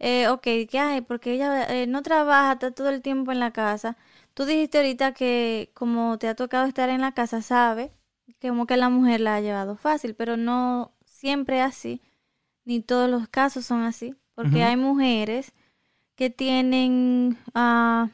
eh, 0.00 0.26
ok, 0.26 0.42
¿qué 0.68 0.78
hay? 0.80 1.00
Porque 1.02 1.34
ella 1.34 1.66
eh, 1.68 1.86
no 1.86 2.02
trabaja, 2.02 2.54
está 2.54 2.72
todo 2.72 2.88
el 2.88 3.00
tiempo 3.00 3.30
en 3.30 3.38
la 3.38 3.52
casa. 3.52 3.96
Tú 4.34 4.46
dijiste 4.46 4.78
ahorita 4.78 5.12
que 5.12 5.70
como 5.72 6.18
te 6.18 6.26
ha 6.26 6.34
tocado 6.34 6.66
estar 6.66 6.88
en 6.88 7.00
la 7.00 7.12
casa, 7.12 7.42
sabe 7.42 7.92
que 8.40 8.48
como 8.48 8.66
que 8.66 8.76
la 8.76 8.88
mujer 8.88 9.20
la 9.20 9.36
ha 9.36 9.40
llevado 9.40 9.76
fácil, 9.76 10.16
pero 10.16 10.36
no 10.36 10.90
siempre 11.04 11.60
es 11.60 11.66
así, 11.66 12.00
ni 12.64 12.80
todos 12.80 13.08
los 13.08 13.28
casos 13.28 13.64
son 13.64 13.82
así, 13.82 14.16
porque 14.34 14.64
hay 14.64 14.76
mujeres 14.76 15.52
que 16.16 16.28
tienen, 16.28 17.38
ah, 17.54 18.08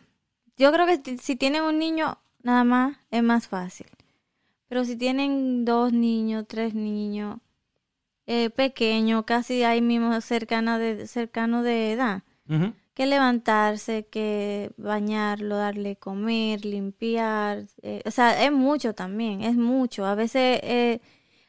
yo 0.58 0.70
creo 0.70 0.86
que 0.86 1.16
si 1.16 1.36
tienen 1.36 1.62
un 1.62 1.78
niño 1.78 2.18
nada 2.42 2.64
más 2.64 2.98
es 3.10 3.22
más 3.22 3.48
fácil, 3.48 3.86
pero 4.68 4.84
si 4.84 4.96
tienen 4.96 5.64
dos 5.64 5.92
niños, 5.92 6.44
tres 6.48 6.74
niños, 6.74 7.38
eh, 8.26 8.50
pequeños, 8.50 9.24
casi 9.24 9.62
ahí 9.62 9.80
mismo 9.80 10.20
cercana 10.20 10.78
de, 10.78 11.06
cercano 11.06 11.62
de 11.62 11.92
edad, 11.92 12.22
que 12.94 13.06
levantarse, 13.06 14.06
que 14.06 14.72
bañarlo, 14.76 15.56
darle 15.56 15.96
comer, 15.96 16.64
limpiar, 16.64 17.66
eh, 17.82 18.02
o 18.04 18.10
sea, 18.10 18.42
es 18.44 18.50
mucho 18.50 18.94
también, 18.94 19.42
es 19.42 19.54
mucho. 19.54 20.06
A 20.06 20.14
veces, 20.14 20.60
eh, 20.62 21.00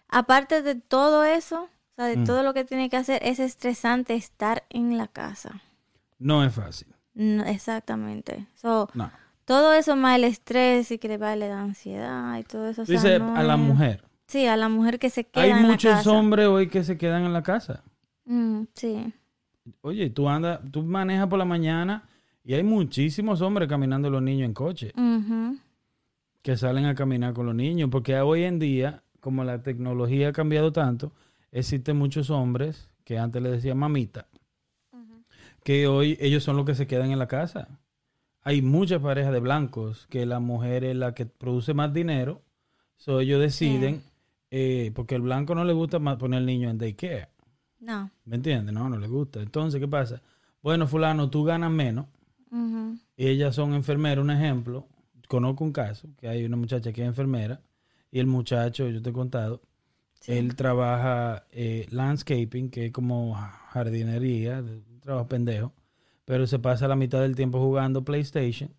aparte 0.07 0.61
de 0.61 0.75
todo 0.75 1.23
eso, 1.23 1.63
o 1.63 1.95
sea, 1.95 2.05
de 2.05 2.23
todo 2.25 2.43
lo 2.43 2.53
que 2.53 2.63
tiene 2.63 2.89
que 2.89 2.97
hacer, 2.97 3.21
es 3.23 3.39
estresante 3.39 4.13
estar 4.13 4.65
en 4.69 4.97
la 4.97 5.07
casa. 5.07 5.61
No 6.19 6.43
es 6.43 6.53
fácil. 6.53 6.93
No, 7.13 7.43
exactamente. 7.45 8.45
So, 8.53 8.89
No. 8.93 9.09
Todo 9.47 9.73
eso 9.73 9.95
más 9.95 10.17
el 10.17 10.25
estrés 10.25 10.91
y 10.91 10.97
que 10.99 11.07
le 11.07 11.17
vale 11.17 11.47
la 11.47 11.61
ansiedad 11.61 12.37
y 12.37 12.43
todo 12.43 12.67
eso. 12.67 12.81
o 12.81 12.85
sea, 12.85 12.93
Dice 12.95 13.17
no 13.19 13.33
a 13.35 13.41
la 13.43 13.53
es- 13.53 13.59
mujer. 13.59 14.03
Sí, 14.27 14.45
a 14.45 14.57
la 14.57 14.67
mujer 14.67 14.99
que 14.99 15.09
se 15.09 15.23
queda 15.23 15.43
Hay 15.45 15.51
en 15.51 15.61
la 15.63 15.69
muchos 15.69 15.91
casa. 15.93 16.11
hombres 16.11 16.47
hoy 16.47 16.67
que 16.67 16.83
se 16.83 16.97
quedan 16.97 17.23
en 17.23 17.31
la 17.31 17.43
casa. 17.43 17.81
Mm, 18.25 18.63
sí. 18.73 19.13
Oye, 19.81 20.09
tú 20.09 20.27
andas, 20.27 20.59
tú 20.69 20.83
manejas 20.83 21.27
por 21.27 21.39
la 21.39 21.45
mañana 21.45 22.03
y 22.43 22.53
hay 22.53 22.63
muchísimos 22.63 23.41
hombres 23.41 23.69
caminando 23.69 24.09
los 24.09 24.21
niños 24.21 24.45
en 24.45 24.53
coche 24.53 24.91
que 26.41 26.57
salen 26.57 26.85
a 26.85 26.95
caminar 26.95 27.33
con 27.33 27.45
los 27.45 27.55
niños, 27.55 27.89
porque 27.89 28.19
hoy 28.19 28.43
en 28.43 28.59
día, 28.59 29.01
como 29.21 29.43
la 29.45 29.61
tecnología 29.63 30.29
ha 30.29 30.33
cambiado 30.33 30.71
tanto, 30.73 31.11
existen 31.51 31.97
muchos 31.97 32.29
hombres 32.29 32.89
que 33.05 33.17
antes 33.17 33.41
le 33.41 33.49
decían 33.51 33.77
mamita, 33.77 34.27
que 35.63 35.87
hoy 35.87 36.17
ellos 36.21 36.43
son 36.43 36.55
los 36.57 36.65
que 36.65 36.75
se 36.75 36.87
quedan 36.87 37.11
en 37.11 37.19
la 37.19 37.27
casa. 37.27 37.67
Hay 38.47 38.61
muchas 38.61 39.01
parejas 39.01 39.33
de 39.33 39.41
blancos 39.41 40.07
que 40.07 40.25
la 40.25 40.39
mujer 40.39 40.85
es 40.85 40.95
la 40.95 41.13
que 41.13 41.25
produce 41.25 41.73
más 41.73 41.93
dinero, 41.93 42.41
so 42.95 43.19
ellos 43.19 43.41
deciden, 43.41 44.01
eh, 44.51 44.91
porque 44.95 45.15
el 45.15 45.21
blanco 45.21 45.53
no 45.53 45.65
le 45.65 45.73
gusta 45.73 45.99
más 45.99 46.15
poner 46.15 46.39
el 46.39 46.45
niño 46.45 46.69
en 46.69 46.77
daycare. 46.77 47.27
No. 47.81 48.09
¿Me 48.23 48.37
entiendes? 48.37 48.73
No, 48.73 48.87
no 48.87 48.97
le 48.97 49.09
gusta. 49.09 49.41
Entonces, 49.41 49.81
¿qué 49.81 49.87
pasa? 49.89 50.21
Bueno, 50.63 50.87
fulano, 50.87 51.29
tú 51.29 51.43
ganas 51.43 51.71
menos. 51.71 52.05
Ellas 53.17 53.53
son 53.53 53.73
enfermeras, 53.73 54.23
un 54.23 54.31
ejemplo. 54.31 54.87
Conozco 55.27 55.65
un 55.65 55.73
caso, 55.73 56.07
que 56.17 56.29
hay 56.29 56.45
una 56.45 56.55
muchacha 56.55 56.93
que 56.93 57.01
es 57.01 57.07
enfermera 57.09 57.59
y 58.11 58.19
el 58.19 58.27
muchacho, 58.27 58.87
yo 58.87 59.01
te 59.01 59.09
he 59.09 59.13
contado, 59.13 59.61
Sí. 60.21 60.31
él 60.31 60.55
trabaja 60.55 61.43
eh, 61.51 61.85
landscaping, 61.91 62.69
que 62.69 62.85
es 62.85 62.91
como 62.93 63.33
jardinería, 63.35 64.59
un 64.61 65.01
trabajo 65.01 65.27
pendejo, 65.27 65.73
pero 66.27 66.45
se 66.45 66.59
pasa 66.59 66.89
la 66.89 66.97
mitad 66.97 67.21
del 67.21 67.37
tiempo 67.37 67.57
jugando 67.59 68.03
PlayStation 68.03 68.69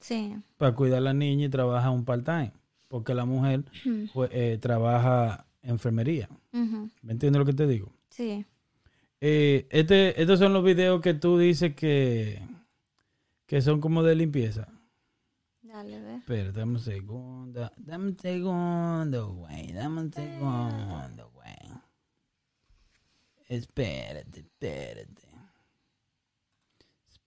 Sí. 0.00 0.34
para 0.56 0.74
cuidar 0.74 0.96
a 0.98 1.02
la 1.02 1.12
niña 1.12 1.44
y 1.44 1.48
trabaja 1.50 1.90
un 1.90 2.06
part-time, 2.06 2.52
porque 2.88 3.12
la 3.12 3.26
mujer 3.26 3.64
pues, 4.14 4.30
eh, 4.32 4.56
trabaja 4.58 5.44
enfermería. 5.62 6.26
¿Me 7.02 7.12
entiendes 7.12 7.38
lo 7.38 7.44
que 7.44 7.52
te 7.52 7.66
digo? 7.66 7.92
Sí. 8.08 8.46
Eh, 9.20 9.66
este, 9.68 10.18
estos 10.22 10.38
son 10.38 10.54
los 10.54 10.64
videos 10.64 11.02
que 11.02 11.12
tú 11.12 11.36
dices 11.36 11.74
que, 11.74 12.40
que 13.44 13.60
son 13.60 13.82
como 13.82 14.02
de 14.02 14.14
limpieza. 14.14 14.66
Dale, 15.60 16.00
ve. 16.00 16.14
Espera, 16.16 16.50
dame 16.52 16.72
un 16.72 16.80
segundo. 16.80 17.70
Dame 17.76 18.06
un 18.06 18.18
segundo, 18.18 19.34
güey. 19.34 19.70
Dame 19.72 20.00
un 20.00 20.12
segundo, 20.14 21.30
güey. 21.34 21.56
Espérate, 23.48 24.40
espérate. 24.40 25.28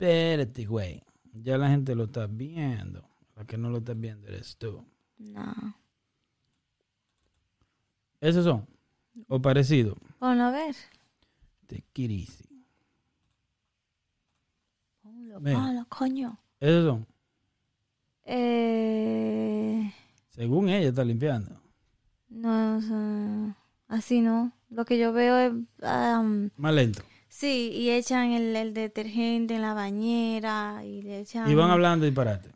Espérate, 0.03 0.65
güey. 0.65 1.01
Ya 1.31 1.57
la 1.57 1.69
gente 1.69 1.95
lo 1.95 2.03
está 2.03 2.27
viendo. 2.27 3.07
La 3.37 3.45
que 3.45 3.57
no 3.57 3.69
lo 3.69 3.77
está 3.77 3.93
viendo 3.93 4.27
eres 4.27 4.57
tú. 4.57 4.85
No. 5.17 5.53
Esos 8.19 8.43
son. 8.43 8.67
O 9.29 9.41
parecido. 9.41 9.95
Ponlo 10.19 10.43
a 10.43 10.51
ver. 10.51 10.75
Te 11.67 11.81
easy. 11.95 12.43
Ponlo, 15.01 15.39
ponlo, 15.39 15.85
coño. 15.87 16.37
Esos 16.59 16.85
son. 16.85 17.07
Eh, 18.25 19.89
Según 20.31 20.67
ella 20.67 20.89
está 20.89 21.05
limpiando. 21.05 21.61
no, 22.27 22.77
o 22.77 22.81
sea, 22.81 23.57
así 23.87 24.19
no. 24.19 24.51
Lo 24.69 24.83
que 24.83 24.97
yo 24.97 25.13
veo 25.13 25.37
es... 25.37 25.53
am, 25.81 26.49
Más 26.57 26.73
lento. 26.73 27.03
Sí, 27.35 27.71
y 27.73 27.89
echan 27.89 28.31
el, 28.31 28.55
el 28.55 28.73
detergente 28.73 29.55
en 29.55 29.61
la 29.63 29.73
bañera 29.73 30.83
y 30.85 31.01
le 31.01 31.21
echan... 31.21 31.49
Y 31.49 31.55
van 31.55 31.71
hablando 31.71 32.05
disparate. 32.05 32.49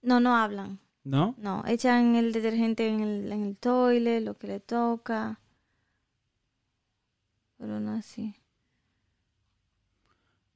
No, 0.00 0.20
no 0.20 0.34
hablan. 0.36 0.78
¿No? 1.04 1.34
No, 1.36 1.64
echan 1.66 2.14
el 2.16 2.32
detergente 2.32 2.88
en 2.88 3.00
el, 3.00 3.32
en 3.32 3.42
el 3.42 3.56
toilet, 3.56 4.20
lo 4.22 4.38
que 4.38 4.46
le 4.46 4.60
toca. 4.60 5.38
Pero 7.58 7.78
no 7.80 7.92
así. 7.92 8.34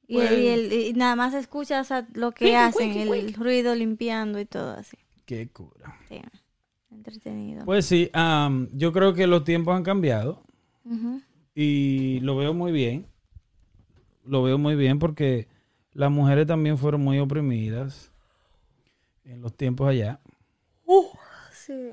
Y, 0.07 0.13
Pues- 0.15 0.31
y 0.31 0.47
el- 0.47 0.73
y 0.73 0.93
nada 0.93 1.15
más 1.15 1.33
escuchas 1.33 1.91
a 1.91 2.07
lo 2.13 2.31
que 2.31 2.55
hacen, 2.55 2.91
el 2.91 3.33
ruido 3.33 3.75
limpiando 3.75 4.39
y 4.39 4.45
todo 4.45 4.71
así. 4.71 4.97
Qué 5.25 5.49
cura. 5.49 5.97
Sí, 6.07 6.21
entretenido. 6.91 7.65
Pues 7.65 7.85
sí, 7.85 8.09
am, 8.13 8.69
yo 8.71 8.93
creo 8.93 9.13
que 9.13 9.27
los 9.27 9.43
tiempos 9.43 9.75
han 9.75 9.83
cambiado 9.83 10.43
y 11.53 12.19
lo 12.21 12.37
veo 12.37 12.53
muy 12.53 12.71
bien. 12.71 13.05
Lo 14.27 14.43
veo 14.43 14.57
muy 14.57 14.75
bien 14.75 14.99
porque 14.99 15.47
las 15.93 16.11
mujeres 16.11 16.45
también 16.45 16.77
fueron 16.77 17.01
muy 17.01 17.19
oprimidas 17.19 18.11
en 19.23 19.41
los 19.41 19.55
tiempos 19.55 19.87
allá. 19.87 20.19
Sí. 21.51 21.91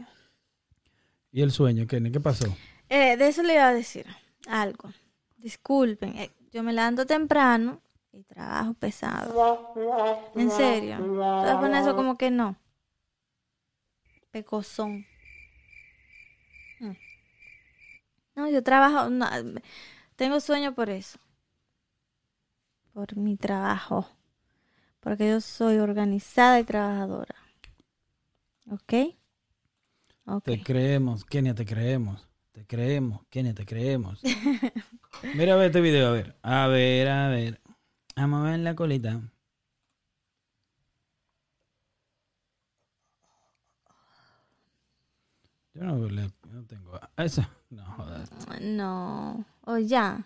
¿Y 1.33 1.43
el 1.43 1.51
sueño, 1.51 1.87
Kenny? 1.87 2.13
¿Qué 2.13 2.21
pasó? 2.21 2.47
Eh, 2.89 3.17
de 3.17 3.27
eso 3.27 3.43
le 3.43 3.55
iba 3.55 3.67
a 3.67 3.75
decir 3.75 4.07
algo. 4.47 4.91
Disculpen, 5.39 6.17
eh, 6.17 6.31
yo 6.53 6.63
me 6.63 6.73
levanto 6.73 7.07
temprano 7.07 7.81
y 8.13 8.23
trabajo 8.23 8.75
pesado. 8.75 9.75
En 10.37 10.51
serio. 10.51 10.99
¿Te 10.99 11.09
vas 11.09 11.51
a 11.51 11.61
poner 11.61 11.83
eso 11.83 11.97
como 11.97 12.17
que 12.17 12.31
no? 12.31 12.57
Pecozón. 14.31 15.05
Mm. 16.79 16.93
No, 18.37 18.51
yo 18.51 18.63
trabajo, 18.63 19.11
no, 19.11 19.27
tengo 20.17 20.39
sueño 20.41 20.75
por 20.75 20.91
eso. 20.91 21.19
Por 22.95 23.17
mi 23.17 23.37
trabajo. 23.37 24.07
Porque 25.01 25.29
yo 25.29 25.41
soy 25.41 25.77
organizada 25.79 26.59
y 26.61 26.65
trabajadora. 26.65 27.35
¿Ok? 28.71 28.95
Te 30.45 30.63
creemos, 30.63 31.25
Kenia, 31.27 31.55
te 31.55 31.67
creemos. 31.67 32.27
Te 32.53 32.65
creemos, 32.65 33.21
Kenia, 33.29 33.53
te 33.53 33.67
creemos. 33.67 34.21
Mira 35.35 35.53
a 35.55 35.57
ver 35.57 35.67
este 35.67 35.81
video, 35.83 36.09
a 36.09 36.13
ver. 36.13 36.37
A 36.43 36.67
ver, 36.69 37.09
a 37.09 37.29
ver. 37.29 37.61
Vamos 38.17 38.47
a 38.47 38.51
ver 38.53 38.61
la 38.61 38.75
colita. 38.75 39.21
Yo 45.75 45.83
no, 45.83 46.09
le- 46.09 46.31
no 46.51 46.65
tengo. 46.67 46.99
Eso. 47.17 47.45
No, 47.71 47.85
joder. 47.97 48.29
No. 48.63 49.45
O 49.63 49.77
ya. 49.79 50.25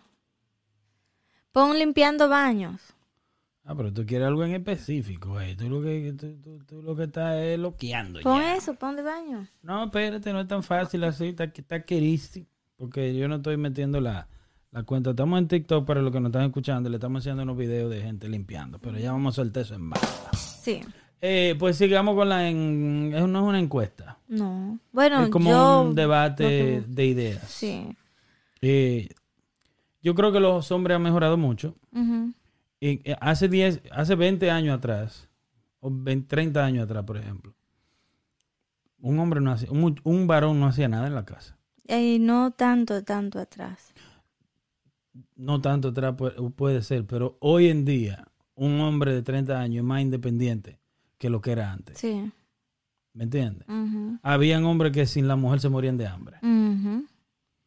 Pon 1.58 1.76
limpiando 1.78 2.28
baños. 2.28 2.80
Ah, 3.64 3.74
pero 3.76 3.92
tú 3.92 4.06
quieres 4.06 4.28
algo 4.28 4.44
en 4.44 4.52
específico, 4.52 5.40
eh. 5.40 5.56
Tú 5.58 5.68
lo 5.68 5.82
que, 5.82 6.14
tú, 6.16 6.36
tú- 6.42 6.58
tú 6.64 6.82
lo 6.82 6.94
que 6.94 7.02
estás 7.04 7.36
es 7.36 7.58
loqueando 7.58 8.20
Pon 8.20 8.40
ya. 8.40 8.54
eso, 8.56 8.74
pon 8.74 8.94
de 8.94 9.02
baño. 9.02 9.46
No, 9.62 9.84
espérate, 9.86 10.32
no 10.32 10.40
es 10.40 10.46
tan 10.48 10.62
fácil 10.62 11.02
así, 11.04 11.26
está, 11.28 11.44
está 11.44 11.82
querísimo. 11.82 12.46
Porque 12.76 13.12
yo 13.16 13.26
no 13.26 13.36
estoy 13.36 13.56
metiendo 13.56 14.00
la, 14.00 14.28
la 14.70 14.84
cuenta. 14.84 15.10
Estamos 15.10 15.36
en 15.40 15.48
TikTok 15.48 15.84
para 15.84 16.00
los 16.00 16.12
que 16.12 16.20
nos 16.20 16.28
están 16.30 16.44
escuchando. 16.44 16.88
Le 16.88 16.96
estamos 16.96 17.22
haciendo 17.22 17.42
unos 17.42 17.56
videos 17.56 17.90
de 17.90 18.02
gente 18.02 18.28
limpiando. 18.28 18.78
Pero 18.78 18.96
ya 18.98 19.10
vamos 19.10 19.34
a 19.34 19.42
soltar 19.42 19.64
eso 19.64 19.74
en 19.74 19.90
banda. 19.90 20.08
Sí. 20.36 20.80
Eh, 21.20 21.56
pues 21.58 21.76
sigamos 21.76 22.14
con 22.14 22.28
la... 22.28 22.48
En, 22.48 23.12
es- 23.12 23.26
no 23.26 23.40
es 23.40 23.44
una 23.48 23.58
encuesta. 23.58 24.16
No. 24.28 24.78
Bueno, 24.92 25.24
es 25.24 25.30
como 25.30 25.50
yo... 25.50 25.82
un 25.82 25.94
debate 25.96 26.84
de 26.86 27.04
ideas. 27.04 27.42
Sí. 27.50 27.84
Eh, 28.62 29.08
yo 30.02 30.14
creo 30.14 30.32
que 30.32 30.40
los 30.40 30.70
hombres 30.72 30.96
han 30.96 31.02
mejorado 31.02 31.36
mucho. 31.36 31.74
Y, 32.80 33.10
eh, 33.10 33.16
hace 33.20 33.48
10, 33.48 33.82
hace 33.90 34.14
20 34.14 34.50
años 34.50 34.76
atrás, 34.76 35.28
o 35.80 35.90
20, 35.90 36.28
30 36.28 36.64
años 36.64 36.84
atrás, 36.84 37.04
por 37.04 37.16
ejemplo, 37.16 37.54
un 39.00 39.18
hombre 39.18 39.40
no 39.40 39.52
hacía, 39.52 39.70
un, 39.70 40.00
un 40.04 40.26
varón 40.26 40.60
no 40.60 40.66
hacía 40.66 40.88
nada 40.88 41.06
en 41.06 41.14
la 41.14 41.24
casa. 41.24 41.56
Y 41.88 42.18
no 42.18 42.50
tanto, 42.50 43.02
tanto 43.02 43.38
atrás. 43.38 43.92
No 45.34 45.60
tanto 45.60 45.88
atrás 45.88 46.14
puede, 46.16 46.34
puede 46.50 46.82
ser, 46.82 47.06
pero 47.06 47.36
hoy 47.40 47.68
en 47.68 47.84
día, 47.84 48.28
un 48.54 48.80
hombre 48.80 49.14
de 49.14 49.22
30 49.22 49.58
años 49.58 49.78
es 49.78 49.84
más 49.84 50.02
independiente 50.02 50.78
que 51.16 51.30
lo 51.30 51.40
que 51.40 51.52
era 51.52 51.72
antes. 51.72 51.98
Sí. 51.98 52.30
¿Me 53.14 53.24
entiendes? 53.24 53.66
Ujú. 53.68 54.18
Habían 54.22 54.64
hombres 54.64 54.92
que 54.92 55.06
sin 55.06 55.26
la 55.26 55.34
mujer 55.36 55.60
se 55.60 55.68
morían 55.68 55.96
de 55.96 56.06
hambre. 56.06 56.38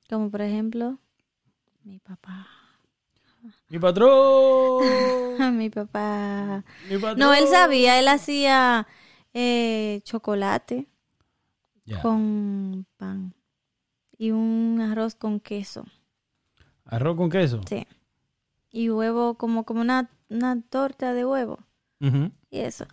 Como 0.09 0.29
por 0.29 0.41
ejemplo, 0.41 0.97
mi 1.83 1.99
papá. 1.99 2.47
¡Mi 3.69 3.79
patrón! 3.79 4.83
mi 5.57 5.69
papá. 5.69 6.63
¡Mi 6.89 6.97
patrón! 6.97 7.19
No, 7.19 7.33
él 7.33 7.47
sabía, 7.47 7.99
él 7.99 8.07
hacía 8.07 8.87
eh, 9.33 10.01
chocolate 10.03 10.87
con 12.01 12.85
pan 12.97 13.33
y 14.17 14.31
un 14.31 14.79
arroz 14.79 15.15
con 15.15 15.39
queso. 15.39 15.85
Arroz 16.85 17.17
con 17.17 17.29
queso. 17.29 17.61
Sí. 17.67 17.87
Y 18.69 18.89
huevo, 18.89 19.33
como, 19.35 19.65
como 19.65 19.81
una, 19.81 20.09
una 20.29 20.61
torta 20.61 21.13
de 21.13 21.25
huevo. 21.25 21.59
Y 22.49 22.59
eso. 22.59 22.85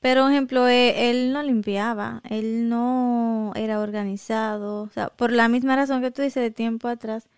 Pero, 0.00 0.22
por 0.22 0.32
ejemplo, 0.32 0.68
eh, 0.68 1.10
él 1.10 1.32
no 1.32 1.42
limpiaba, 1.42 2.22
él 2.28 2.68
no 2.68 3.52
era 3.56 3.80
organizado. 3.80 4.82
O 4.82 4.90
sea, 4.90 5.08
por 5.08 5.32
la 5.32 5.48
misma 5.48 5.76
razón 5.76 6.00
que 6.00 6.10
tú 6.10 6.22
dices 6.22 6.42
de 6.42 6.50
tiempo 6.50 6.88
atrás. 6.88 7.28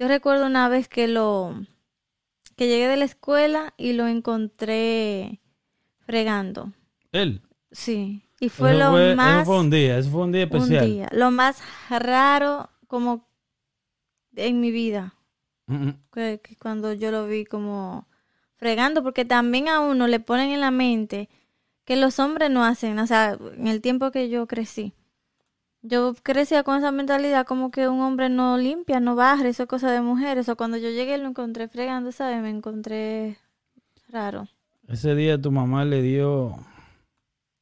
Yo 0.00 0.08
recuerdo 0.08 0.46
una 0.46 0.70
vez 0.70 0.88
que 0.88 1.06
lo 1.08 1.54
que 2.56 2.68
llegué 2.68 2.88
de 2.88 2.96
la 2.96 3.04
escuela 3.04 3.74
y 3.76 3.92
lo 3.92 4.08
encontré 4.08 5.40
fregando. 6.06 6.72
Él. 7.12 7.42
Sí. 7.70 8.22
Y 8.40 8.48
fue 8.48 8.70
Eso 8.70 8.78
lo 8.78 8.90
fue, 8.92 9.08
eso 9.08 9.16
más 9.16 9.44
fue 9.44 9.60
un 9.60 9.68
día, 9.68 9.98
eso 9.98 10.10
fue 10.10 10.22
un 10.22 10.32
día 10.32 10.48
un 10.50 10.56
especial. 10.56 10.86
día, 10.86 11.08
lo 11.12 11.30
más 11.30 11.60
raro 11.90 12.70
como 12.86 13.28
en 14.34 14.60
mi 14.60 14.70
vida. 14.70 15.14
Que, 16.12 16.40
que 16.42 16.56
cuando 16.56 16.94
yo 16.94 17.10
lo 17.10 17.26
vi 17.26 17.44
como 17.44 18.08
fregando, 18.56 19.02
porque 19.02 19.26
también 19.26 19.68
a 19.68 19.80
uno 19.80 20.08
le 20.08 20.18
ponen 20.18 20.50
en 20.50 20.60
la 20.60 20.70
mente 20.70 21.28
que 21.84 21.96
los 21.96 22.18
hombres 22.18 22.50
no 22.50 22.64
hacen, 22.64 22.98
o 22.98 23.06
sea, 23.06 23.36
en 23.56 23.66
el 23.66 23.82
tiempo 23.82 24.10
que 24.10 24.30
yo 24.30 24.46
crecí, 24.46 24.94
yo 25.82 26.14
crecía 26.22 26.62
con 26.62 26.78
esa 26.78 26.92
mentalidad 26.92 27.46
como 27.46 27.70
que 27.70 27.88
un 27.88 28.00
hombre 28.00 28.28
no 28.28 28.58
limpia, 28.58 29.00
no 29.00 29.14
barre, 29.14 29.48
eso 29.50 29.62
es 29.64 29.68
cosa 29.68 29.90
de 29.90 30.00
mujeres, 30.00 30.48
o 30.48 30.56
cuando 30.56 30.76
yo 30.76 30.90
llegué 30.90 31.16
lo 31.18 31.28
encontré 31.28 31.68
fregando, 31.68 32.12
¿sabes? 32.12 32.40
Me 32.42 32.50
encontré 32.50 33.38
raro, 34.08 34.48
Ese 34.88 35.14
día 35.14 35.40
tu 35.40 35.50
mamá 35.50 35.84
le 35.84 36.02
dio 36.02 36.58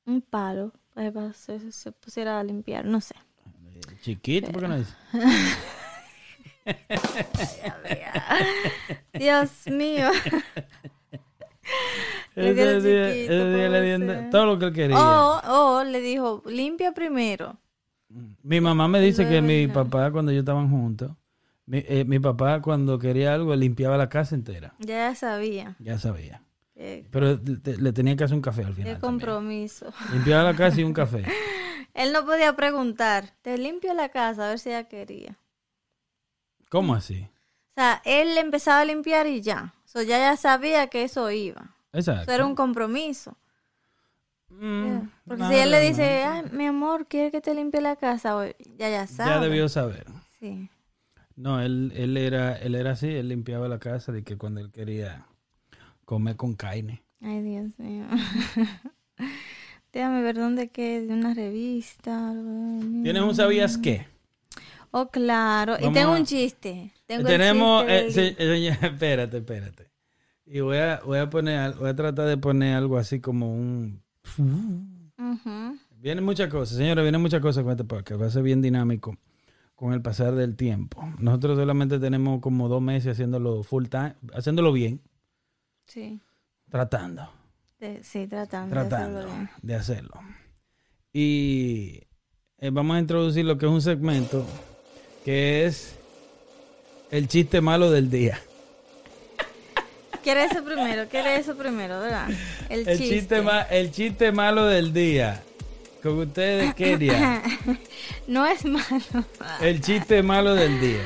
un 0.07 0.23
palo, 0.23 0.73
para 0.95 1.13
que 1.13 1.33
se, 1.35 1.71
se 1.73 1.93
pusiera 1.93 2.41
a 2.41 2.45
limpiar, 2.45 2.85
no 2.85 3.01
sé. 3.01 3.15
chiquito, 4.03 4.51
¿por 4.51 4.63
qué 4.63 4.69
no 4.69 4.79
dice? 4.79 4.95
Dios 9.15 9.51
mío. 9.67 10.11
Ese 12.35 12.81
día, 12.81 13.13
chiquito, 13.13 13.33
ese 13.33 13.55
día 13.57 13.69
le 13.69 13.83
dio 13.83 14.31
todo 14.31 14.47
lo 14.47 14.59
que 14.59 14.67
él 14.67 14.73
quería. 14.73 14.97
O, 14.99 15.79
o 15.79 15.85
le 15.85 16.01
dijo, 16.01 16.43
limpia 16.47 16.93
primero. 16.93 17.59
Mi 18.09 18.61
mamá 18.61 18.89
me 18.89 19.01
dice 19.01 19.29
que 19.29 19.43
mi 19.43 19.67
papá, 19.69 20.11
cuando 20.11 20.31
ellos 20.33 20.43
estaban 20.43 20.71
juntos, 20.71 21.13
mi, 21.67 21.79
eh, 21.87 22.05
mi 22.07 22.19
papá 22.19 22.63
cuando 22.63 22.99
quería 22.99 23.35
algo 23.35 23.55
limpiaba 23.55 23.97
la 23.99 24.09
casa 24.09 24.35
entera. 24.35 24.75
Ya 24.79 25.15
sabía. 25.15 25.77
Ya 25.79 25.99
sabía. 25.99 26.43
Qué, 26.75 27.07
Pero 27.11 27.39
te- 27.41 27.77
le 27.77 27.93
tenía 27.93 28.17
que 28.17 28.25
hacer 28.25 28.37
un 28.37 28.41
café 28.43 28.63
al 28.63 28.69
qué 28.75 28.83
final. 28.83 28.99
también. 29.01 29.21
compromiso. 29.29 29.93
Limpiaba 30.13 30.45
la 30.45 30.57
casa 30.57 30.81
y 30.81 30.85
un 30.85 30.93
café. 30.95 31.25
Él 31.95 32.13
no 32.13 32.25
podía 32.25 32.55
preguntar, 32.55 33.35
te 33.43 33.59
limpio 33.59 33.93
la 33.93 34.09
casa, 34.09 34.47
a 34.47 34.49
ver 34.51 34.59
si 34.61 34.69
ella 34.71 34.85
quería. 34.85 35.37
¿Cómo 36.71 36.95
así? 36.95 37.29
O 37.71 37.75
sea, 37.81 38.03
él 38.05 38.37
empezaba 38.39 38.81
a 38.81 38.85
limpiar 38.85 39.27
y 39.27 39.41
ya. 39.41 39.75
O 39.85 39.89
sea, 39.89 40.03
ya 40.03 40.19
ya 40.19 40.37
sabía 40.37 40.89
que 40.89 41.03
eso 41.05 41.31
iba. 41.31 41.75
Exacto. 41.93 42.23
Eso 42.23 42.33
era 42.33 42.47
un 42.47 42.55
compromiso. 42.55 43.37
Mm, 44.51 45.09
Porque 45.27 45.45
si 45.45 45.55
él 45.55 45.71
le 45.71 45.81
dice, 45.81 46.25
ay, 46.25 46.45
mi 46.53 46.67
amor, 46.67 47.07
¿quiere 47.07 47.31
que 47.31 47.41
te 47.41 47.55
limpie 47.55 47.81
la 47.81 47.97
casa? 47.97 48.37
O- 48.37 48.45
ya 48.77 48.89
ya 48.91 49.07
sabe. 49.07 49.31
Ya 49.31 49.41
debió 49.41 49.69
saber. 49.69 50.07
Sí. 50.41 50.69
No, 51.37 51.61
él, 51.61 51.93
él 51.95 52.17
era, 52.17 52.57
él 52.57 52.75
era 52.75 52.93
así, 52.93 53.07
él 53.09 53.29
limpiaba 53.29 53.69
la 53.69 53.79
casa 53.79 54.11
de 54.11 54.25
que 54.25 54.37
cuando 54.37 54.61
él 54.61 54.71
quería 54.73 55.27
comer 56.05 56.37
con 56.37 56.55
carne. 56.55 57.03
Ay, 57.21 57.43
Dios 57.43 57.79
mío. 57.79 58.07
Déjame 59.93 60.23
ver 60.23 60.37
dónde 60.37 60.69
quede, 60.69 61.07
de 61.07 61.13
una 61.15 61.35
revista. 61.35 62.33
¿Tienes 63.03 63.23
un 63.23 63.35
sabías 63.35 63.79
qué? 63.79 64.07
Oh, 64.91 65.09
claro. 65.09 65.77
y 65.79 65.93
tengo 65.93 66.13
a- 66.13 66.19
un 66.19 66.25
chiste. 66.25 66.93
Tengo 67.07 67.23
el 67.23 67.27
Tenemos, 67.27 67.85
eh, 67.89 68.11
se- 68.11 68.35
señor, 68.35 68.77
espérate, 68.83 69.39
espérate. 69.39 69.91
Y 70.47 70.61
voy 70.61 70.79
a, 70.79 71.01
voy 71.05 71.19
a 71.19 71.29
poner, 71.29 71.75
voy 71.75 71.91
a 71.91 71.95
tratar 71.97 72.27
de 72.27 72.37
poner 72.39 72.75
algo 72.77 72.97
así 72.99 73.21
como 73.21 73.53
un... 73.55 74.03
Vienen 75.97 76.25
muchas 76.25 76.49
cosas, 76.49 76.77
señores, 76.77 77.03
vienen 77.03 77.21
muchas 77.21 77.41
cosas 77.41 77.63
con 77.65 77.73
este 77.73 77.85
podcast. 77.85 78.21
Va 78.21 78.27
a 78.27 78.31
ser 78.31 78.43
bien 78.43 78.63
dinámico 78.63 79.17
con 79.75 79.93
el 79.93 80.03
pasar 80.03 80.35
del 80.35 80.57
tiempo. 80.57 81.03
Nosotros 81.19 81.59
solamente 81.59 81.99
tenemos 81.99 82.41
como 82.41 82.69
dos 82.69 82.83
meses 82.83 83.13
haciéndolo 83.13 83.63
full 83.63 83.87
time, 83.87 84.15
haciéndolo 84.35 84.73
bien, 84.73 85.01
Sí. 85.87 86.21
tratando, 86.69 87.29
De- 87.81 88.03
sí, 88.05 88.27
tratando. 88.27 88.75
de 88.75 88.81
tratando 88.89 89.19
hacerlo 89.21 89.35
bien. 89.35 89.51
de 89.63 89.75
hacerlo. 89.75 90.21
Y 91.13 92.03
eh, 92.59 92.71
vamos 92.71 92.97
a 92.97 93.01
introducir 93.01 93.45
lo 93.45 93.57
que 93.57 93.67
es 93.67 93.73
un 93.73 93.83
segmento 93.83 94.45
que 95.25 95.65
es 95.65 95.97
el 97.11 97.27
chiste 97.29 97.61
malo 97.61 97.91
del 97.91 98.11
día. 98.11 98.39
¿Quiere 100.29 100.45
eso 100.45 100.63
primero? 100.63 101.09
¿Quiere 101.09 101.37
eso 101.37 101.57
primero, 101.57 102.01
verdad? 102.01 102.29
El, 102.69 102.87
El 102.87 102.99
chiste. 102.99 103.15
chiste, 103.17 103.41
ma- 103.41 103.63
el 103.63 103.91
chiste 103.91 104.31
malo 104.31 104.67
del 104.67 104.93
día. 104.93 105.43
Con 106.03 106.19
ustedes, 106.19 106.75
Keria. 106.75 107.43
no 108.27 108.45
es 108.47 108.63
malo. 108.67 109.25
El 109.63 109.81
chiste 109.81 110.23
malo 110.23 110.55
del 110.55 110.79
día. 110.83 111.01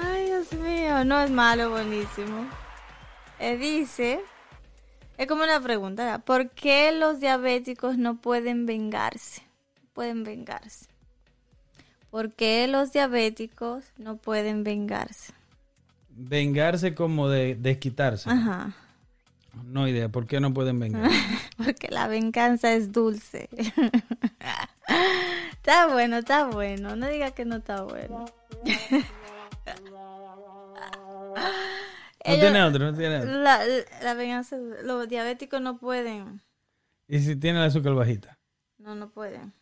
Ay, 0.00 0.26
Dios 0.26 0.52
mío. 0.52 1.04
No 1.04 1.20
es 1.20 1.32
malo, 1.32 1.70
buenísimo. 1.70 2.48
Eh, 3.40 3.56
dice... 3.56 4.20
Es 5.18 5.26
como 5.26 5.42
una 5.42 5.60
pregunta, 5.60 6.04
¿verdad? 6.04 6.22
¿Por 6.24 6.50
qué 6.50 6.92
los 6.92 7.18
diabéticos 7.18 7.98
no 7.98 8.18
pueden 8.20 8.66
vengarse? 8.66 9.42
Pueden 9.94 10.22
vengarse. 10.22 10.86
¿Por 12.08 12.34
qué 12.34 12.68
los 12.68 12.92
diabéticos 12.92 13.82
no 13.98 14.16
pueden 14.16 14.62
vengarse? 14.62 15.32
Vengarse 16.22 16.94
como 16.94 17.28
de 17.28 17.54
desquitarse. 17.54 18.28
Ajá. 18.28 18.74
No 19.64 19.88
idea. 19.88 20.08
¿Por 20.08 20.26
qué 20.26 20.40
no 20.40 20.52
pueden 20.54 20.78
vengar? 20.78 21.10
Porque 21.56 21.88
la 21.90 22.06
venganza 22.08 22.72
es 22.72 22.92
dulce. 22.92 23.48
está 25.52 25.86
bueno, 25.88 26.18
está 26.18 26.46
bueno. 26.46 26.96
No 26.96 27.08
diga 27.08 27.32
que 27.32 27.44
no 27.44 27.56
está 27.56 27.82
bueno. 27.82 28.26
No 32.24 32.24
Ellos- 32.24 32.40
tiene 32.40 32.62
otro, 32.62 32.90
no 32.90 32.96
tiene 32.96 33.18
otro. 33.20 33.32
La, 33.42 33.60
la 34.02 34.14
venganza, 34.14 34.56
los 34.82 35.08
diabéticos 35.08 35.60
no 35.60 35.78
pueden. 35.78 36.40
Y 37.08 37.20
si 37.20 37.36
tiene 37.36 37.58
el 37.60 37.66
azúcar 37.66 37.94
bajita. 37.94 38.38
No, 38.78 38.94
no 38.94 39.10
pueden. 39.10 39.52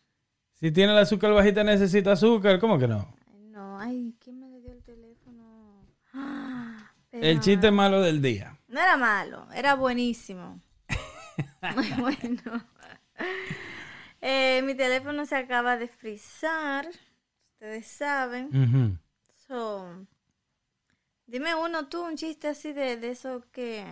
Si 0.55 0.71
tiene 0.71 0.91
el 0.91 0.99
azúcar 0.99 1.31
bajita 1.33 1.63
necesita 1.63 2.11
azúcar, 2.11 2.59
¿cómo 2.59 2.77
que 2.77 2.87
no? 2.87 3.07
Ay, 3.31 3.47
No, 3.51 3.79
ay, 3.79 4.15
¿quién 4.19 4.39
me 4.39 4.49
le 4.49 4.59
dio 4.61 4.73
el 4.73 4.83
teléfono? 4.83 5.85
Ah, 6.13 6.91
El 7.21 7.39
chiste 7.39 7.71
malo 7.71 8.01
del 8.01 8.21
día. 8.21 8.57
No 8.67 8.79
era 8.79 8.97
malo, 8.97 9.47
era 9.53 9.75
buenísimo. 9.75 10.61
Muy 11.75 11.89
bueno. 11.99 12.65
Eh, 14.21 14.61
mi 14.63 14.75
teléfono 14.75 15.25
se 15.25 15.35
acaba 15.35 15.77
de 15.77 15.87
frizar. 15.87 16.87
Ustedes 17.53 17.87
saben. 17.87 18.99
So, 19.47 20.05
dime 21.25 21.55
uno 21.55 21.87
tú, 21.87 22.03
un 22.03 22.15
chiste 22.15 22.47
así 22.47 22.73
de, 22.73 22.97
de 22.97 23.11
eso 23.11 23.43
que 23.51 23.85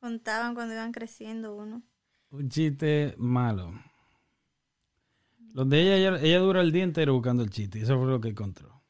contaban 0.00 0.54
cuando 0.54 0.74
iban 0.74 0.92
creciendo 0.92 1.54
uno. 1.54 1.82
Un 2.30 2.48
chiste 2.48 3.14
malo. 3.18 3.72
Donde 5.38 5.80
ella, 5.80 5.96
ella, 5.96 6.20
ella 6.20 6.38
dura 6.38 6.60
el 6.60 6.70
día 6.70 6.84
entero 6.84 7.14
buscando 7.14 7.42
el 7.42 7.50
chiste. 7.50 7.80
Eso 7.80 7.98
fue 7.98 8.06
lo 8.06 8.20
que 8.20 8.28
encontró. 8.28 8.80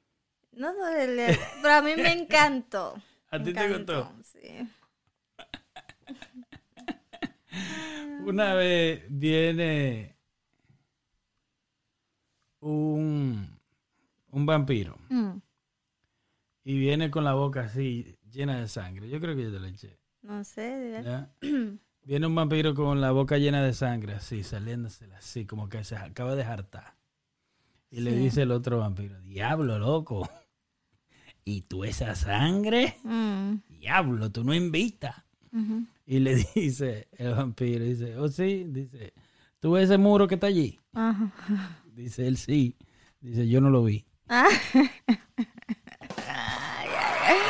No 0.52 0.74
pero 1.62 1.74
a 1.74 1.80
mí 1.80 1.96
me 1.96 2.12
encantó. 2.12 3.00
¿A 3.30 3.42
ti 3.42 3.52
te 3.52 3.68
gustó? 3.78 4.12
Sí. 4.22 4.68
Una 8.26 8.54
vez 8.54 9.04
viene 9.08 10.16
un, 12.60 13.58
un 14.30 14.46
vampiro 14.46 14.96
Mm, 15.08 15.38
y 16.64 16.78
viene 16.78 17.10
con 17.10 17.24
la 17.24 17.34
boca 17.34 17.62
así 17.62 18.16
llena 18.30 18.60
de 18.60 18.68
sangre. 18.68 19.08
Yo 19.08 19.20
creo 19.20 19.34
que 19.34 19.44
yo 19.44 19.52
te 19.52 19.58
lo 19.58 19.66
eché. 19.66 19.98
no 20.22 20.44
sé. 20.44 21.02
Viene 22.02 22.26
un 22.26 22.34
vampiro 22.34 22.74
con 22.74 23.00
la 23.00 23.10
boca 23.12 23.36
llena 23.38 23.62
de 23.62 23.72
sangre, 23.74 24.14
así, 24.14 24.42
saliéndosela 24.42 25.18
así, 25.18 25.46
como 25.46 25.68
que 25.68 25.84
se 25.84 25.96
acaba 25.96 26.34
de 26.34 26.44
hartar. 26.44 26.94
Y 27.90 28.00
le 28.00 28.16
dice 28.16 28.42
el 28.42 28.52
otro 28.52 28.78
vampiro, 28.78 29.20
diablo, 29.20 29.78
loco. 29.78 30.28
¿Y 31.44 31.62
tú 31.62 31.84
esa 31.84 32.14
sangre? 32.14 32.96
Mm, 33.02 33.54
Diablo, 33.68 34.30
tú 34.30 34.44
no 34.44 34.54
invitas. 34.54 35.16
Y 36.06 36.18
le 36.20 36.36
dice 36.54 37.08
el 37.16 37.34
vampiro, 37.34 37.84
dice, 37.84 38.16
oh 38.18 38.28
sí, 38.28 38.64
dice, 38.68 39.12
¿tú 39.58 39.72
ves 39.72 39.84
ese 39.84 39.98
muro 39.98 40.28
que 40.28 40.34
está 40.36 40.46
allí? 40.48 40.78
Ajá. 40.92 41.30
Dice 41.92 42.26
él, 42.26 42.36
sí. 42.36 42.76
Dice, 43.20 43.48
yo 43.48 43.60
no 43.60 43.68
lo 43.70 43.82
vi. 43.84 44.04
Ah, 44.28 44.46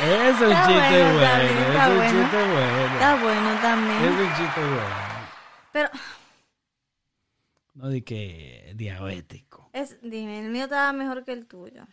Es 0.03 0.41
un 0.41 0.47
Está 0.51 0.67
chiste 0.67 1.03
bueno, 1.03 1.15
bueno, 1.15 1.39
bien, 1.43 1.59
está 1.59 1.85
es 1.85 1.91
un 1.91 1.97
bueno. 1.97 2.11
chiste 2.11 2.37
bueno. 2.53 2.93
está 2.93 3.23
bueno 3.23 3.61
también. 3.61 4.03
Es 4.05 4.11
un 4.11 4.29
chiste 4.37 4.61
bueno. 4.61 4.95
Pero 5.73 5.89
No 7.75 7.89
di 7.89 8.03
que 8.03 8.73
diabético. 8.77 9.71
es, 9.73 9.99
dime, 10.03 10.41
el 10.41 10.51
mío 10.51 10.65
estaba 10.65 10.93
mejor 10.93 11.25
que 11.25 11.33
el 11.33 11.47
tuyo. 11.47 11.87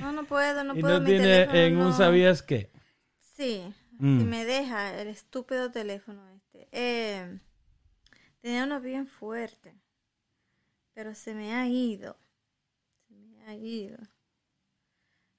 No, 0.00 0.12
no 0.12 0.24
puedo, 0.24 0.64
no 0.64 0.76
y 0.76 0.80
puedo. 0.80 0.94
no 0.98 1.00
mi 1.00 1.06
tiene 1.10 1.24
teléfono 1.46 1.58
en 1.58 1.76
un 1.76 1.84
no. 1.90 1.92
sabías 1.96 2.42
qué. 2.42 2.70
Sí, 3.18 3.62
Mm. 3.98 4.18
si 4.20 4.24
me 4.24 4.44
deja 4.44 4.98
el 5.00 5.08
estúpido 5.08 5.70
teléfono 5.70 6.28
este. 6.30 6.68
Eh, 6.72 7.38
tenía 8.40 8.64
uno 8.64 8.80
bien 8.80 9.06
fuerte, 9.06 9.74
pero 10.94 11.14
se 11.14 11.34
me 11.34 11.54
ha 11.54 11.66
ido. 11.68 12.16
Se 13.08 13.14
me 13.14 13.44
ha 13.46 13.54
ido. 13.54 13.98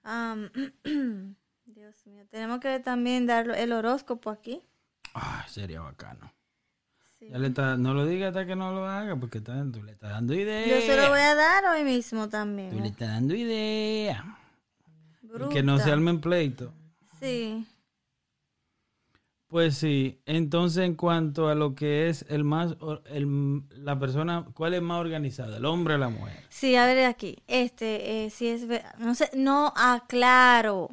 Am, 0.04 0.50
Dios 1.66 2.06
mío, 2.06 2.26
tenemos 2.30 2.60
que 2.60 2.80
también 2.80 3.26
dar 3.26 3.50
el 3.50 3.72
horóscopo 3.74 4.30
aquí. 4.30 4.62
Ah, 5.14 5.46
sería 5.50 5.82
bacano. 5.82 6.32
Sí. 7.20 7.30
Ya 7.30 7.38
le 7.38 7.48
está, 7.48 7.78
no 7.78 7.94
lo 7.94 8.06
diga 8.06 8.28
hasta 8.30 8.46
que 8.46 8.56
no 8.56 8.72
lo 8.74 8.86
haga, 8.86 9.16
porque 9.16 9.38
está- 9.40 9.64
tú 9.72 9.82
le 9.84 9.94
estás 9.94 10.12
dando 10.12 10.34
idea. 10.34 10.68
Yo 10.68 10.86
se 10.86 10.96
lo 11.02 11.10
voy 11.10 11.20
a 11.22 11.36
dar 11.36 11.66
hoy 11.66 11.84
mismo 11.84 12.22
Tú 12.22 12.26
le 12.28 12.32
también. 12.32 12.86
estás 12.86 13.08
dando 13.10 13.34
idea. 13.36 14.38
Y 15.34 15.38
Bruta. 15.38 15.54
que 15.54 15.64
no 15.64 15.80
se 15.80 15.92
armen 15.92 16.22
pleito. 16.22 16.72
Sí. 17.20 17.66
Pues 19.48 19.78
sí, 19.78 20.20
entonces 20.26 20.84
en 20.84 20.96
cuanto 20.96 21.48
a 21.48 21.54
lo 21.54 21.76
que 21.76 22.10
es 22.10 22.26
el 22.28 22.44
más, 22.44 22.76
el, 23.06 23.62
la 23.70 24.00
persona, 24.00 24.46
¿cuál 24.56 24.74
es 24.74 24.82
más 24.82 25.00
organizada? 25.00 25.58
¿El 25.58 25.66
hombre 25.66 25.94
o 25.94 25.98
la 26.00 26.10
mujer? 26.10 26.44
Sí, 26.50 26.76
a 26.76 26.88
ver 26.88 27.06
aquí. 27.06 27.38
Este, 27.46 28.26
eh, 28.26 28.30
si 28.32 28.48
es 28.48 28.66
no 28.98 29.14
sé, 29.14 29.30
no 29.36 29.72
aclaro. 29.76 30.90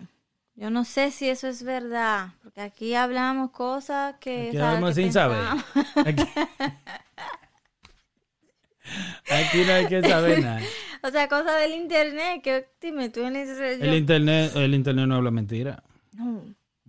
Yo 0.57 0.69
no 0.69 0.85
sé 0.85 1.11
si 1.11 1.27
eso 1.31 1.49
es 1.49 1.63
verdad, 1.63 2.35
porque 2.43 2.61
aquí 2.61 2.95
hablamos 2.95 3.51
cosas 3.51 4.17
que, 4.21 4.49
Aquí 4.49 4.59
hablamos 4.59 4.91
que 4.91 5.03
sin 5.03 5.13
saber. 5.15 5.39
Aquí, 6.05 6.23
aquí 9.31 9.65
no 9.67 9.73
hay 9.73 9.87
que 9.87 10.03
saber 10.03 10.41
nada. 10.45 10.61
O 11.03 11.11
sea, 11.11 11.29
cosas 11.29 11.59
del 11.61 11.73
internet 11.73 12.43
que 12.43 12.67
dime 12.81 13.09
tú 13.09 13.25
en. 13.25 13.37
El 13.37 13.95
internet, 13.95 14.53
el 14.55 14.75
internet 14.75 15.07
no 15.07 15.17
habla 15.17 15.31
mentira. 15.31 15.83
No, 16.17 16.43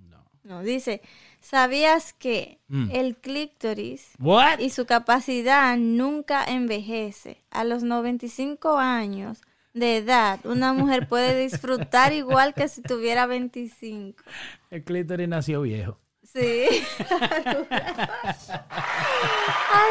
No. 0.10 0.24
no, 0.44 0.64
dice, 0.64 1.02
¿sabías 1.40 2.14
que 2.14 2.60
Mm. 2.68 2.90
el 2.94 3.16
clítoris 3.18 4.12
What? 4.20 4.60
y 4.60 4.70
su 4.70 4.86
capacidad 4.86 5.78
nunca 5.78 6.44
envejece? 6.46 7.42
A 7.52 7.64
los 7.64 7.84
95 7.84 8.78
años 8.78 9.40
de 9.74 9.98
edad, 9.98 10.40
una 10.46 10.74
mujer 10.74 11.08
puede 11.08 11.38
disfrutar 11.42 12.12
igual 12.14 12.54
que 12.54 12.68
si 12.68 12.82
tuviera 12.82 13.26
25. 13.28 14.22
El 14.70 14.84
clítoris 14.84 15.28
nació 15.30 15.62
viejo. 15.62 15.98
Sí. 16.24 16.66
ay, 17.10 17.30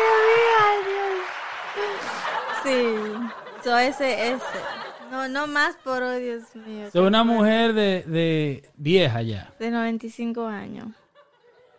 Dios 0.00 0.20
mío, 0.26 0.56
ay, 0.60 0.78
Dios. 0.84 1.18
Sí. 2.62 2.94
So, 3.64 3.76
ese, 3.78 4.32
ese. 4.32 4.44
No, 5.10 5.28
no 5.28 5.46
más 5.46 5.76
por 5.82 6.02
hoy, 6.02 6.22
Dios 6.22 6.42
mío. 6.54 6.90
So, 6.92 7.04
una 7.04 7.24
mujer 7.24 7.72
de, 7.72 8.02
de 8.06 8.70
vieja 8.76 9.22
ya, 9.22 9.52
De 9.58 9.70
95 9.70 10.46
años. 10.46 10.88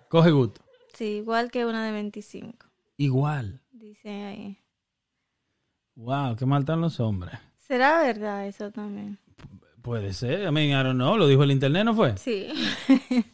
coge 0.10 0.32
gusto. 0.32 0.62
Sí, 0.94 1.18
igual 1.18 1.50
que 1.50 1.66
una 1.66 1.86
de 1.86 1.92
25. 1.92 2.66
Igual. 2.98 3.62
Dice 3.72 4.10
ahí. 4.10 4.58
Wow, 5.96 6.36
qué 6.36 6.46
mal 6.46 6.62
están 6.62 6.82
los 6.82 7.00
hombres. 7.00 7.34
¿Será 7.58 8.02
verdad 8.02 8.46
eso 8.48 8.72
también? 8.72 9.18
Puede 9.82 10.14
ser. 10.14 10.42
I 10.44 10.52
mean, 10.52 10.70
I 10.80 10.84
don't 10.84 10.96
know. 10.96 11.18
Lo 11.18 11.28
dijo 11.28 11.44
el 11.44 11.52
internet, 11.52 11.86
¿no 11.86 11.96
fue? 11.96 12.18
Sí. 12.18 12.48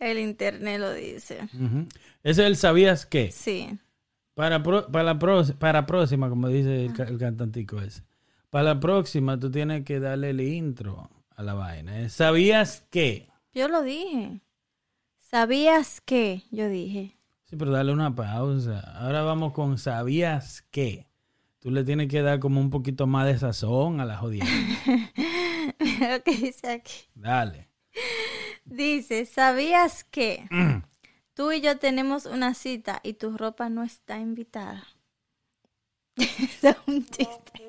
El 0.00 0.18
internet 0.20 0.78
lo 0.80 0.92
dice. 0.94 1.40
Ese 1.42 1.88
es 2.22 2.38
el 2.38 2.56
sabías 2.56 3.04
qué. 3.04 3.32
Sí. 3.32 3.76
Para, 4.38 4.62
pro- 4.62 4.86
para, 4.86 5.02
la 5.02 5.18
pro- 5.18 5.42
para 5.58 5.84
próxima, 5.84 6.28
como 6.28 6.46
dice 6.46 6.84
el, 6.86 6.92
ca- 6.92 7.02
el 7.02 7.18
cantantico 7.18 7.80
ese. 7.80 8.04
Para 8.50 8.62
la 8.74 8.78
próxima, 8.78 9.36
tú 9.36 9.50
tienes 9.50 9.84
que 9.84 9.98
darle 9.98 10.30
el 10.30 10.40
intro 10.40 11.10
a 11.34 11.42
la 11.42 11.54
vaina. 11.54 12.00
¿eh? 12.00 12.08
¿Sabías 12.08 12.86
qué? 12.88 13.26
Yo 13.52 13.66
lo 13.66 13.82
dije. 13.82 14.40
¿Sabías 15.18 16.00
qué? 16.00 16.42
Yo 16.52 16.68
dije. 16.68 17.16
Sí, 17.46 17.56
pero 17.56 17.72
dale 17.72 17.92
una 17.92 18.14
pausa. 18.14 18.78
Ahora 19.00 19.22
vamos 19.22 19.54
con 19.54 19.76
¿sabías 19.76 20.64
qué? 20.70 21.08
Tú 21.58 21.72
le 21.72 21.82
tienes 21.82 22.06
que 22.06 22.22
dar 22.22 22.38
como 22.38 22.60
un 22.60 22.70
poquito 22.70 23.08
más 23.08 23.26
de 23.26 23.36
sazón 23.40 23.98
a 24.00 24.04
la 24.04 24.18
jodida. 24.18 24.44
Mira 25.80 26.16
lo 26.16 26.22
que 26.22 26.36
dice 26.36 26.70
aquí. 26.70 26.92
Dale. 27.12 27.68
Dice, 28.64 29.26
¿sabías 29.26 30.04
que 30.04 30.46
Mm. 30.50 30.82
Tú 31.38 31.52
y 31.52 31.60
yo 31.60 31.78
tenemos 31.78 32.26
una 32.26 32.52
cita 32.52 32.98
y 33.04 33.12
tu 33.14 33.36
ropa 33.36 33.68
no 33.68 33.84
está 33.84 34.18
invitada? 34.18 34.84
Eso 36.16 36.70
es 36.70 36.76
un 36.88 37.04
chiste. 37.06 37.52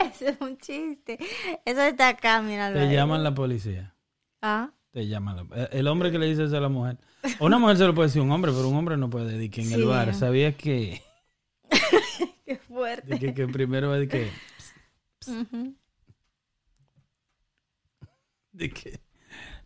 Eso 0.00 0.26
es 0.28 0.40
un 0.40 0.56
chiste. 0.58 1.18
Eso 1.64 1.82
está 1.82 2.10
acá, 2.10 2.40
míralo. 2.42 2.78
Te 2.78 2.94
llaman 2.94 3.24
la 3.24 3.34
policía. 3.34 3.92
Ah, 4.40 4.70
Te 4.92 5.08
llaman 5.08 5.48
la- 5.50 5.64
El 5.64 5.88
hombre 5.88 6.12
que 6.12 6.18
le 6.20 6.26
dice 6.26 6.44
eso 6.44 6.56
a 6.56 6.60
la 6.60 6.68
mujer. 6.68 6.96
O 7.40 7.46
una 7.46 7.58
mujer 7.58 7.76
se 7.76 7.84
lo 7.84 7.92
puede 7.92 8.06
decir 8.06 8.20
a 8.20 8.24
un 8.24 8.30
hombre, 8.30 8.52
pero 8.52 8.68
un 8.68 8.76
hombre 8.76 8.96
no 8.96 9.10
puede 9.10 9.32
decir 9.32 9.50
que 9.50 9.62
en 9.62 9.72
el 9.72 9.84
bar. 9.84 10.14
¿Sabías 10.14 10.54
que, 10.54 11.02
qué 12.46 12.56
fuerte. 12.56 13.18
que, 13.18 13.34
que 13.34 13.48
primero 13.48 13.88
va 13.88 13.94
a 13.94 13.98
decir 13.98 14.10
que, 14.12 14.30
de 18.52 18.70
que 18.70 19.00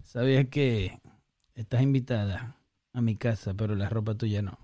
sabías 0.02 0.46
que 0.48 1.01
estás 1.54 1.82
invitada 1.82 2.56
a 2.92 3.00
mi 3.00 3.16
casa, 3.16 3.54
pero 3.54 3.74
la 3.74 3.88
ropa 3.88 4.14
tuya 4.14 4.42
no? 4.42 4.58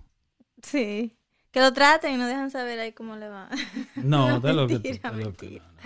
Sí. 0.62 1.14
Que 1.50 1.60
lo 1.60 1.72
traten 1.72 2.14
y 2.14 2.16
no 2.18 2.26
dejan 2.26 2.50
saber 2.50 2.78
ahí 2.78 2.92
cómo 2.92 3.16
le 3.16 3.28
va. 3.28 3.48
No, 3.96 4.28
No, 4.28 4.36
está 4.36 4.52
loco. 4.52 4.72
mentira, 4.74 4.94
está 4.94 5.12
loco, 5.12 5.24
mentira. 5.40 5.64
no, 5.64 5.72
no. 5.72 5.80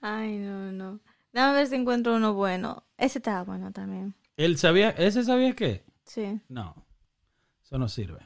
Ay, 0.00 0.36
no, 0.38 0.72
no. 0.72 1.00
Déjame 1.32 1.54
ver 1.54 1.66
si 1.66 1.74
encuentro 1.74 2.14
uno 2.14 2.34
bueno. 2.34 2.84
Ese 2.96 3.18
estaba 3.18 3.42
bueno 3.42 3.72
también. 3.72 4.14
¿Él 4.36 4.56
sabía, 4.58 4.90
ese 4.90 5.24
sabía 5.24 5.54
qué? 5.54 5.84
Sí. 6.04 6.40
No, 6.48 6.74
eso 7.64 7.78
no 7.78 7.88
sirve. 7.88 8.20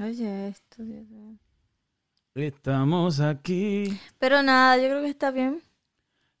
Oye, 0.00 0.48
esto, 0.48 0.82
Dios 0.82 1.06
mío. 1.08 1.36
Estamos 2.34 3.20
aquí. 3.20 3.98
Pero 4.18 4.42
nada, 4.42 4.76
yo 4.76 4.88
creo 4.88 5.02
que 5.02 5.08
está 5.08 5.30
bien. 5.30 5.62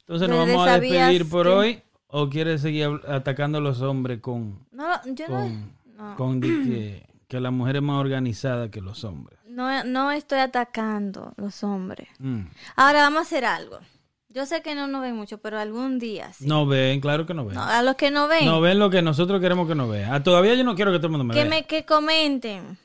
Entonces 0.00 0.28
nos 0.28 0.38
Desde 0.40 0.52
vamos 0.52 0.68
a 0.68 0.78
despedir 0.78 1.28
por 1.28 1.46
que- 1.46 1.52
hoy 1.52 1.82
o 2.08 2.28
quieres 2.28 2.62
seguir 2.62 2.88
atacando 3.08 3.58
a 3.58 3.60
los 3.60 3.80
hombres 3.80 4.20
con, 4.20 4.66
No, 4.72 4.86
yo 5.06 5.26
con, 5.26 5.72
no, 5.96 6.16
con 6.16 6.40
que, 6.40 7.04
que 7.28 7.40
la 7.40 7.50
mujer 7.50 7.76
es 7.76 7.82
más 7.82 8.00
organizada 8.00 8.70
que 8.70 8.80
los 8.80 9.04
hombres? 9.04 9.38
no, 9.48 9.84
no 9.84 10.10
estoy 10.10 10.40
atacando 10.40 11.32
los 11.36 11.64
hombres. 11.64 12.08
Mm. 12.18 12.42
Ahora 12.76 13.00
vamos 13.00 13.20
a 13.20 13.22
hacer 13.22 13.44
algo. 13.44 13.78
Yo 14.28 14.44
sé 14.44 14.60
que 14.60 14.74
no 14.74 14.86
nos 14.86 15.00
ven 15.00 15.16
mucho, 15.16 15.38
pero 15.38 15.58
algún 15.58 15.98
día 15.98 16.30
sí. 16.34 16.46
No 16.46 16.66
ven, 16.66 17.00
claro 17.00 17.24
que 17.24 17.32
no 17.32 17.46
ven. 17.46 17.54
No, 17.54 17.62
a 17.62 17.82
los 17.82 17.94
que 17.94 18.10
no 18.10 18.28
ven, 18.28 18.44
No 18.44 18.60
ven 18.60 18.78
lo 18.78 18.90
que 18.90 19.00
nosotros 19.00 19.40
queremos 19.40 19.66
que 19.66 19.74
no 19.74 19.88
vean. 19.88 20.12
Ah, 20.12 20.22
todavía 20.22 20.54
yo 20.54 20.62
no 20.62 20.74
quiero 20.74 20.92
que 20.92 20.98
todo 20.98 21.06
el 21.06 21.12
mundo 21.12 21.24
me 21.24 21.32
que, 21.32 21.40
vea. 21.40 21.48
me, 21.48 21.66
que 21.66 21.86
comenten. 21.86 22.76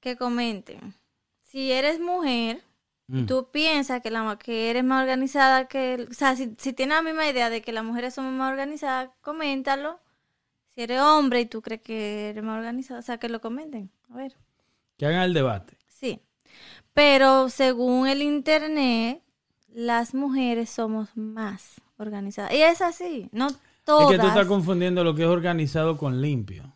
Que 0.00 0.16
comenten. 0.18 0.92
Si 1.40 1.72
eres 1.72 1.98
mujer, 1.98 2.62
Mm. 3.08 3.24
tú 3.24 3.48
piensas 3.50 4.02
que, 4.02 4.10
la, 4.10 4.38
que 4.38 4.70
eres 4.70 4.84
más 4.84 5.02
organizada 5.02 5.66
que... 5.66 6.06
O 6.10 6.14
sea, 6.14 6.36
si, 6.36 6.54
si 6.58 6.72
tienes 6.74 6.96
la 6.96 7.02
misma 7.02 7.26
idea 7.26 7.50
de 7.50 7.62
que 7.62 7.72
las 7.72 7.84
mujeres 7.84 8.14
somos 8.14 8.32
más 8.32 8.52
organizadas, 8.52 9.10
coméntalo. 9.22 9.98
Si 10.74 10.82
eres 10.82 11.00
hombre 11.00 11.40
y 11.40 11.46
tú 11.46 11.62
crees 11.62 11.80
que 11.80 12.30
eres 12.30 12.44
más 12.44 12.58
organizada, 12.58 13.00
o 13.00 13.02
sea, 13.02 13.18
que 13.18 13.30
lo 13.30 13.40
comenten. 13.40 13.90
A 14.10 14.16
ver. 14.16 14.36
Que 14.98 15.06
hagan 15.06 15.22
el 15.22 15.34
debate. 15.34 15.76
Sí. 15.88 16.20
Pero 16.92 17.48
según 17.48 18.08
el 18.08 18.22
internet, 18.22 19.22
las 19.68 20.14
mujeres 20.14 20.68
somos 20.68 21.16
más 21.16 21.80
organizadas. 21.96 22.52
Y 22.52 22.62
es 22.62 22.82
así, 22.82 23.28
no 23.32 23.48
todas. 23.84 24.10
Es 24.10 24.16
que 24.16 24.22
tú 24.22 24.28
estás 24.28 24.46
confundiendo 24.46 25.02
lo 25.02 25.14
que 25.14 25.22
es 25.22 25.28
organizado 25.28 25.96
con 25.96 26.20
limpio. 26.20 26.72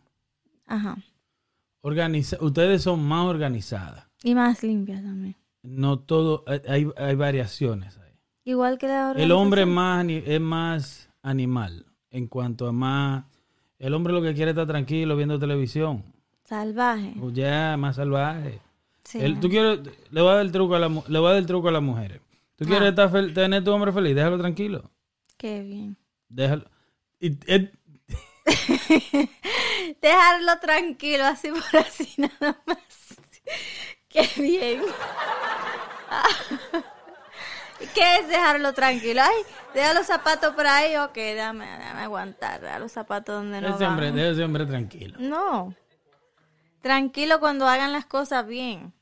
Ajá. 0.67 0.97
Organiza 1.83 2.39
Ustedes 2.41 2.83
son 2.83 3.05
más 3.05 3.27
organizadas. 3.27 4.07
Y 4.23 4.35
más 4.35 4.63
limpias 4.63 5.03
también. 5.03 5.37
No 5.63 5.99
todo, 6.01 6.45
hay- 6.47 6.89
hay, 6.97 7.15
variaciones 7.15 7.97
ahí. 7.99 8.13
Igual 8.45 8.79
que 8.79 8.89
la 8.89 9.13
El 9.13 9.31
hombre 9.33 9.63
es 9.63 9.69
más, 9.69 10.05
es 10.09 10.41
más 10.41 11.09
animal 11.23 11.87
en 12.11 12.27
cuanto 12.27 12.67
a 12.67 12.73
más... 12.73 13.25
El 13.79 13.95
hombre 13.95 14.13
lo 14.13 14.23
que 14.23 14.35
quiere 14.35 14.51
es 14.51 14.57
estar 14.57 14.67
tranquilo 14.67 15.17
viendo 15.17 15.39
televisión. 15.39 16.05
Salvaje. 16.45 17.15
O 17.21 17.31
ya, 17.31 17.77
más 17.79 17.97
salvaje. 17.97 18.61
Sí. 19.05 19.19
El- 19.21 19.41
tú 19.41 19.49
quieres, 19.49 19.81
le 20.11 20.21
voy 20.21 20.31
a 20.31 20.35
dar 20.35 20.45
el 20.45 20.53
truco 20.53 20.75
a 20.75 20.79
la, 20.79 20.89
le 20.89 21.19
voy 21.19 21.27
a 21.29 21.31
dar 21.31 21.39
el 21.39 21.47
truco 21.47 21.69
a 21.69 21.73
las 21.73 21.83
mujeres. 21.83 22.21
Tú 22.57 22.65
quieres 22.65 22.87
Ah. 22.87 22.91
estar 22.91 23.11
fel- 23.11 23.35
tener 23.35 23.65
tu 23.65 23.73
hombre 23.73 23.93
feliz, 23.93 24.15
déjalo 24.15 24.39
tranquilo. 24.39 24.91
Qué 25.37 25.63
bien. 25.63 25.97
Déjalo. 26.29 26.65
Y, 27.21 27.31
Dejarlo 30.01 30.59
tranquilo, 30.61 31.25
así 31.25 31.49
por 31.51 31.81
así 31.81 32.09
nada 32.21 32.61
más. 32.67 32.79
Qué 34.13 34.29
bien. 34.37 34.83
¿Qué 37.95 38.19
es 38.19 38.29
dejarlo 38.29 38.73
tranquilo? 38.75 39.23
Ay, 39.23 39.43
deja 39.75 39.95
los 39.95 40.07
zapatos 40.07 40.55
por 40.55 40.67
ahí. 40.67 40.97
Ok, 40.97 41.15
déjame, 41.15 41.67
déjame 41.67 42.01
aguantar. 42.03 42.61
Deja 42.61 42.79
los 42.79 42.93
zapatos 42.93 43.35
donde 43.35 43.61
no 43.61 43.75
ese 43.75 43.87
hombre, 43.87 44.07
van. 44.07 44.17
deja 44.17 44.29
ese 44.31 44.45
hombre 44.45 44.67
tranquilo. 44.67 45.17
No. 45.19 45.75
Tranquilo 46.81 47.41
cuando 47.41 47.67
hagan 47.67 47.93
las 47.93 48.07
cosas 48.07 48.47
bien. 48.47 48.93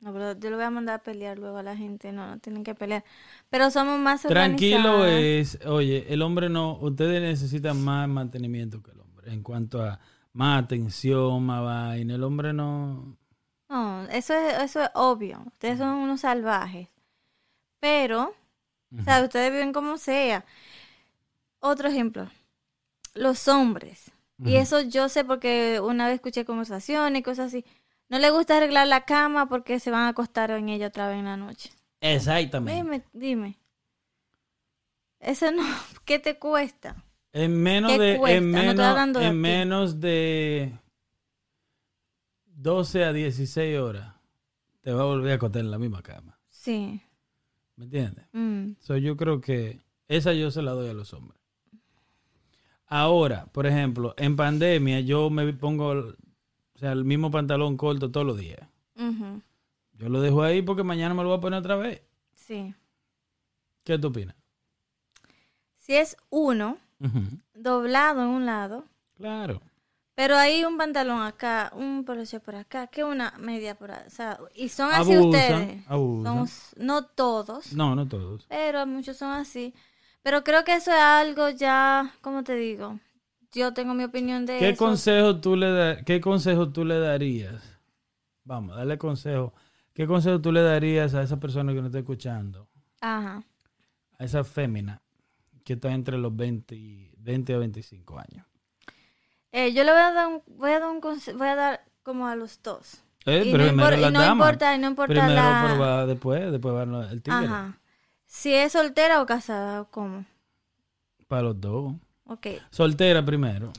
No, 0.00 0.12
pero 0.12 0.38
yo 0.38 0.50
lo 0.50 0.56
voy 0.56 0.64
a 0.64 0.70
mandar 0.70 0.96
a 0.96 1.02
pelear 1.02 1.38
luego 1.38 1.58
a 1.58 1.62
la 1.62 1.76
gente. 1.76 2.12
No, 2.12 2.26
no 2.26 2.38
tienen 2.38 2.64
que 2.64 2.74
pelear. 2.74 3.04
Pero 3.50 3.70
somos 3.70 3.98
más 3.98 4.22
Tranquilo 4.22 5.06
es, 5.06 5.58
oye, 5.66 6.06
el 6.08 6.22
hombre 6.22 6.48
no, 6.48 6.76
ustedes 6.80 7.22
necesitan 7.22 7.82
más 7.82 8.08
mantenimiento 8.08 8.82
que 8.82 8.90
el 8.90 9.00
hombre 9.00 9.32
en 9.32 9.42
cuanto 9.42 9.82
a 9.82 9.98
más 10.32 10.64
atención, 10.64 11.44
más 11.44 11.62
vaina. 11.62 12.14
El 12.14 12.24
hombre 12.24 12.52
no. 12.52 13.16
No, 13.68 14.04
eso 14.08 14.34
es, 14.34 14.62
eso 14.62 14.82
es 14.82 14.90
obvio. 14.94 15.42
Ustedes 15.46 15.78
son 15.78 15.88
unos 15.88 16.20
salvajes. 16.20 16.88
Pero, 17.80 18.34
o 18.98 19.02
sea, 19.02 19.22
ustedes 19.22 19.52
viven 19.52 19.72
como 19.72 19.98
sea. 19.98 20.44
Otro 21.60 21.88
ejemplo. 21.88 22.30
Los 23.14 23.48
hombres. 23.48 24.12
Y 24.44 24.56
eso 24.56 24.82
yo 24.82 25.08
sé 25.08 25.24
porque 25.24 25.80
una 25.80 26.06
vez 26.06 26.16
escuché 26.16 26.44
conversaciones 26.44 27.20
y 27.20 27.22
cosas 27.22 27.46
así. 27.46 27.64
No 28.08 28.18
les 28.18 28.30
gusta 28.30 28.58
arreglar 28.58 28.86
la 28.86 29.04
cama 29.04 29.48
porque 29.48 29.80
se 29.80 29.90
van 29.90 30.02
a 30.02 30.08
acostar 30.08 30.50
en 30.50 30.68
ella 30.68 30.88
otra 30.88 31.08
vez 31.08 31.18
en 31.18 31.24
la 31.24 31.36
noche. 31.36 31.70
Exactamente. 32.00 32.82
Dime, 32.82 33.02
dime. 33.12 33.58
Eso 35.18 35.50
no, 35.50 35.62
¿qué 36.04 36.18
te 36.18 36.38
cuesta? 36.38 36.96
En 37.32 37.62
menos 37.62 37.92
¿Qué 37.92 37.98
de, 37.98 38.18
cuesta? 38.18 38.38
en 39.22 39.40
menos 39.40 40.00
de 40.00 40.72
12 42.56 43.04
a 43.04 43.12
16 43.12 43.78
horas, 43.78 44.14
te 44.80 44.92
va 44.92 45.02
a 45.02 45.06
volver 45.06 45.32
a 45.32 45.34
acostar 45.36 45.60
en 45.60 45.70
la 45.70 45.78
misma 45.78 46.02
cama. 46.02 46.38
Sí. 46.48 47.00
¿Me 47.76 47.84
entiendes? 47.84 48.24
Mm, 48.32 48.72
So, 48.80 48.96
yo 48.96 49.16
creo 49.16 49.40
que 49.40 49.80
esa 50.08 50.32
yo 50.32 50.50
se 50.50 50.62
la 50.62 50.72
doy 50.72 50.88
a 50.88 50.94
los 50.94 51.12
hombres. 51.12 51.38
Ahora, 52.86 53.46
por 53.52 53.66
ejemplo, 53.66 54.14
en 54.16 54.36
pandemia 54.36 55.00
yo 55.00 55.28
me 55.28 55.52
pongo 55.52 55.88
o 55.90 56.14
sea, 56.78 56.92
el 56.92 57.04
mismo 57.04 57.30
pantalón 57.30 57.76
corto 57.76 58.10
todos 58.10 58.26
los 58.26 58.38
días. 58.38 58.60
Yo 59.98 60.08
lo 60.10 60.20
dejo 60.20 60.42
ahí 60.42 60.60
porque 60.62 60.82
mañana 60.82 61.14
me 61.14 61.22
lo 61.22 61.30
voy 61.30 61.38
a 61.38 61.40
poner 61.40 61.58
otra 61.60 61.76
vez. 61.76 62.02
Sí. 62.34 62.74
¿Qué 63.82 63.98
tú 63.98 64.08
opinas? 64.08 64.34
Si 65.78 65.94
es 65.94 66.16
uno, 66.30 66.78
doblado 67.54 68.22
en 68.22 68.28
un 68.28 68.46
lado, 68.46 68.84
Claro. 69.16 69.62
Pero 70.16 70.36
hay 70.36 70.64
un 70.64 70.76
pantalón 70.76 71.22
acá, 71.22 71.70
un 71.76 72.04
poloche 72.04 72.40
por 72.40 72.56
acá, 72.56 72.88
que 72.88 73.04
una 73.04 73.32
media 73.38 73.76
por 73.76 73.92
acá. 73.92 74.04
O 74.08 74.10
sea, 74.10 74.38
y 74.56 74.68
son 74.70 74.90
así 74.92 75.12
Abusan, 75.14 75.28
ustedes. 75.30 75.84
Somos- 75.86 76.74
no 76.78 77.04
todos, 77.06 77.72
No, 77.74 77.94
no 77.94 78.08
todos. 78.08 78.46
pero 78.48 78.84
muchos 78.86 79.16
son 79.18 79.30
así. 79.30 79.72
Pero 80.22 80.42
creo 80.42 80.64
que 80.64 80.74
eso 80.74 80.90
es 80.90 80.98
algo 80.98 81.50
ya, 81.50 82.12
¿cómo 82.22 82.42
te 82.42 82.56
digo? 82.56 82.98
Yo 83.52 83.72
tengo 83.72 83.94
mi 83.94 84.02
opinión 84.04 84.44
de 84.46 84.58
¿Qué 84.58 84.70
eso. 84.70 84.84
consejo 84.84 85.40
tú 85.40 85.54
le 85.54 85.70
da- 85.70 86.02
qué 86.02 86.20
consejo 86.20 86.70
tú 86.72 86.84
le 86.84 86.98
darías? 86.98 87.62
Vamos, 88.42 88.76
dale 88.76 88.98
consejo. 88.98 89.52
¿Qué 89.94 90.06
consejo 90.06 90.40
tú 90.40 90.50
le 90.52 90.62
darías 90.62 91.14
a 91.14 91.22
esa 91.22 91.38
persona 91.38 91.72
que 91.72 91.78
nos 91.78 91.86
está 91.86 91.98
escuchando? 92.00 92.68
Ajá. 93.00 93.44
A 94.18 94.24
esa 94.24 94.44
fémina 94.44 95.02
que 95.64 95.74
está 95.74 95.92
entre 95.92 96.16
los 96.18 96.34
20 96.34 96.74
y 96.74 97.12
20 97.18 97.54
a 97.54 97.58
25 97.58 98.18
años. 98.18 98.45
Eh, 99.52 99.72
yo 99.72 99.84
le 99.84 99.92
voy 99.92 100.00
a 100.00 100.12
dar 100.12 100.26
un, 100.28 100.42
voy 100.46 100.70
a 100.70 100.80
dar 100.80 100.88
un 100.90 101.00
voy 101.00 101.48
a 101.48 101.54
dar 101.54 101.84
como 102.02 102.26
a 102.26 102.36
los 102.36 102.62
dos. 102.62 103.02
Eh, 103.24 103.42
y 103.46 103.52
no, 103.52 103.58
impor- 103.58 103.96
la 103.96 104.08
y 104.08 104.12
no 104.12 104.20
dama. 104.20 104.32
importa, 104.44 104.74
y 104.74 104.78
no 104.78 104.86
importa 104.88 105.12
Primero 105.12 105.34
la... 105.34 105.74
va 105.74 106.06
después, 106.06 106.52
después 106.52 106.74
va 106.74 107.10
el 107.10 107.22
tigre. 107.22 107.46
Ajá. 107.46 107.78
Si 108.26 108.52
es 108.54 108.72
soltera 108.72 109.20
o 109.22 109.26
casada, 109.26 109.80
o 109.80 109.90
cómo. 109.90 110.24
Para 111.26 111.42
los 111.42 111.60
dos. 111.60 111.94
Ok. 112.26 112.46
Soltera 112.70 113.24
primero. 113.24 113.72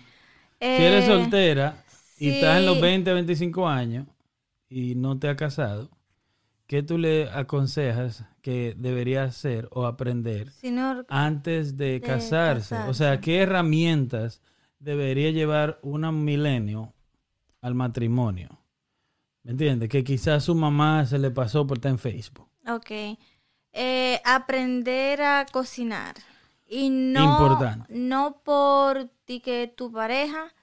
Eh, 0.59 0.77
si 0.77 0.83
eres 0.83 1.05
soltera 1.05 1.83
y 2.17 2.29
estás 2.29 2.57
en 2.59 2.65
los 2.65 2.75
sí. 2.75 2.81
20 2.81 3.11
a 3.11 3.13
25 3.13 3.67
años 3.67 4.07
y 4.69 4.95
no 4.95 5.17
te 5.19 5.29
has 5.29 5.37
casado, 5.37 5.89
¿qué 6.65 6.81
tú 6.83 6.97
le 6.97 7.29
aconsejas 7.29 8.25
que 8.41 8.73
debería 8.77 9.23
hacer 9.23 9.67
o 9.71 9.85
aprender 9.85 10.51
si 10.51 10.71
no- 10.71 11.05
antes 11.09 11.77
de, 11.77 11.91
De 11.93 12.01
casarse? 12.01 12.75
O 12.75 12.93
sea, 12.93 13.11
casarse. 13.11 13.21
¿qué 13.21 13.41
herramientas 13.43 14.41
debería 14.79 15.31
llevar 15.31 15.79
una 15.81 16.11
milenio 16.11 16.93
al 17.61 17.75
matrimonio? 17.75 18.49
¿Me 19.43 19.51
entiendes? 19.51 19.89
Que 19.89 20.03
quizás 20.03 20.43
su 20.43 20.55
mamá 20.55 21.05
se 21.05 21.17
le 21.19 21.31
pasó 21.31 21.65
por 21.65 21.77
estar 21.77 21.91
en 21.91 21.99
Facebook. 21.99 22.47
Ok. 22.67 22.91
Eh, 23.73 24.21
aprender 24.25 25.21
a 25.21 25.45
cocinar. 25.51 26.15
Y 26.69 26.89
no, 26.89 27.23
Importante. 27.23 27.85
no 27.93 28.41
por 28.43 29.09
ti 29.25 29.39
que 29.39 29.71
tu 29.73 29.91
pareja, 29.91 30.53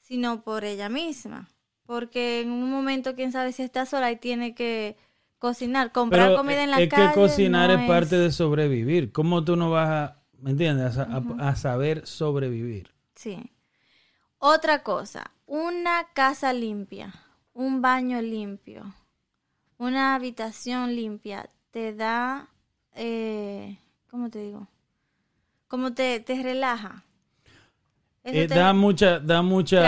sino 0.00 0.42
por 0.42 0.64
ella 0.64 0.88
misma. 0.90 1.48
Porque 1.86 2.40
en 2.42 2.50
un 2.50 2.70
momento, 2.70 3.14
quién 3.14 3.32
sabe 3.32 3.52
si 3.52 3.62
está 3.62 3.86
sola 3.86 4.10
y 4.12 4.16
tiene 4.16 4.54
que 4.54 4.96
cocinar, 5.38 5.92
comprar 5.92 6.28
Pero 6.28 6.36
comida 6.38 6.64
en 6.64 6.70
la 6.70 6.80
es 6.82 6.88
calle. 6.90 7.08
que 7.08 7.14
cocinar 7.14 7.70
no 7.70 7.80
es 7.80 7.88
parte 7.88 8.18
de 8.18 8.30
sobrevivir. 8.30 9.10
¿Cómo 9.12 9.42
tú 9.44 9.56
no 9.56 9.70
vas 9.70 9.88
a, 9.88 10.22
¿me 10.38 10.50
entiendes? 10.50 10.98
A, 10.98 11.04
a- 11.04 11.48
a 11.48 11.56
saber 11.56 12.06
sobrevivir. 12.06 12.90
Sí. 13.14 13.50
Otra 14.46 14.82
cosa, 14.82 15.30
una 15.46 16.04
casa 16.12 16.52
limpia, 16.52 17.14
un 17.54 17.80
baño 17.80 18.20
limpio, 18.20 18.94
una 19.78 20.14
habitación 20.14 20.94
limpia, 20.94 21.48
te 21.70 21.94
da, 21.94 22.48
eh, 22.94 23.78
¿cómo 24.10 24.28
te 24.28 24.40
digo? 24.40 24.68
Como 25.66 25.94
te, 25.94 26.20
te 26.20 26.42
relaja. 26.42 27.04
Eh, 28.22 28.46
te- 28.46 28.54
da 28.54 28.74
mucha, 28.74 29.18
da 29.18 29.40
mucha, 29.40 29.80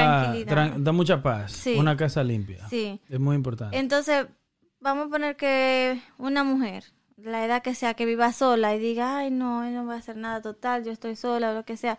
da 0.78 0.92
mucha 0.92 1.22
paz. 1.22 1.52
Sí. 1.52 1.74
Una 1.76 1.94
casa 1.94 2.24
limpia. 2.24 2.66
Sí. 2.70 2.98
Es 3.10 3.20
muy 3.20 3.36
importante. 3.36 3.76
Entonces, 3.76 4.26
vamos 4.80 5.08
a 5.08 5.10
poner 5.10 5.36
que 5.36 6.00
una 6.16 6.44
mujer, 6.44 6.84
la 7.18 7.44
edad 7.44 7.60
que 7.60 7.74
sea, 7.74 7.92
que 7.92 8.06
viva 8.06 8.32
sola 8.32 8.74
y 8.74 8.78
diga, 8.78 9.18
ay, 9.18 9.30
no, 9.30 9.68
no 9.70 9.84
voy 9.84 9.96
a 9.96 9.98
hacer 9.98 10.16
nada 10.16 10.40
total, 10.40 10.82
yo 10.82 10.92
estoy 10.92 11.14
sola 11.14 11.50
o 11.50 11.54
lo 11.54 11.64
que 11.66 11.76
sea. 11.76 11.98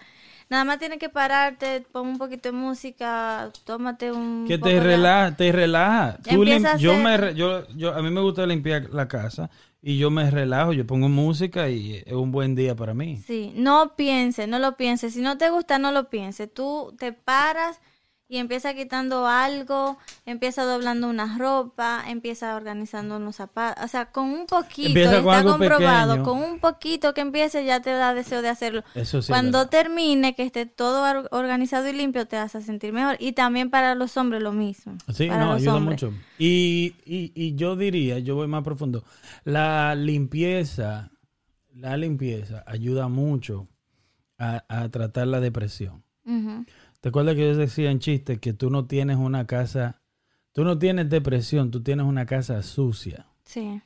Nada 0.49 0.63
más 0.63 0.79
tienes 0.79 0.97
que 0.99 1.09
pararte, 1.09 1.81
pon 1.91 2.07
un 2.07 2.17
poquito 2.17 2.49
de 2.49 2.53
música, 2.57 3.51
tómate 3.65 4.11
un... 4.11 4.45
Que 4.47 4.57
te 4.57 4.79
relaja, 4.79 5.35
te 5.35 5.51
relaja. 5.51 6.17
Tú 6.23 6.43
lim- 6.43 6.53
Empieza 6.55 6.73
a 6.73 6.77
yo 6.77 6.91
hacer- 6.91 7.03
me, 7.03 7.17
re- 7.17 7.35
yo, 7.35 7.67
yo, 7.75 7.93
a 7.93 8.01
mí 8.01 8.09
me 8.09 8.21
gusta 8.21 8.45
limpiar 8.45 8.89
la 8.91 9.07
casa 9.09 9.49
y 9.81 9.97
yo 9.97 10.09
me 10.09 10.29
relajo, 10.31 10.71
yo 10.73 10.87
pongo 10.87 11.09
música 11.09 11.69
y 11.69 12.01
es 12.05 12.13
un 12.13 12.31
buen 12.31 12.55
día 12.55 12.75
para 12.75 12.93
mí. 12.93 13.17
Sí, 13.17 13.51
no 13.55 13.95
pienses, 13.97 14.47
no 14.47 14.57
lo 14.59 14.77
pienses. 14.77 15.13
Si 15.13 15.21
no 15.21 15.37
te 15.37 15.49
gusta, 15.49 15.79
no 15.79 15.91
lo 15.91 16.09
pienses. 16.09 16.53
Tú 16.53 16.95
te 16.97 17.11
paras 17.13 17.79
y 18.29 18.37
empieza 18.39 18.73
quitando 18.73 19.25
algo, 19.25 19.97
empieza 20.25 20.63
doblando 20.63 21.07
una 21.07 21.37
ropa, 21.37 22.03
empieza 22.07 22.55
organizando 22.57 23.15
unos 23.17 23.37
zapatos. 23.37 23.85
O 23.85 23.87
sea, 23.87 24.11
con 24.11 24.25
un 24.25 24.45
poquito, 24.47 24.87
Empieza 24.89 25.19
está 25.19 25.43
comprobado, 25.43 26.11
pequeño. 26.15 26.23
con 26.29 26.41
un 26.43 26.59
poquito 26.59 27.13
que 27.13 27.21
empiece 27.21 27.63
ya 27.63 27.79
te 27.81 27.91
da 27.91 28.13
deseo 28.13 28.41
de 28.41 28.49
hacerlo. 28.49 28.83
Eso 28.95 29.21
sí. 29.21 29.29
Cuando 29.29 29.59
verdad. 29.59 29.69
termine, 29.69 30.35
que 30.35 30.43
esté 30.43 30.65
todo 30.65 31.03
or- 31.09 31.29
organizado 31.31 31.87
y 31.87 31.93
limpio, 31.93 32.27
te 32.27 32.35
vas 32.35 32.53
a 32.55 32.61
sentir 32.61 32.91
mejor. 32.91 33.15
Y 33.19 33.31
también 33.31 33.69
para 33.69 33.95
los 33.95 34.17
hombres 34.17 34.41
lo 34.43 34.51
mismo. 34.51 34.97
Sí, 35.13 35.27
para 35.27 35.39
no, 35.45 35.53
los 35.53 35.61
ayuda 35.61 35.75
hombres. 35.75 36.03
mucho. 36.03 36.17
Y, 36.37 36.95
y, 37.05 37.31
y 37.33 37.55
yo 37.55 37.77
diría, 37.77 38.19
yo 38.19 38.35
voy 38.35 38.47
más 38.47 38.63
profundo, 38.63 39.05
la 39.45 39.95
limpieza, 39.95 41.11
la 41.73 41.95
limpieza 41.95 42.63
ayuda 42.67 43.07
mucho 43.07 43.67
a, 44.37 44.63
a 44.67 44.89
tratar 44.89 45.27
la 45.27 45.39
depresión. 45.39 46.03
Ujú. 46.25 46.65
¿Te 47.07 47.09
acuerdas 47.09 47.35
que 47.35 47.47
yo 47.47 47.55
decía 47.55 47.89
en 47.89 47.99
chiste 47.99 48.37
que 48.41 48.51
tú 48.51 48.69
no 48.69 48.85
tienes 48.85 49.15
una 49.15 49.47
casa, 49.47 50.01
tú 50.51 50.65
no 50.65 50.77
tienes 50.77 51.09
depresión, 51.09 51.71
tú 51.71 51.81
tienes 51.81 52.05
una 52.05 52.25
casa 52.25 52.61
sucia? 52.63 53.27
Sí. 53.45 53.81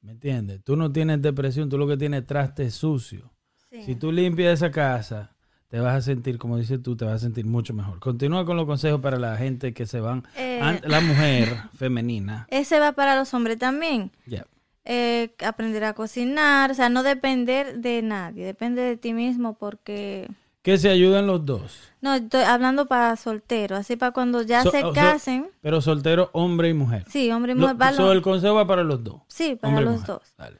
¿Me 0.00 0.12
entiendes? 0.12 0.64
Tú 0.64 0.76
no 0.76 0.90
tienes 0.90 1.20
depresión, 1.20 1.68
tú 1.68 1.76
lo 1.76 1.86
que 1.86 1.98
tienes 1.98 2.22
es 2.22 2.26
traste 2.26 2.70
sucio. 2.70 3.34
sí. 3.68 3.82
Si 3.82 3.96
tú 3.96 4.12
limpias 4.12 4.54
esa 4.54 4.70
casa, 4.70 5.36
te 5.68 5.78
vas 5.78 5.94
a 5.94 6.00
sentir, 6.00 6.38
como 6.38 6.56
dices 6.56 6.82
tú, 6.82 6.96
te 6.96 7.04
vas 7.04 7.16
a 7.16 7.18
sentir 7.18 7.44
mucho 7.44 7.74
mejor. 7.74 7.98
Continúa 8.00 8.46
con 8.46 8.56
los 8.56 8.64
consejos 8.64 9.02
para 9.02 9.18
la 9.18 9.36
gente 9.36 9.74
que 9.74 9.84
se 9.84 10.00
van, 10.00 10.24
Eh. 10.38 10.80
la 10.84 11.02
mujer 11.02 11.48
femenina. 11.74 12.46
Ese 12.50 12.80
va 12.80 12.92
para 12.92 13.14
los 13.14 13.34
hombres 13.34 13.58
también. 13.58 14.10
Ya. 14.24 14.46
eh, 14.86 15.34
aprender 15.44 15.84
a 15.84 15.92
cocinar, 15.92 16.70
o 16.70 16.74
sea, 16.74 16.88
no 16.88 17.02
depender 17.02 17.80
de 17.80 18.00
nadie, 18.00 18.46
depende 18.46 18.80
de 18.80 18.96
ti 18.96 19.12
mismo 19.12 19.52
porque... 19.58 20.30
Que 20.66 20.78
se 20.78 20.90
ayuden 20.90 21.28
los 21.28 21.46
dos. 21.46 21.78
No, 22.00 22.14
estoy 22.14 22.42
hablando 22.42 22.86
para 22.86 23.14
solteros, 23.14 23.78
así 23.78 23.94
para 23.94 24.10
cuando 24.10 24.42
ya 24.42 24.64
So- 24.64 24.72
se 24.72 24.80
so- 24.80 24.92
casen. 24.92 25.48
Pero 25.60 25.80
soltero, 25.80 26.28
hombre 26.32 26.70
y 26.70 26.74
mujer. 26.74 27.04
sí, 27.08 27.30
hombre 27.30 27.52
y 27.52 27.54
mujer, 27.54 27.76
so, 27.94 28.06
lo- 28.06 28.10
el 28.12 28.20
consejo 28.20 28.56
va 28.56 28.66
para 28.66 28.82
los 28.82 29.04
dos. 29.04 29.20
sí, 29.28 29.54
para 29.54 29.68
hombre 29.70 29.84
los 29.84 30.04
dos. 30.04 30.22
Dale. 30.36 30.58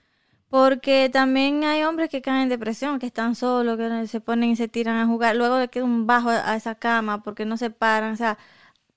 Porque 0.49 1.11
también 1.13 1.65
hay 1.65 1.83
hombres 1.83 2.09
que 2.09 2.23
caen 2.23 2.43
en 2.43 2.49
depresión, 2.51 3.01
que 3.01 3.07
están 3.07 3.35
solos, 3.35 3.77
que 3.77 4.07
se 4.07 4.21
ponen 4.21 4.51
y 4.51 4.55
se 4.57 4.69
tiran 4.69 4.97
a 4.99 5.07
jugar, 5.07 5.35
luego 5.35 5.59
le 5.59 5.67
queda 5.67 5.83
un 5.83 6.07
bajo 6.07 6.29
a 6.31 6.55
esa 6.55 6.77
cama 6.77 7.25
porque 7.25 7.45
no 7.45 7.57
se 7.57 7.71
paran, 7.71 8.13
o 8.13 8.17
sea, 8.17 8.39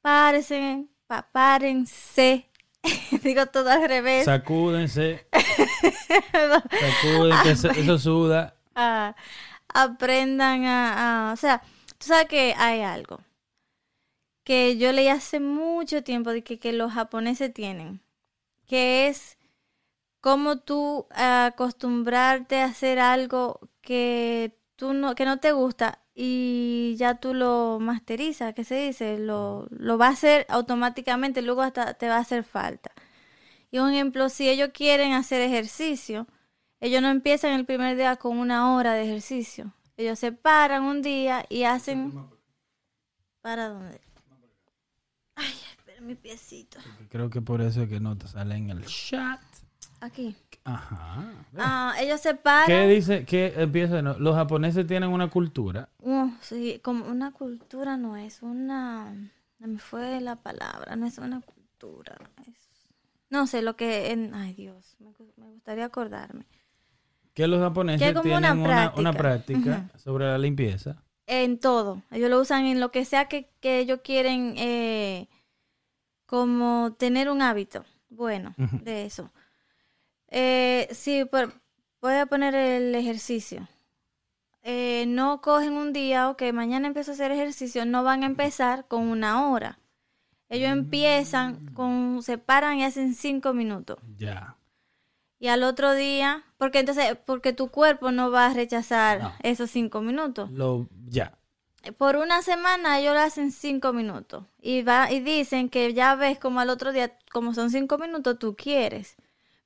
párense, 0.04 0.86
pa- 1.08 1.28
párense, 1.32 2.48
digo 3.24 3.48
todo 3.48 3.72
al 3.72 3.90
revés. 3.90 4.26
Sacúdense. 4.26 5.26
Eso, 7.46 7.72
eso 7.72 7.98
suda. 7.98 8.54
Ah, 8.76 9.16
aprendan 9.74 10.66
a, 10.66 11.32
o 11.34 11.38
sea, 11.38 11.62
tú 11.98 12.08
sabes 12.08 12.28
que 12.28 12.54
hay 12.58 12.82
algo 12.82 13.20
que 14.44 14.78
yo 14.78 14.92
leí 14.92 15.08
hace 15.10 15.40
mucho 15.40 16.04
tiempo 16.04 16.32
de 16.32 16.44
que, 16.44 16.60
que 16.60 16.74
los 16.74 16.94
japoneses 16.94 17.54
tienen, 17.54 18.02
que 18.68 19.08
es 19.08 19.38
cómo 20.22 20.60
tú 20.60 21.08
acostumbrarte 21.12 22.62
a 22.62 22.66
hacer 22.66 23.00
algo 23.00 23.60
que 23.82 24.58
tú 24.76 24.94
no, 24.94 25.16
que 25.16 25.26
no 25.26 25.40
te 25.40 25.52
gusta 25.52 26.00
y 26.16 26.96
ya 26.98 27.16
tú 27.20 27.34
lo 27.34 27.80
masterizas, 27.80 28.54
¿qué 28.54 28.64
se 28.64 28.76
dice? 28.88 29.20
Lo, 29.20 29.68
lo 29.72 29.98
va 29.98 30.08
a 30.08 30.12
hacer 30.12 30.46
automáticamente, 30.50 31.42
luego 31.42 31.62
hasta 31.62 31.94
te 31.94 32.10
va 32.10 32.18
a 32.18 32.22
hacer 32.22 32.44
falta. 32.44 32.92
Y 33.72 33.80
un 33.80 33.92
ejemplo, 33.92 34.30
si 34.30 34.50
ellos 34.50 34.72
quieren 34.74 35.14
hacer 35.14 35.42
ejercicio, 35.42 36.28
ellos 36.82 37.02
no 37.02 37.10
empiezan 37.10 37.54
el 37.54 37.66
primer 37.66 37.96
día 37.98 38.16
con 38.18 38.38
una 38.38 38.74
hora 38.76 38.94
de 38.94 39.04
ejercicio. 39.04 39.74
Ellos 39.98 40.18
se 40.20 40.32
paran 40.32 40.84
un 40.84 41.02
día 41.02 41.46
y 41.50 41.64
hacen... 41.64 42.14
¿Para 43.42 43.70
dónde? 43.70 44.00
Ay, 45.36 45.54
espera 45.78 46.02
mi 46.02 46.16
piecito. 46.16 46.80
Creo 47.10 47.30
que 47.30 47.42
por 47.42 47.62
eso 47.62 47.84
es 47.84 47.90
que 47.90 48.00
no 48.00 48.18
te 48.18 48.28
sale 48.28 48.56
en 48.56 48.70
el 48.70 48.86
chat. 48.86 49.40
Aquí. 50.02 50.36
Ajá. 50.64 51.24
Ah, 51.58 51.94
ellos 52.00 52.22
se 52.22 52.36
paran... 52.36 52.68
¿Qué 52.68 52.88
dice? 52.88 53.26
¿Qué 53.26 53.54
empieza? 53.58 54.02
Los 54.02 54.36
japoneses 54.36 54.86
tienen 54.88 55.10
una 55.10 55.30
cultura. 55.30 55.90
Uh, 56.00 56.30
sí, 56.42 56.80
como 56.84 57.06
una 57.06 57.32
cultura 57.32 57.98
no 57.98 58.16
es 58.18 58.42
una... 58.42 59.14
No 59.60 59.68
me 59.68 59.80
fue 59.80 60.22
la 60.22 60.38
palabra, 60.38 60.96
no 60.96 61.06
es 61.06 61.18
una 61.18 61.42
cultura. 61.42 62.18
es- 62.48 62.70
No 63.30 63.48
sé 63.48 63.62
lo 63.62 63.76
que... 63.76 64.12
en- 64.12 64.34
Ay, 64.34 64.54
Dios, 64.54 64.96
me 65.00 65.48
gustaría 65.48 65.86
acordarme. 65.86 66.46
Que 67.40 67.48
los 67.48 67.60
japoneses 67.62 68.06
Que 68.14 68.20
tienen 68.20 68.38
una 68.38 68.52
una, 68.54 68.94
una 68.98 69.14
práctica. 69.14 69.60
práctica 69.62 69.90
sobre 69.98 70.26
la 70.26 70.38
limpieza. 70.38 71.02
En 71.26 71.58
todo. 71.60 72.02
Ellos 72.12 72.30
lo 72.30 72.40
usan 72.42 72.66
en 72.66 72.80
lo 72.82 72.92
que 72.92 73.06
sea 73.06 73.26
que, 73.30 73.50
que 73.62 73.80
ellos 73.80 74.02
quieren 74.04 74.56
eh, 74.58 75.30
como 76.26 76.96
tener 77.00 77.30
un 77.30 77.42
hábito 77.42 77.86
bueno 78.10 78.54
de 78.58 79.06
eso. 79.06 79.32
Eh, 80.28 80.88
sí, 80.92 81.24
por- 81.26 81.54
voy 82.02 82.16
a 82.16 82.26
poner 82.26 82.56
el 82.56 82.94
ejercicio. 82.94 83.68
Eh, 84.62 85.06
no 85.08 85.40
cogen 85.42 85.74
un 85.74 85.94
día, 85.94 86.30
ok, 86.30 86.44
mañana 86.54 86.88
empiezo 86.88 87.12
a 87.12 87.14
hacer 87.14 87.32
ejercicio, 87.32 87.86
no 87.86 88.04
van 88.04 88.24
a 88.24 88.26
empezar 88.26 88.86
con 88.88 89.08
una 89.08 89.48
hora. 89.50 89.80
Ellos 90.50 90.70
empiezan 90.72 91.68
con, 91.74 92.22
se 92.22 92.38
paran 92.38 92.80
y 92.80 92.84
hacen 92.84 93.14
cinco 93.16 93.54
minutos. 93.54 93.98
Ya. 94.18 94.58
Y 95.40 95.48
al 95.48 95.64
otro 95.64 95.94
día, 95.94 96.44
porque 96.58 96.80
entonces, 96.80 97.18
porque 97.26 97.54
tu 97.54 97.70
cuerpo 97.70 98.12
no 98.12 98.30
va 98.30 98.48
a 98.48 98.54
rechazar 98.54 99.22
No. 99.22 99.34
esos 99.42 99.72
cinco 99.72 100.02
minutos 100.02 100.52
Lo, 100.52 100.88
ya. 101.08 101.38
por 101.98 102.18
una 102.18 102.42
semana 102.42 103.00
ellos 103.00 103.14
lo 103.14 103.22
hacen 103.22 103.52
cinco 103.52 103.94
minutos 103.94 104.44
y 104.62 104.82
va 104.84 105.10
y 105.12 105.22
dicen 105.22 105.70
que 105.70 105.94
ya 105.94 106.16
ves 106.16 106.38
como 106.40 106.60
al 106.60 106.70
otro 106.70 106.92
día 106.92 107.18
como 107.32 107.54
son 107.54 107.70
cinco 107.70 107.98
minutos 107.98 108.38
tú 108.38 108.56
quieres 108.58 109.16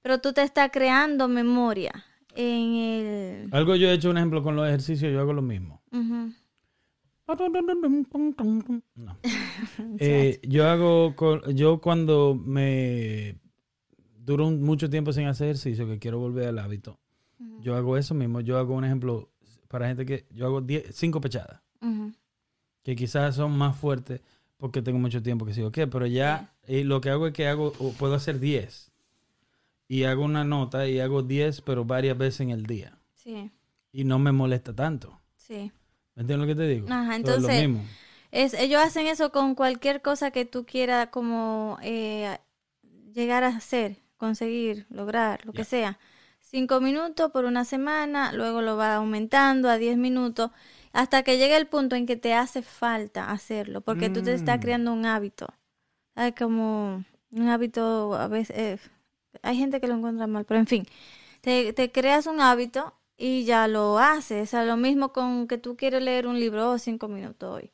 pero 0.03 0.19
tú 0.21 0.31
te 0.33 0.43
estás 0.43 0.69
creando 0.71 1.27
memoria 1.27 2.05
en 2.35 2.75
el 2.75 3.49
Algo 3.51 3.75
yo 3.75 3.87
he 3.89 3.93
hecho 3.93 4.09
un 4.11 4.17
ejemplo 4.17 4.43
con 4.43 4.55
los 4.55 4.67
ejercicios, 4.67 5.11
yo 5.11 5.19
hago 5.21 5.33
lo 5.33 5.41
mismo. 5.41 5.81
No. 8.95 9.17
Eh, 9.99 10.39
yo 10.43 10.67
hago, 10.69 11.15
yo 11.51 11.79
cuando 11.79 12.35
me 12.35 13.37
duro 14.25 14.49
mucho 14.51 14.89
tiempo 14.89 15.11
sin 15.13 15.25
hacer 15.25 15.47
ejercicio, 15.47 15.87
que 15.87 15.99
quiero 15.99 16.19
volver 16.19 16.47
al 16.47 16.59
hábito, 16.59 16.99
yo 17.59 17.75
hago 17.75 17.97
eso 17.97 18.13
mismo. 18.13 18.41
Yo 18.41 18.57
hago 18.57 18.73
un 18.75 18.85
ejemplo 18.85 19.29
para 19.67 19.87
gente 19.87 20.05
que 20.05 20.25
yo 20.31 20.45
hago 20.45 20.61
10 20.61 20.95
cinco 20.95 21.19
pechadas, 21.21 21.61
que 22.83 22.95
quizás 22.95 23.35
son 23.35 23.57
más 23.57 23.75
fuertes 23.77 24.21
porque 24.57 24.81
tengo 24.81 24.99
mucho 24.99 25.21
tiempo 25.21 25.45
que 25.45 25.53
sigo. 25.53 25.71
Qué, 25.71 25.87
pero 25.87 26.05
ya 26.05 26.53
eh, 26.67 26.83
lo 26.83 27.01
que 27.01 27.09
hago 27.09 27.27
es 27.27 27.33
que 27.33 27.47
hago, 27.47 27.73
o 27.79 27.91
puedo 27.93 28.15
hacer 28.15 28.39
10 28.39 28.91
y 29.87 30.03
hago 30.05 30.23
una 30.23 30.43
nota 30.43 30.87
y 30.87 30.99
hago 30.99 31.21
10, 31.23 31.61
pero 31.61 31.83
varias 31.85 32.17
veces 32.17 32.41
en 32.41 32.51
el 32.51 32.65
día. 32.65 32.97
Sí. 33.15 33.51
Y 33.91 34.03
no 34.05 34.19
me 34.19 34.31
molesta 34.31 34.73
tanto. 34.73 35.19
sí. 35.37 35.71
¿Me 36.15 36.21
entiendes 36.21 36.47
lo 36.47 36.53
que 36.53 36.61
te 36.61 36.67
digo? 36.67 36.87
Ajá, 36.91 37.19
Todo 37.23 37.37
es 37.37 37.41
lo 37.41 37.49
entonces- 37.49 37.67
mismo. 37.69 37.83
es, 38.31 38.53
ellos 38.53 38.79
hacen 38.83 39.07
eso 39.07 39.31
con 39.31 39.55
cualquier 39.55 40.03
cosa 40.03 40.29
que 40.29 40.45
tú 40.45 40.63
quieras 40.63 41.07
como 41.07 41.79
eh, 41.81 42.37
llegar 43.13 43.43
a 43.43 43.47
hacer 43.47 43.97
conseguir 44.25 44.85
lograr 44.89 45.45
lo 45.45 45.53
que 45.57 45.65
sea 45.73 45.91
cinco 46.41 46.79
minutos 46.81 47.31
por 47.31 47.45
una 47.45 47.65
semana 47.65 48.31
luego 48.33 48.61
lo 48.61 48.77
va 48.77 48.95
aumentando 48.95 49.69
a 49.69 49.77
diez 49.77 49.97
minutos 49.97 50.51
hasta 50.93 51.23
que 51.23 51.37
llegue 51.39 51.57
el 51.57 51.67
punto 51.67 51.95
en 51.95 52.05
que 52.05 52.17
te 52.25 52.33
hace 52.33 52.61
falta 52.61 53.31
hacerlo 53.31 53.81
porque 53.81 54.09
tú 54.09 54.21
te 54.23 54.33
estás 54.33 54.57
Mm. 54.59 54.61
creando 54.63 54.93
un 54.93 55.05
hábito 55.05 55.47
es 56.15 56.33
como 56.35 57.03
un 57.31 57.47
hábito 57.49 58.15
a 58.15 58.27
veces 58.27 58.55
eh, 58.57 58.79
hay 59.41 59.57
gente 59.57 59.79
que 59.81 59.87
lo 59.87 59.95
encuentra 59.95 60.27
mal 60.27 60.45
pero 60.45 60.59
en 60.59 60.67
fin 60.67 60.85
te, 61.41 61.73
te 61.73 61.91
creas 61.91 62.27
un 62.27 62.41
hábito 62.41 62.93
y 63.17 63.45
ya 63.45 63.67
lo 63.67 63.99
haces. 63.99 64.49
O 64.49 64.51
sea, 64.51 64.65
lo 64.65 64.77
mismo 64.77 65.13
con 65.13 65.47
que 65.47 65.57
tú 65.57 65.77
quieres 65.77 66.01
leer 66.03 66.27
un 66.27 66.39
libro 66.39 66.71
o 66.71 66.77
cinco 66.79 67.07
minutos 67.07 67.49
hoy. 67.57 67.71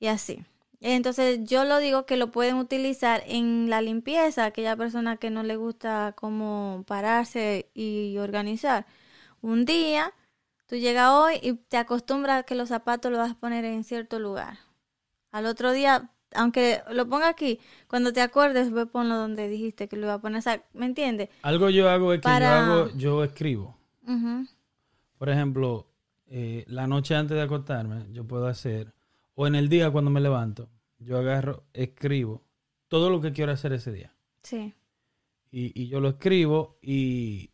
Y 0.00 0.08
así. 0.08 0.44
Entonces 0.80 1.40
yo 1.44 1.64
lo 1.64 1.78
digo 1.78 2.06
que 2.06 2.16
lo 2.16 2.30
pueden 2.30 2.56
utilizar 2.56 3.22
en 3.26 3.68
la 3.68 3.82
limpieza, 3.82 4.46
aquella 4.46 4.76
persona 4.76 5.16
que 5.18 5.30
no 5.30 5.42
le 5.42 5.56
gusta 5.56 6.14
como 6.16 6.84
pararse 6.86 7.70
y 7.74 8.16
organizar. 8.18 8.86
Un 9.42 9.64
día, 9.64 10.12
tú 10.66 10.76
llegas 10.76 11.10
hoy 11.10 11.38
y 11.42 11.54
te 11.54 11.76
acostumbras 11.76 12.40
a 12.40 12.42
que 12.44 12.54
los 12.54 12.70
zapatos 12.70 13.10
los 13.12 13.18
vas 13.20 13.32
a 13.32 13.38
poner 13.40 13.64
en 13.64 13.84
cierto 13.84 14.18
lugar. 14.18 14.58
Al 15.32 15.46
otro 15.46 15.72
día 15.72 16.10
aunque 16.34 16.82
lo 16.92 17.08
ponga 17.08 17.28
aquí, 17.28 17.60
cuando 17.88 18.12
te 18.12 18.20
acuerdes, 18.20 18.70
ve 18.70 18.86
ponlo 18.86 19.16
donde 19.16 19.48
dijiste 19.48 19.88
que 19.88 19.96
lo 19.96 20.04
iba 20.06 20.14
a 20.14 20.20
poner. 20.20 20.38
O 20.38 20.42
sea, 20.42 20.62
¿me 20.72 20.86
entiendes? 20.86 21.28
Algo 21.42 21.70
yo 21.70 21.88
hago 21.90 22.12
es 22.12 22.20
que 22.20 22.24
Para- 22.24 22.46
yo 22.66 22.72
hago, 22.72 22.90
yo 22.96 23.24
escribo. 23.24 23.76
Por 25.18 25.28
ejemplo, 25.28 25.86
eh, 26.26 26.64
la 26.68 26.86
noche 26.86 27.14
antes 27.14 27.36
de 27.36 27.42
acostarme, 27.42 28.06
yo 28.12 28.24
puedo 28.26 28.46
hacer, 28.46 28.92
o 29.40 29.46
en 29.46 29.54
el 29.54 29.70
día 29.70 29.90
cuando 29.90 30.10
me 30.10 30.20
levanto, 30.20 30.68
yo 30.98 31.16
agarro, 31.16 31.64
escribo 31.72 32.42
todo 32.88 33.08
lo 33.08 33.22
que 33.22 33.32
quiero 33.32 33.52
hacer 33.52 33.72
ese 33.72 33.90
día. 33.90 34.14
Sí, 34.42 34.74
Y, 35.50 35.72
y 35.80 35.88
yo 35.88 35.98
lo 36.00 36.10
escribo 36.10 36.78
y, 36.82 37.50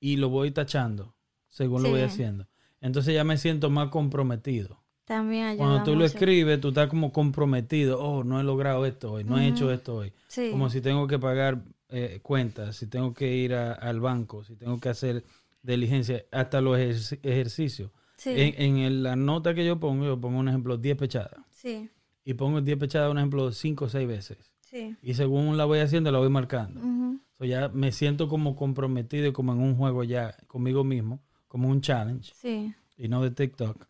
y 0.00 0.16
lo 0.16 0.28
voy 0.28 0.50
tachando 0.50 1.14
según 1.48 1.82
lo 1.82 1.88
voy 1.90 2.00
haciendo. 2.02 2.46
Entonces 2.82 3.14
ya 3.14 3.24
me 3.24 3.38
siento 3.38 3.70
más 3.70 3.88
comprometido. 3.88 4.82
también 5.06 5.46
ayuda 5.46 5.56
Cuando 5.64 5.84
tú 5.84 5.96
lo 5.96 6.04
escribes, 6.04 6.60
tú 6.60 6.68
estás 6.68 6.88
como 6.88 7.10
comprometido. 7.10 8.00
Oh, 8.02 8.22
no 8.22 8.38
he 8.38 8.44
logrado 8.44 8.84
esto 8.84 9.12
hoy, 9.12 9.24
no 9.24 9.38
he 9.38 9.48
hecho 9.48 9.72
esto 9.72 9.96
hoy. 9.96 10.12
Sí, 10.28 10.50
Como 10.50 10.68
si 10.68 10.82
tengo 10.82 11.06
que 11.06 11.18
pagar 11.18 11.62
eh, 11.88 12.20
cuentas, 12.22 12.76
si 12.76 12.86
tengo 12.86 13.14
que 13.14 13.34
ir 13.34 13.54
a- 13.54 13.72
al 13.72 13.98
banco, 14.00 14.44
si 14.44 14.56
tengo 14.56 14.78
que 14.78 14.90
hacer 14.90 15.24
diligencia, 15.62 16.24
hasta 16.32 16.60
los 16.60 16.76
ejerci- 16.78 17.20
ejercicios. 17.22 17.90
Sí, 18.24 18.30
En, 18.40 18.62
en 18.62 18.76
el- 18.78 19.02
la 19.02 19.16
nota 19.16 19.54
que 19.54 19.64
yo 19.66 19.78
pongo, 19.78 20.04
yo 20.06 20.20
pongo 20.20 20.38
un 20.38 20.48
ejemplo 20.48 20.76
10 20.78 20.96
pechadas. 20.96 21.40
sí, 21.50 21.88
Y 22.24 22.34
pongo 22.34 22.60
10 22.62 22.78
pechadas, 22.78 23.10
un 23.10 23.18
ejemplo 23.18 23.52
5 23.52 23.84
o 23.84 23.88
6 23.88 24.08
veces. 24.08 24.38
sí. 24.62 24.96
Y 25.02 25.14
según 25.14 25.56
la 25.56 25.64
voy 25.66 25.80
haciendo, 25.80 26.10
la 26.10 26.18
voy 26.18 26.30
marcando. 26.30 26.80
Ujú. 26.80 27.20
So, 27.38 27.44
ya 27.44 27.68
me 27.68 27.92
siento 27.92 28.28
como 28.28 28.56
comprometido 28.56 29.26
y 29.26 29.32
como 29.32 29.52
en 29.52 29.60
un 29.60 29.76
juego 29.76 30.04
ya 30.04 30.36
conmigo 30.46 30.84
mismo, 30.84 31.20
como 31.48 31.68
un 31.68 31.80
challenge, 31.80 32.32
Sí, 32.34 32.72
y 32.96 33.08
no 33.08 33.22
de 33.22 33.30
TikTok, 33.30 33.86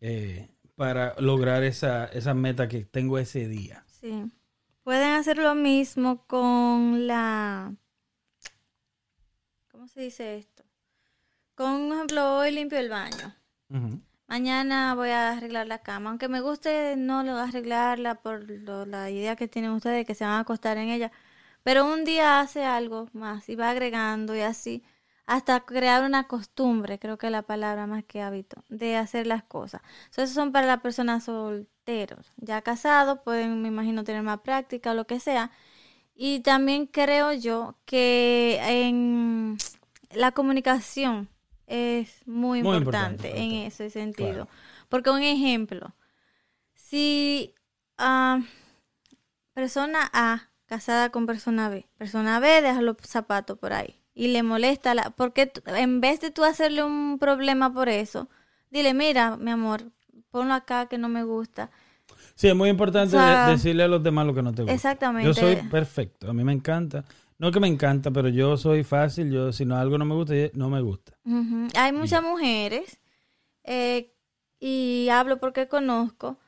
eh, 0.00 0.48
para 0.76 1.14
lograr 1.20 1.62
esa, 1.62 2.06
esa 2.06 2.34
meta 2.34 2.68
que 2.68 2.84
tengo 2.84 3.18
ese 3.18 3.48
día. 3.48 3.84
sí. 3.86 4.24
Pueden 4.84 5.12
hacer 5.12 5.38
lo 5.38 5.54
mismo 5.54 6.26
con 6.26 7.06
la... 7.06 7.72
¿Cómo 9.70 9.86
se 9.86 10.00
dice 10.02 10.36
esto? 10.38 10.51
Con 11.54 11.70
un 11.72 11.92
ejemplo, 11.92 12.38
hoy 12.38 12.50
limpio 12.50 12.78
el 12.78 12.88
baño. 12.88 13.34
Mañana 14.26 14.94
voy 14.94 15.10
a 15.10 15.32
arreglar 15.32 15.66
la 15.66 15.78
cama. 15.82 16.10
Aunque 16.10 16.28
me 16.28 16.40
guste 16.40 16.96
no 16.96 17.22
lo 17.22 17.36
arreglarla 17.36 18.16
por 18.16 18.48
lo- 18.48 18.86
la 18.86 19.10
idea 19.10 19.36
que 19.36 19.48
tienen 19.48 19.72
ustedes 19.72 19.96
de 19.98 20.04
que 20.06 20.14
se 20.14 20.24
van 20.24 20.34
a 20.34 20.40
acostar 20.40 20.78
en 20.78 20.88
ella. 20.88 21.12
Pero 21.62 21.84
un 21.84 22.04
día 22.04 22.40
hace 22.40 22.64
algo 22.64 23.08
más 23.12 23.48
y 23.48 23.56
va 23.56 23.70
agregando 23.70 24.34
y 24.34 24.40
así. 24.40 24.82
Hasta 25.26 25.60
crear 25.60 26.02
una 26.04 26.26
costumbre, 26.26 26.98
creo 26.98 27.16
que 27.18 27.26
es 27.26 27.32
la 27.32 27.42
palabra 27.42 27.86
más 27.86 28.04
que 28.04 28.22
hábito, 28.22 28.64
de 28.68 28.96
hacer 28.96 29.26
las 29.26 29.44
cosas. 29.44 29.80
So, 30.10 30.22
esos 30.22 30.34
son 30.34 30.50
para 30.52 30.66
las 30.66 30.80
personas 30.80 31.24
solteros. 31.24 32.32
Ya 32.38 32.62
casados 32.62 33.20
pueden, 33.24 33.62
me 33.62 33.68
imagino, 33.68 34.02
tener 34.04 34.22
más 34.22 34.40
práctica 34.40 34.90
o 34.92 34.94
lo 34.94 35.06
que 35.06 35.20
sea. 35.20 35.50
Y 36.14 36.40
también 36.40 36.86
creo 36.86 37.32
yo 37.32 37.76
que 37.86 38.60
en 38.62 39.56
la 40.12 40.32
comunicación 40.32 41.28
es 41.66 42.26
muy 42.26 42.62
Muy 42.62 42.76
importante, 42.78 43.28
importante, 43.28 43.42
en 43.42 43.66
ese 43.66 43.90
sentido. 43.90 44.32
Claro. 44.32 44.48
Porque 44.88 45.10
un 45.10 45.22
ejemplo, 45.22 45.94
si 46.74 47.54
ah, 47.98 48.40
persona 49.54 50.10
A 50.12 50.50
casada 50.66 51.10
con 51.10 51.26
persona 51.26 51.68
B, 51.68 51.86
persona 51.98 52.40
B 52.40 52.62
deja 52.62 52.80
los 52.82 52.96
zapatos 53.02 53.58
por 53.58 53.72
ahí 53.72 54.00
y 54.14 54.28
le 54.28 54.42
molesta, 54.42 54.94
la, 54.94 55.10
porque 55.10 55.52
en 55.66 56.00
vez 56.00 56.20
de 56.20 56.30
tú 56.30 56.44
hacerle 56.44 56.82
un 56.82 57.18
problema 57.18 57.72
por 57.72 57.88
eso, 57.88 58.28
dile, 58.70 58.94
mira, 58.94 59.36
mi 59.36 59.50
amor, 59.50 59.84
ponlo 60.30 60.54
acá 60.54 60.86
que 60.86 60.98
no 60.98 61.08
me 61.08 61.24
gusta. 61.24 61.70
Sí, 62.34 62.48
es 62.48 62.56
muy 62.56 62.70
importante 62.70 63.16
O 63.16 63.20
sea, 63.20 63.46
de- 63.46 63.52
decirle 63.52 63.82
a 63.84 63.88
los 63.88 64.02
demás 64.02 64.26
lo 64.26 64.34
que 64.34 64.42
no 64.42 64.52
te 64.54 64.62
gusta. 64.62 64.74
Exactamente. 64.74 65.26
Yo 65.26 65.34
soy 65.34 65.56
perfecto, 65.70 66.30
a 66.30 66.34
mí 66.34 66.44
me 66.44 66.52
encanta. 66.52 67.04
No 67.42 67.50
que 67.50 67.58
me 67.58 67.66
encanta, 67.66 68.12
pero 68.12 68.28
yo 68.28 68.56
soy 68.56 68.84
fácil. 68.84 69.32
Yo, 69.32 69.52
si 69.52 69.64
no 69.64 69.76
algo 69.76 69.98
no 69.98 70.04
me 70.04 70.14
gusta, 70.14 70.32
no 70.54 70.70
me 70.70 70.80
gusta. 70.80 71.18
Hay 71.74 71.92
muchas 71.92 72.22
mujeres, 72.22 73.00
eh, 73.64 74.14
y 74.60 75.08
hablo 75.10 75.40
porque 75.40 75.66
conozco, 75.66 76.38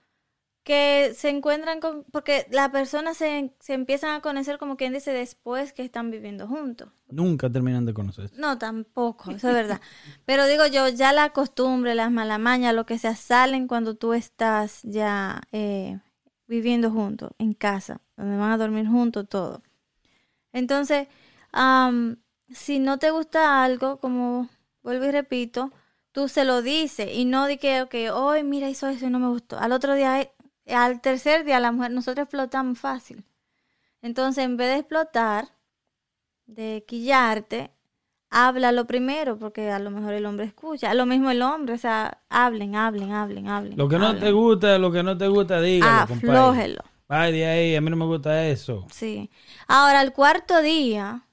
que 0.63 1.13
se 1.17 1.31
encuentran 1.31 1.81
con, 1.81 2.05
porque 2.13 2.47
las 2.53 2.69
personas 2.69 3.17
se, 3.17 3.53
se 3.59 3.75
empiezan 3.75 4.15
a 4.15 4.21
conocer 4.21 4.57
como 4.57 4.77
quien 4.77 4.93
dice 4.93 5.13
después 5.13 5.73
que 5.73 5.83
están 5.83 6.13
viviendo 6.13 6.47
juntos. 6.47 6.91
Nunca 7.09 7.51
terminan 7.51 7.87
de 7.87 7.93
conocerse. 7.93 8.37
No, 8.39 8.59
tampoco, 8.59 9.33
eso 9.33 9.49
es 9.49 9.55
verdad. 9.55 9.81
Pero 10.25 10.47
digo 10.47 10.65
yo, 10.69 10.87
ya 10.91 11.13
la 11.13 11.31
costumbre, 11.31 11.97
las 11.97 12.13
malamañas, 12.13 12.73
lo 12.73 12.87
que 12.87 13.01
sea, 13.01 13.17
salen 13.17 13.67
cuando 13.67 13.97
tú 13.97 14.13
estás 14.13 14.81
ya 14.85 15.43
eh, 15.51 15.99
viviendo 16.47 16.93
juntos, 16.93 17.33
en 17.39 17.53
casa, 17.53 18.01
donde 18.17 18.37
van 18.37 18.53
a 18.53 18.59
dormir 18.59 18.87
juntos, 18.87 19.29
todo. 19.29 19.61
Entonces, 20.55 21.09
si 22.49 22.79
no 22.79 22.99
te 22.99 23.11
gusta 23.11 23.63
algo, 23.65 23.99
como 23.99 24.49
vuelvo 24.83 25.05
y 25.05 25.11
repito, 25.11 25.73
tú 26.13 26.29
se 26.29 26.45
lo 26.45 26.63
dices 26.63 27.13
y 27.13 27.25
no 27.27 27.47
di 27.47 27.59
que, 27.59 27.83
ok, 27.83 27.95
hoy 28.15 28.45
mira, 28.45 28.71
hizo 28.71 28.87
eso 28.89 29.07
y 29.07 29.11
no 29.11 29.19
me 29.19 29.29
gustó. 29.29 29.59
Al 29.59 29.73
otro 29.73 29.95
día, 29.95 30.23
eh, 30.23 30.31
al 30.75 31.01
tercer 31.01 31.45
día, 31.45 31.59
la 31.59 31.73
mujer, 31.73 31.91
nosotros 31.91 32.25
explotamos 32.25 32.79
fácil. 32.79 33.25
Entonces, 34.01 34.45
en 34.45 34.57
vez 34.57 34.69
de 34.69 34.79
explotar, 34.79 35.49
de 36.47 36.85
quillarte, 36.87 37.73
háblalo 38.31 38.87
primero, 38.87 39.37
porque 39.37 39.73
a 39.73 39.81
lo 39.81 39.91
mejor 39.91 40.13
el 40.13 40.25
hombre 40.25 40.47
escucha. 40.47 40.95
Lo 40.95 41.05
mismo 41.05 41.31
el 41.33 41.43
hombre, 41.43 41.75
o 41.75 41.79
sea, 41.79 42.23
hablen, 42.29 42.77
hablen, 42.77 43.11
hablen, 43.11 43.49
hablen. 43.49 43.77
Lo 43.77 43.89
que 43.89 43.99
no 43.99 44.15
te 44.17 44.31
gusta, 44.31 44.79
lo 44.79 44.93
que 44.93 45.03
no 45.03 45.19
te 45.19 45.27
gusta, 45.27 45.61
dígalo, 45.61 46.07
compadre. 46.07 46.79
Ay, 47.09 47.33
de 47.33 47.47
ahí, 47.47 47.77
a 47.77 47.81
mí 47.81 47.91
no 47.91 47.97
me 47.97 48.07
gusta 48.07 48.47
eso. 48.49 48.87
Sí. 48.91 49.31
Ahora, 49.69 50.03
el 50.03 50.13
cuarto 50.13 50.63
día, 50.63 51.27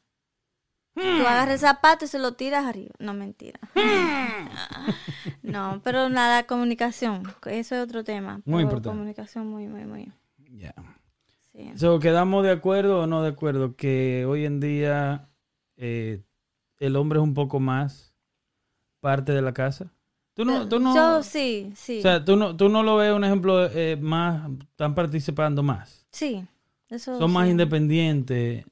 Hmm. 0.94 1.20
tú 1.20 1.28
agarras 1.28 1.54
el 1.54 1.60
zapato 1.60 2.06
y 2.06 2.08
se 2.10 2.20
lo 2.20 2.34
tiras 2.34 2.66
arriba. 2.66 2.94
No, 3.00 3.14
mentira. 3.14 3.60
Hmm. 3.76 4.50
no, 5.44 5.82
pero 5.84 6.10
nada, 6.10 6.46
comunicación. 6.46 7.24
Eso 7.46 7.76
es 7.76 7.84
otro 7.84 8.04
tema. 8.04 8.42
Muy 8.46 8.64
importante. 8.64 8.90
Comunicación 8.90 9.48
muy, 9.48 9.68
muy, 9.68 9.86
muy. 9.86 10.12
Ya. 10.50 10.74
Sí. 11.54 11.72
So, 11.78 12.00
¿Quedamos 12.00 12.44
de 12.44 12.52
acuerdo 12.52 13.02
o 13.02 13.08
no 13.08 13.22
de 13.22 13.30
acuerdo 13.30 13.76
que 13.76 14.26
hoy 14.28 14.46
en 14.46 14.60
día 14.60 15.30
eh, 15.78 16.24
el 16.80 16.96
hombre 16.96 17.20
es 17.20 17.24
un 17.24 17.34
poco 17.34 17.60
más 17.60 18.14
parte 19.00 19.32
de 19.32 19.42
la 19.42 19.54
casa? 19.54 19.94
Tú 20.34 20.46
no, 20.46 20.68
tú 20.68 20.80
no, 20.80 20.96
Yo 20.96 21.24
sí, 21.24 21.72
sí. 21.76 22.00
o 22.00 22.02
sea, 22.02 22.24
tú 22.24 22.36
no, 22.38 22.56
tú 22.56 22.70
no 22.70 22.84
lo 22.84 22.96
ves 22.96 23.14
un 23.14 23.24
ejemplo 23.24 23.66
eh, 23.68 23.98
más, 23.98 24.50
están 24.72 24.96
participando 24.96 25.64
más. 25.64 26.06
sí. 26.12 26.46
Eso 26.90 27.18
Son 27.18 27.32
más 27.32 27.50
independientes 27.50 28.66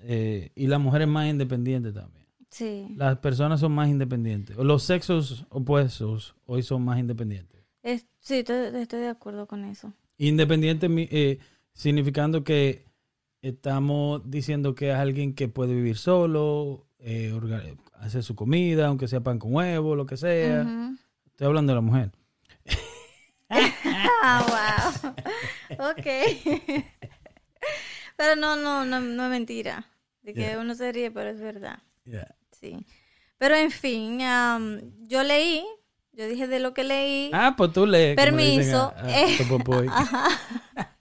eh, 0.00 0.50
y 0.54 0.66
las 0.68 0.80
mujeres 0.80 1.06
más 1.06 1.28
independientes 1.28 1.92
también. 1.92 2.26
Sí. 2.50 2.86
Las 2.96 3.18
personas 3.18 3.60
son 3.60 3.72
más 3.72 3.90
independientes. 3.90 4.56
Los 4.56 4.82
sexos 4.84 5.44
opuestos 5.50 6.34
hoy 6.46 6.62
son 6.62 6.82
más 6.82 6.98
independientes. 6.98 7.62
Es- 7.82 8.06
sí, 8.20 8.36
estoy, 8.36 8.80
estoy 8.80 9.00
de 9.00 9.08
acuerdo 9.08 9.46
con 9.46 9.66
eso. 9.66 9.92
Independiente 10.16 10.86
eh, 11.10 11.40
significando 11.74 12.42
que 12.42 12.86
estamos 13.42 14.22
diciendo 14.30 14.74
que 14.74 14.88
es 14.90 14.96
alguien 14.96 15.34
que 15.34 15.48
puede 15.48 15.74
vivir 15.74 15.98
solo, 15.98 16.86
eh, 17.00 17.32
hacer 18.02 18.22
su 18.22 18.34
comida, 18.34 18.86
aunque 18.88 19.08
sea 19.08 19.20
pan 19.20 19.38
con 19.38 19.54
huevo, 19.54 19.94
lo 19.94 20.06
que 20.06 20.16
sea. 20.16 20.62
Estoy 21.26 21.46
hablando 21.46 21.72
de 21.72 21.74
la 21.76 21.80
mujer. 21.80 22.10
Ah, 24.24 24.92
wow. 25.02 25.90
ok. 25.90 26.06
pero 28.16 28.36
no, 28.36 28.56
no, 28.56 28.84
no, 28.84 29.00
no 29.00 29.24
es 29.24 29.30
mentira. 29.30 29.86
De 30.22 30.32
que 30.32 30.40
Yeah. 30.42 30.58
uno 30.60 30.74
se 30.74 30.92
ríe, 30.92 31.10
pero 31.10 31.30
es 31.30 31.40
verdad. 31.40 31.80
Yeah. 32.04 32.34
Sí. 32.52 32.86
Pero 33.38 33.56
en 33.56 33.70
fin, 33.72 34.22
am, 34.22 34.80
yo 35.00 35.22
leí, 35.24 35.64
yo 36.12 36.26
dije 36.28 36.46
de 36.46 36.60
lo 36.60 36.72
que 36.72 36.84
leí, 36.84 37.30
Ah, 37.34 37.54
pues 37.56 37.72
tú 37.72 37.84
lees. 37.86 38.16
como 38.16 38.36
dicen 38.38 38.56
Permiso, 38.56 38.94
a- 38.96 39.00
a 39.00 39.38
Topopoy. 39.38 39.88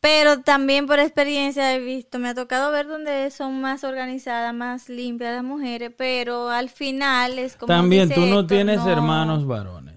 pero 0.00 0.40
también 0.40 0.86
por 0.86 0.98
experiencia 0.98 1.74
he 1.74 1.78
visto, 1.80 2.18
me 2.18 2.28
ha 2.30 2.34
tocado 2.34 2.72
ver 2.72 2.86
donde 2.86 3.30
son 3.30 3.60
más 3.60 3.84
organizadas, 3.84 4.54
más 4.54 4.88
limpias 4.88 5.34
las 5.34 5.44
mujeres, 5.44 5.92
pero 5.96 6.48
al 6.48 6.68
final 6.70 7.38
es 7.38 7.56
como 7.56 7.68
También 7.68 8.08
dice 8.08 8.20
tú 8.20 8.26
no 8.26 8.46
tienes 8.46 8.78
no- 8.78 8.90
hermanos 8.90 9.46
varones. 9.46 9.96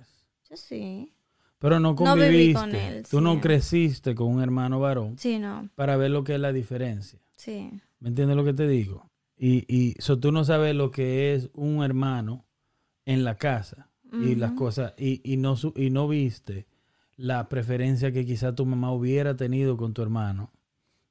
Yo 0.49 0.57
sí. 0.57 1.09
Pero 1.59 1.79
no 1.79 1.89
No 1.91 1.95
conviviste. 1.95 2.29
viví 2.37 2.53
con 2.53 2.75
él, 2.75 3.05
tú 3.09 3.21
no 3.21 3.39
creciste 3.39 4.13
con 4.15 4.27
un 4.27 4.41
hermano 4.43 4.81
varón 4.81 5.17
Sí, 5.17 5.39
no. 5.39 5.69
para 5.75 5.95
ver 5.95 6.11
lo 6.11 6.25
que 6.25 6.33
es 6.35 6.39
la 6.41 6.51
diferencia. 6.51 7.19
Sí. 7.37 7.71
¿Me 7.99 8.09
entiendes 8.09 8.35
lo 8.35 8.43
que 8.43 8.53
te 8.53 8.67
digo? 8.67 9.09
Y, 9.37 9.63
y 9.73 9.95
so, 9.99 10.19
tú 10.19 10.31
no 10.33 10.43
sabes 10.43 10.75
lo 10.75 10.91
que 10.91 11.33
es 11.33 11.49
un 11.53 11.81
hermano 11.83 12.45
en 13.05 13.23
la 13.23 13.35
casa 13.35 13.89
y 14.11 14.35
las 14.35 14.51
cosas, 14.51 14.93
y, 14.97 15.21
y, 15.23 15.37
no, 15.37 15.55
su- 15.55 15.73
y 15.75 15.89
no 15.89 16.07
viste 16.07 16.67
la 17.17 17.49
preferencia 17.49 18.11
que 18.11 18.25
quizá 18.25 18.55
tu 18.55 18.65
mamá 18.65 18.91
hubiera 18.93 19.35
tenido 19.35 19.77
con 19.77 19.93
tu 19.93 20.01
hermano, 20.01 20.51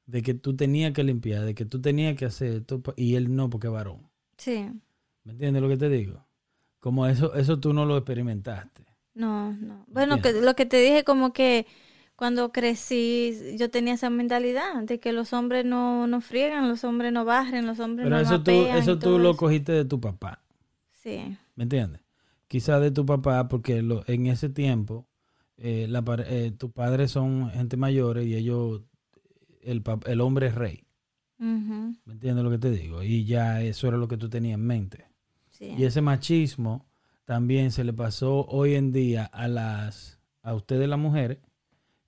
de 0.06 0.22
que 0.22 0.34
tú 0.34 0.56
tenías 0.56 0.92
que 0.92 1.04
limpiar, 1.04 1.44
de 1.44 1.54
que 1.54 1.64
tú 1.66 1.80
tenías 1.80 2.16
que 2.16 2.26
hacer 2.26 2.52
esto, 2.54 2.82
y 2.96 3.16
él 3.16 3.34
no 3.34 3.50
porque 3.50 3.68
es 3.68 3.72
varón. 3.72 4.10
Sí. 4.38 4.70
¿Me 5.24 5.32
entiendes 5.32 5.62
lo 5.62 5.68
que 5.68 5.76
te 5.76 5.88
digo? 5.88 6.24
Como 6.80 7.06
eso, 7.06 7.34
eso 7.34 7.60
tú 7.60 7.72
no 7.72 7.86
lo 7.86 7.96
experimentaste. 7.96 8.84
No, 9.14 9.52
no. 9.52 9.84
Bueno, 9.88 10.20
que, 10.22 10.32
lo 10.32 10.54
que 10.54 10.66
te 10.66 10.78
dije 10.78 11.04
como 11.04 11.32
que 11.32 11.66
cuando 12.16 12.50
crecí, 12.52 13.56
yo 13.58 13.70
tenía 13.70 13.94
esa 13.94 14.10
mentalidad 14.10 14.82
de 14.84 15.00
que 15.00 15.12
los 15.12 15.32
hombres 15.32 15.64
no, 15.64 16.06
no 16.06 16.20
friegan, 16.20 16.68
los 16.68 16.84
hombres 16.84 17.12
no 17.12 17.24
barren, 17.24 17.66
los 17.66 17.78
hombres 17.80 18.06
Pero 18.06 18.16
no 18.16 18.22
eso 18.22 18.42
tú, 18.42 18.50
eso 18.64 18.98
tú 18.98 19.18
lo 19.18 19.30
eso. 19.30 19.38
cogiste 19.38 19.72
de 19.72 19.84
tu 19.84 20.00
papá. 20.00 20.40
Sí, 20.92 21.36
¿Me 21.56 21.64
entiendes? 21.64 22.02
Quizás 22.48 22.80
de 22.80 22.90
tu 22.90 23.06
papá, 23.06 23.48
porque 23.48 23.82
lo- 23.82 24.04
en 24.06 24.26
ese 24.26 24.48
tiempo 24.48 25.06
eh, 25.62 25.86
la 25.88 26.02
eh, 26.26 26.52
tus 26.58 26.72
padres 26.72 27.10
son 27.12 27.50
gente 27.50 27.76
mayores 27.76 28.26
y 28.26 28.34
ellos, 28.34 28.82
el, 29.62 29.82
el 30.06 30.20
hombre 30.20 30.48
es 30.48 30.54
rey. 30.54 30.84
¿Me 31.38 32.12
entiendes 32.12 32.44
lo 32.44 32.50
que 32.50 32.58
te 32.58 32.70
digo? 32.70 33.02
Y 33.02 33.24
ya 33.24 33.62
eso 33.62 33.88
era 33.88 33.96
lo 33.96 34.06
que 34.06 34.16
tú 34.16 34.28
tenías 34.28 34.54
en 34.54 34.66
mente. 34.66 35.06
sí. 35.50 35.74
Y 35.76 35.84
ese 35.84 36.00
machismo 36.00 36.86
también 37.24 37.70
se 37.72 37.82
le 37.84 37.92
pasó 37.92 38.44
hoy 38.46 38.74
en 38.74 38.92
día 38.92 39.24
a 39.24 39.48
las 39.48 40.18
a 40.42 40.54
ustedes 40.54 40.88
las 40.88 40.98
mujeres, 40.98 41.38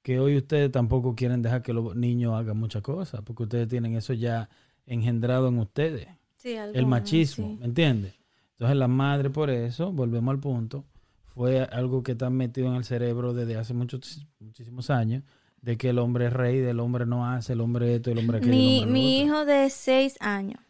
que 0.03 0.19
hoy 0.19 0.37
ustedes 0.37 0.71
tampoco 0.73 1.15
quieren 1.15 1.41
dejar 1.43 1.63
que 1.63 1.73
los 1.73 1.95
niños 1.97 2.35
hagan 2.35 2.59
muchas 2.59 2.83
cosas, 2.83 3.23
porque 3.23 3.45
ustedes 3.45 3.69
tienen 3.69 3.95
eso 3.95 4.13
ya 4.13 4.49
engendrado 4.87 5.49
en 5.49 5.59
ustedes 5.59 6.09
Sí, 6.37 6.53
el 6.55 6.87
machismo, 6.87 7.49
sí. 7.53 7.57
¿me 7.61 7.67
entiendes? 7.67 8.15
Entonces 8.53 8.77
la 8.77 8.89
madre 8.89 9.31
por 9.31 9.51
eso, 9.51 9.93
volvemos 9.93 10.33
al 10.33 10.41
punto, 10.41 10.85
fue 11.35 11.61
algo 11.63 12.03
que 12.03 12.13
está 12.13 12.31
metido 12.31 12.69
en 12.69 12.75
el 12.77 12.85
cerebro 12.85 13.35
desde 13.35 13.57
hace 13.57 13.75
muchos, 13.75 14.27
muchísimos 14.39 14.91
años, 14.91 15.23
de 15.61 15.77
que 15.77 15.89
el 15.91 15.99
hombre 15.99 16.27
es 16.27 16.33
rey, 16.33 16.61
del 16.61 16.81
hombre 16.81 17.07
no 17.07 17.27
hace, 17.27 17.55
el 17.55 17.61
hombre 17.61 17.95
esto, 17.97 18.11
el 18.11 18.19
hombre 18.19 18.39
aquello. 18.39 18.53
el 18.53 18.59
Mi, 18.59 18.79
hombre 18.81 18.93
mi 18.93 19.21
hijo 19.21 19.45
de 19.45 19.71
seis 19.71 20.17
años 20.21 20.61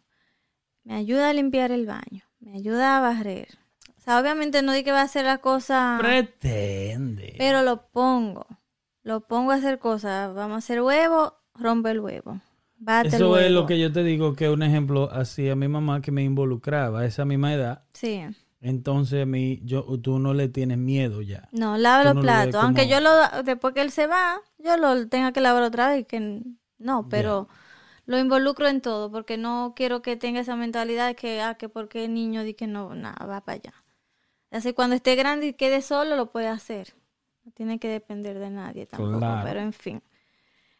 me 0.83 0.95
ayuda 0.95 1.29
a 1.29 1.33
limpiar 1.33 1.71
el 1.71 1.85
baño, 1.85 2.23
me 2.39 2.53
ayuda 2.53 2.97
a 2.97 3.01
barrer. 3.01 3.47
O 3.97 4.01
sea, 4.05 4.19
obviamente 4.19 4.61
no 4.61 4.71
di 4.71 4.83
que 4.83 4.91
va 4.91 5.01
a 5.01 5.05
hacer 5.05 5.25
la 5.25 5.39
cosa, 5.39 5.97
Pretende. 5.99 7.35
pero 7.37 7.63
lo 7.63 7.87
pongo. 7.91 8.45
Lo 9.03 9.21
pongo 9.27 9.51
a 9.51 9.55
hacer 9.55 9.79
cosas. 9.79 10.33
Vamos 10.33 10.55
a 10.55 10.57
hacer 10.59 10.81
huevo, 10.81 11.33
rompe 11.53 11.91
el 11.91 11.99
huevo. 11.99 12.41
Bate 12.77 13.07
el 13.09 13.13
Eso 13.15 13.31
huevo. 13.31 13.37
es 13.45 13.51
lo 13.51 13.65
que 13.65 13.79
yo 13.79 13.91
te 13.91 14.03
digo, 14.03 14.33
que 14.35 14.49
un 14.49 14.61
ejemplo 14.63 15.09
hacía 15.11 15.55
mi 15.55 15.67
mamá 15.67 16.01
que 16.01 16.11
me 16.11 16.23
involucraba 16.23 17.01
a 17.01 17.05
esa 17.05 17.25
misma 17.25 17.53
edad. 17.53 17.83
Sí. 17.93 18.21
Entonces 18.65 19.21
a 19.21 19.25
mí, 19.27 19.61
yo, 19.63 19.85
tú 20.01 20.17
no 20.17 20.33
le 20.33 20.49
tienes 20.49 20.79
miedo 20.79 21.21
ya. 21.21 21.47
No, 21.51 21.77
lava 21.77 22.01
Tú 22.01 22.15
los 22.15 22.23
platos. 22.23 22.55
Aunque 22.55 22.87
yo 22.87 22.99
lo, 22.99 23.11
después 23.43 23.75
que 23.75 23.81
él 23.81 23.91
se 23.91 24.07
va, 24.07 24.41
yo 24.57 24.75
lo 24.77 25.07
tenga 25.07 25.31
que 25.31 25.39
lavar 25.39 25.61
otra 25.61 25.89
vez. 25.89 26.07
Que 26.07 26.41
no, 26.79 27.07
pero 27.07 27.47
lo 28.07 28.17
involucro 28.17 28.67
en 28.67 28.81
todo 28.81 29.11
porque 29.11 29.37
no 29.37 29.73
quiero 29.75 30.01
que 30.01 30.15
tenga 30.15 30.39
esa 30.39 30.55
mentalidad 30.55 31.05
de 31.05 31.15
que, 31.15 31.41
ah, 31.41 31.53
que 31.55 31.69
porque 31.69 32.05
el 32.05 32.15
niño 32.15 32.43
di 32.43 32.55
que 32.55 32.65
no, 32.65 32.95
nada, 32.95 33.23
va 33.27 33.41
para 33.41 33.57
allá. 33.57 33.73
Así 34.49 34.73
cuando 34.73 34.95
esté 34.95 35.15
grande 35.15 35.45
y 35.47 35.53
quede 35.53 35.83
solo, 35.83 36.15
lo 36.15 36.31
puede 36.31 36.47
hacer. 36.47 36.95
No 37.43 37.51
tiene 37.51 37.77
que 37.77 37.87
depender 37.87 38.39
de 38.39 38.49
nadie 38.49 38.87
tampoco, 38.87 39.19
Claro. 39.19 39.41
pero 39.43 39.59
en 39.59 39.73
fin. 39.73 40.01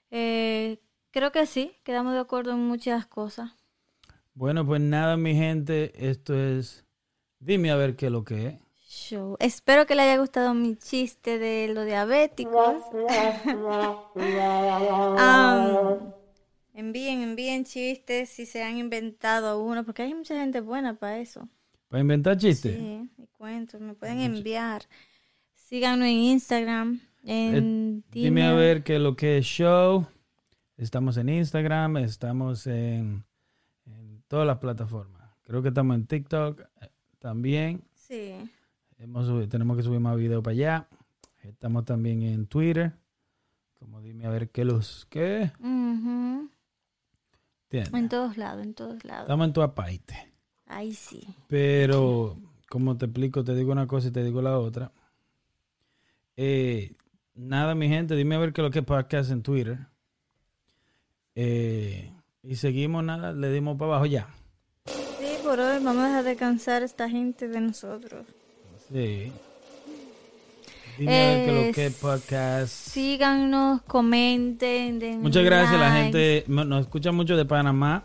Eh, 0.09 0.79
creo 1.11 1.31
que 1.31 1.45
sí, 1.45 1.73
quedamos 1.83 2.13
de 2.13 2.19
acuerdo 2.19 2.53
en 2.53 2.65
muchas 2.65 3.05
cosas. 3.05 3.51
Bueno, 4.33 4.65
pues 4.65 4.81
nada, 4.81 5.17
mi 5.17 5.35
gente, 5.35 5.93
esto 6.09 6.33
es... 6.33 6.84
Dime 7.45 7.69
a 7.69 7.75
ver 7.75 7.95
qué 7.95 8.07
es 8.07 8.11
lo 8.11 8.23
que 8.23 8.47
es. 8.47 8.55
Show. 8.87 9.35
Espero 9.39 9.85
que 9.85 9.93
le 9.93 10.01
haya 10.01 10.17
gustado 10.17 10.55
mi 10.55 10.75
chiste 10.77 11.37
de 11.37 11.71
los 11.71 11.85
diabéticos. 11.85 12.81
Am, 15.17 15.99
envíen, 16.73 17.21
envíen 17.21 17.65
chistes 17.65 18.29
si 18.29 18.47
se 18.47 18.63
han 18.63 18.77
inventado 18.77 19.61
uno, 19.61 19.83
porque 19.83 20.01
hay 20.01 20.15
mucha 20.15 20.33
gente 20.39 20.59
buena 20.59 20.95
para 20.95 21.19
eso. 21.19 21.47
Para 21.87 22.01
inventar 22.01 22.35
chistes. 22.37 22.77
Sí, 22.77 23.09
y 23.19 23.27
cuentos, 23.37 23.79
me 23.79 23.93
pueden 23.93 24.21
enviar. 24.21 24.83
Síganos 25.53 26.07
en 26.07 26.13
Instagram. 26.13 26.99
En 27.23 28.03
Eh, 28.07 28.09
Dime 28.11 28.47
a 28.47 28.53
ver 28.53 28.81
qué 28.83 28.95
es 28.95 29.01
lo 29.01 29.15
que 29.15 29.37
es 29.37 29.45
show. 29.45 30.07
Estamos 30.77 31.17
en 31.17 31.29
Instagram, 31.29 31.97
estamos 31.97 32.65
en, 32.65 33.23
en 33.85 34.23
todas 34.27 34.47
las 34.47 34.57
plataformas. 34.57 35.29
Creo 35.43 35.61
que 35.61 35.67
estamos 35.67 35.95
en 35.95 36.07
TikTok 36.07 36.61
también. 37.25 37.83
Sí. 37.95 38.35
Hemos 38.99 39.49
tenemos 39.49 39.75
que 39.75 39.81
subir 39.81 39.99
más 39.99 40.15
videos 40.15 40.43
para 40.43 40.51
allá. 40.51 40.87
Estamos 41.41 41.83
también 41.83 42.21
en 42.21 42.45
Twitter. 42.45 42.93
Como 43.79 43.99
dime 43.99 44.27
a 44.27 44.29
ver 44.29 44.51
qué 44.51 44.63
los 44.63 45.07
que. 45.09 45.51
Ujú. 45.59 46.51
¿Entiendes? 47.63 47.93
En 47.95 48.09
todos 48.09 48.37
lados, 48.37 48.63
en 48.63 48.75
todos 48.75 49.03
lados. 49.03 49.23
Estamos 49.23 49.47
en 49.47 49.53
tu 49.53 49.63
apaite. 49.63 50.33
Ahí 50.67 50.93
sí. 50.93 51.27
Pero, 51.47 52.37
como 52.69 52.95
te 52.95 53.05
explico, 53.05 53.43
te 53.43 53.55
digo 53.55 53.71
una 53.71 53.87
cosa 53.87 54.09
y 54.09 54.11
te 54.11 54.23
digo 54.23 54.43
la 54.43 54.59
otra. 54.59 54.91
Eh, 56.37 56.95
nada, 57.33 57.73
mi 57.73 57.87
gente, 57.87 58.15
dime 58.15 58.35
a 58.35 58.39
ver 58.39 58.53
qué 58.53 58.61
es 58.61 58.65
lo 58.65 58.69
que 58.69 58.79
es 58.79 58.85
podcast 58.85 59.31
en 59.31 59.41
Twitter. 59.41 59.79
Eh, 61.33 62.13
y 62.43 62.55
seguimos, 62.57 63.03
nada, 63.03 63.33
le 63.33 63.51
dimos 63.51 63.77
para 63.79 63.93
abajo 63.93 64.05
ya. 64.05 64.29
Hoy 65.59 65.83
vamos 65.83 66.03
a 66.03 66.07
dejar 66.07 66.23
descansar 66.23 66.81
a 66.81 66.85
esta 66.85 67.09
gente 67.09 67.47
de 67.47 67.61
nosotros. 67.61 68.25
Sí. 68.91 69.31
Dime 70.97 71.11
qué 71.11 71.45
es 71.61 71.67
lo 71.67 71.73
que 71.73 71.85
Eh, 71.87 71.91
podcast. 71.91 72.71
Síganos, 72.71 73.81
comenten, 73.83 74.99
den 74.99 75.21
Muchas 75.21 75.43
gracias, 75.43 75.79
la 75.79 75.89
likes. 75.89 76.03
gente 76.03 76.43
no- 76.47 76.63
nos 76.65 76.81
escucha 76.81 77.11
mucho 77.11 77.35
de 77.35 77.45
Panamá, 77.45 78.03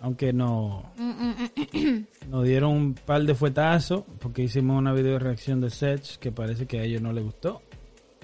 aunque 0.00 0.32
no, 0.32 0.84
Mm, 0.96 1.10
mm, 1.10 1.34
mm. 1.72 2.06
nos 2.30 2.44
dieron 2.44 2.70
un 2.72 2.94
par 2.94 3.22
de 3.24 3.34
fuetazos 3.34 4.04
porque 4.20 4.42
hicimos 4.42 4.78
una 4.78 4.92
video 4.92 5.18
reacción 5.18 5.60
de 5.60 5.70
Sech 5.70 6.18
que 6.18 6.30
parece 6.30 6.66
que 6.66 6.78
a 6.78 6.84
ellos 6.84 7.02
no 7.02 7.12
les 7.12 7.24
gustó. 7.24 7.62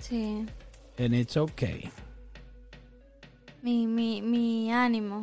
Sí, 0.01 0.45
And 0.99 1.15
it's 1.15 1.37
okay. 1.37 1.91
mi, 3.63 3.87
mi, 3.87 4.23
mi 4.23 4.71
ánimo. 4.73 5.23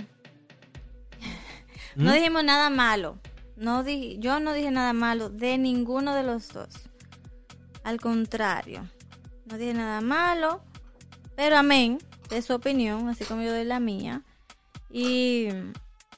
No 1.95 2.11
dijimos 2.11 2.44
nada 2.44 2.70
malo. 2.70 3.18
No 3.64 3.81
di, 3.85 4.18
yo 4.19 4.41
no 4.41 4.52
dije 4.52 4.72
nada 4.72 4.91
malo 4.91 5.30
de 5.30 5.57
ninguno 5.57 6.14
de 6.15 6.23
los 6.23 6.49
dos. 6.52 6.68
Al 7.85 8.02
contrario, 8.02 8.90
no 9.45 9.57
dije 9.57 9.73
nada 9.73 10.02
malo, 10.02 10.61
pero 11.38 11.56
amén 11.57 11.98
de 12.30 12.41
su 12.41 12.53
opinión, 12.53 13.07
así 13.07 13.23
como 13.23 13.41
yo 13.41 13.52
doy 13.53 13.64
la 13.64 13.80
mía. 13.80 14.22
Y 14.91 15.48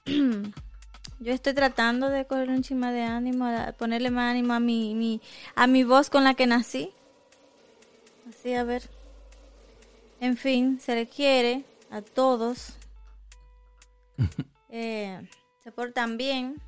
yo 1.20 1.32
estoy 1.34 1.54
tratando 1.54 2.10
de 2.10 2.26
coger 2.26 2.50
un 2.50 2.64
chima 2.64 2.92
de 2.92 3.04
ánimo, 3.04 3.46
a- 3.46 3.74
ponerle 3.74 4.10
más 4.10 4.32
ánimo 4.32 4.54
a 4.54 4.60
mi, 4.60 4.96
mi, 4.96 5.22
a 5.54 5.68
mi 5.68 5.84
voz 5.84 6.10
con 6.10 6.24
la 6.24 6.34
que 6.34 6.48
nací. 6.48 6.90
Así, 8.28 8.56
a 8.56 8.64
ver. 8.64 8.90
En 10.20 10.36
fin, 10.36 10.80
se 10.80 10.96
le 10.96 11.08
quiere 11.08 11.64
a 11.92 12.02
todos. 12.02 12.74
Eh, 14.78 15.26
se 15.64 15.72
portan 15.72 16.18
bien. 16.18 16.62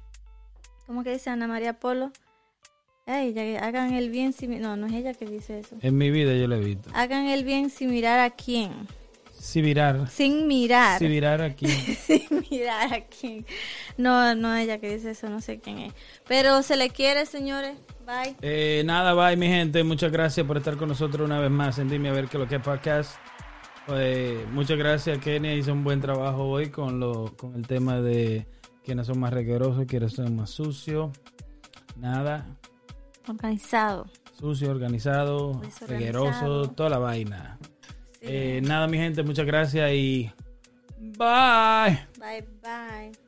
¿Cómo 0.87 1.03
que 1.03 1.11
dice 1.11 1.29
Ana 1.29 1.47
María 1.47 1.73
Polo? 1.73 2.11
Ay, 3.05 3.33
ya 3.33 3.43
que 3.43 3.57
hagan 3.57 3.93
el 3.93 4.09
bien 4.09 4.33
sin... 4.33 4.49
mi- 4.49 4.57
No, 4.59 4.75
no 4.75 4.87
es 4.87 4.93
ella 4.93 5.13
que 5.13 5.25
dice 5.25 5.59
eso. 5.59 5.75
En 5.81 5.97
mi 5.97 6.09
vida 6.11 6.33
yo 6.33 6.47
lo 6.47 6.55
he 6.55 6.59
visto. 6.59 6.89
Hagan 6.93 7.27
el 7.27 7.43
bien 7.45 7.69
sin 7.69 7.91
mirar 7.91 8.19
a 8.19 8.31
quién. 8.31 8.71
Si 9.39 9.61
virar. 9.61 10.09
Sin 10.09 10.47
mirar. 10.47 10.99
Si 10.99 11.07
virar 11.07 11.41
aquí. 11.41 11.67
sin 11.67 12.23
mirar 12.51 12.93
a 12.93 13.01
quién. 13.05 13.45
No, 13.97 14.33
no 14.35 14.55
es 14.55 14.63
ella 14.65 14.79
que 14.79 14.93
dice 14.95 15.11
eso, 15.11 15.29
no 15.29 15.39
sé 15.41 15.59
quién 15.59 15.77
es. 15.77 15.93
Pero 16.27 16.63
se 16.63 16.75
le 16.75 16.89
quiere, 16.89 17.25
señores. 17.25 17.77
Bye. 18.05 18.35
Eh, 18.41 18.81
nada, 18.85 19.13
bye 19.13 19.37
mi 19.37 19.47
gente. 19.47 19.83
Muchas 19.83 20.11
gracias 20.11 20.45
por 20.45 20.57
estar 20.57 20.75
con 20.75 20.89
nosotros 20.89 21.25
una 21.25 21.39
vez 21.39 21.51
más 21.51 21.77
en 21.79 21.87
Dime 21.89 22.09
a 22.09 22.13
ver 22.13 22.27
qué 22.27 22.37
lo 22.37 22.47
que 22.47 22.55
es 22.55 22.61
podcast. 22.61 23.15
Eh, 23.89 24.45
muchas 24.51 24.77
gracias, 24.77 25.17
Kenia. 25.19 25.53
Hizo 25.53 25.71
un 25.71 25.83
buen 25.83 26.01
trabajo 26.01 26.43
hoy 26.45 26.69
con, 26.69 26.99
lo, 26.99 27.37
con 27.37 27.55
el 27.55 27.65
tema 27.67 28.01
de 28.01 28.45
quiénes 28.87 29.05
son 29.07 29.19
más 29.19 29.33
reguerosos, 29.33 29.83
quiénes 29.85 30.13
son 30.13 30.33
más 30.37 30.49
sucios. 30.49 31.11
Nada, 31.97 32.45
Organizado. 33.27 34.05
sucio, 34.39 34.71
organizado, 34.71 35.61
regueroso, 35.89 36.69
toda 36.69 36.91
la 36.91 36.97
vaina. 36.97 37.57
Sí. 38.13 38.19
Eh, 38.21 38.61
nada, 38.63 38.87
mi 38.87 38.97
gente, 38.97 39.23
muchas 39.23 39.45
gracias 39.45 39.91
y 39.91 40.31
bye. 41.17 41.99
Bye, 42.17 42.47
bye. 42.61 43.26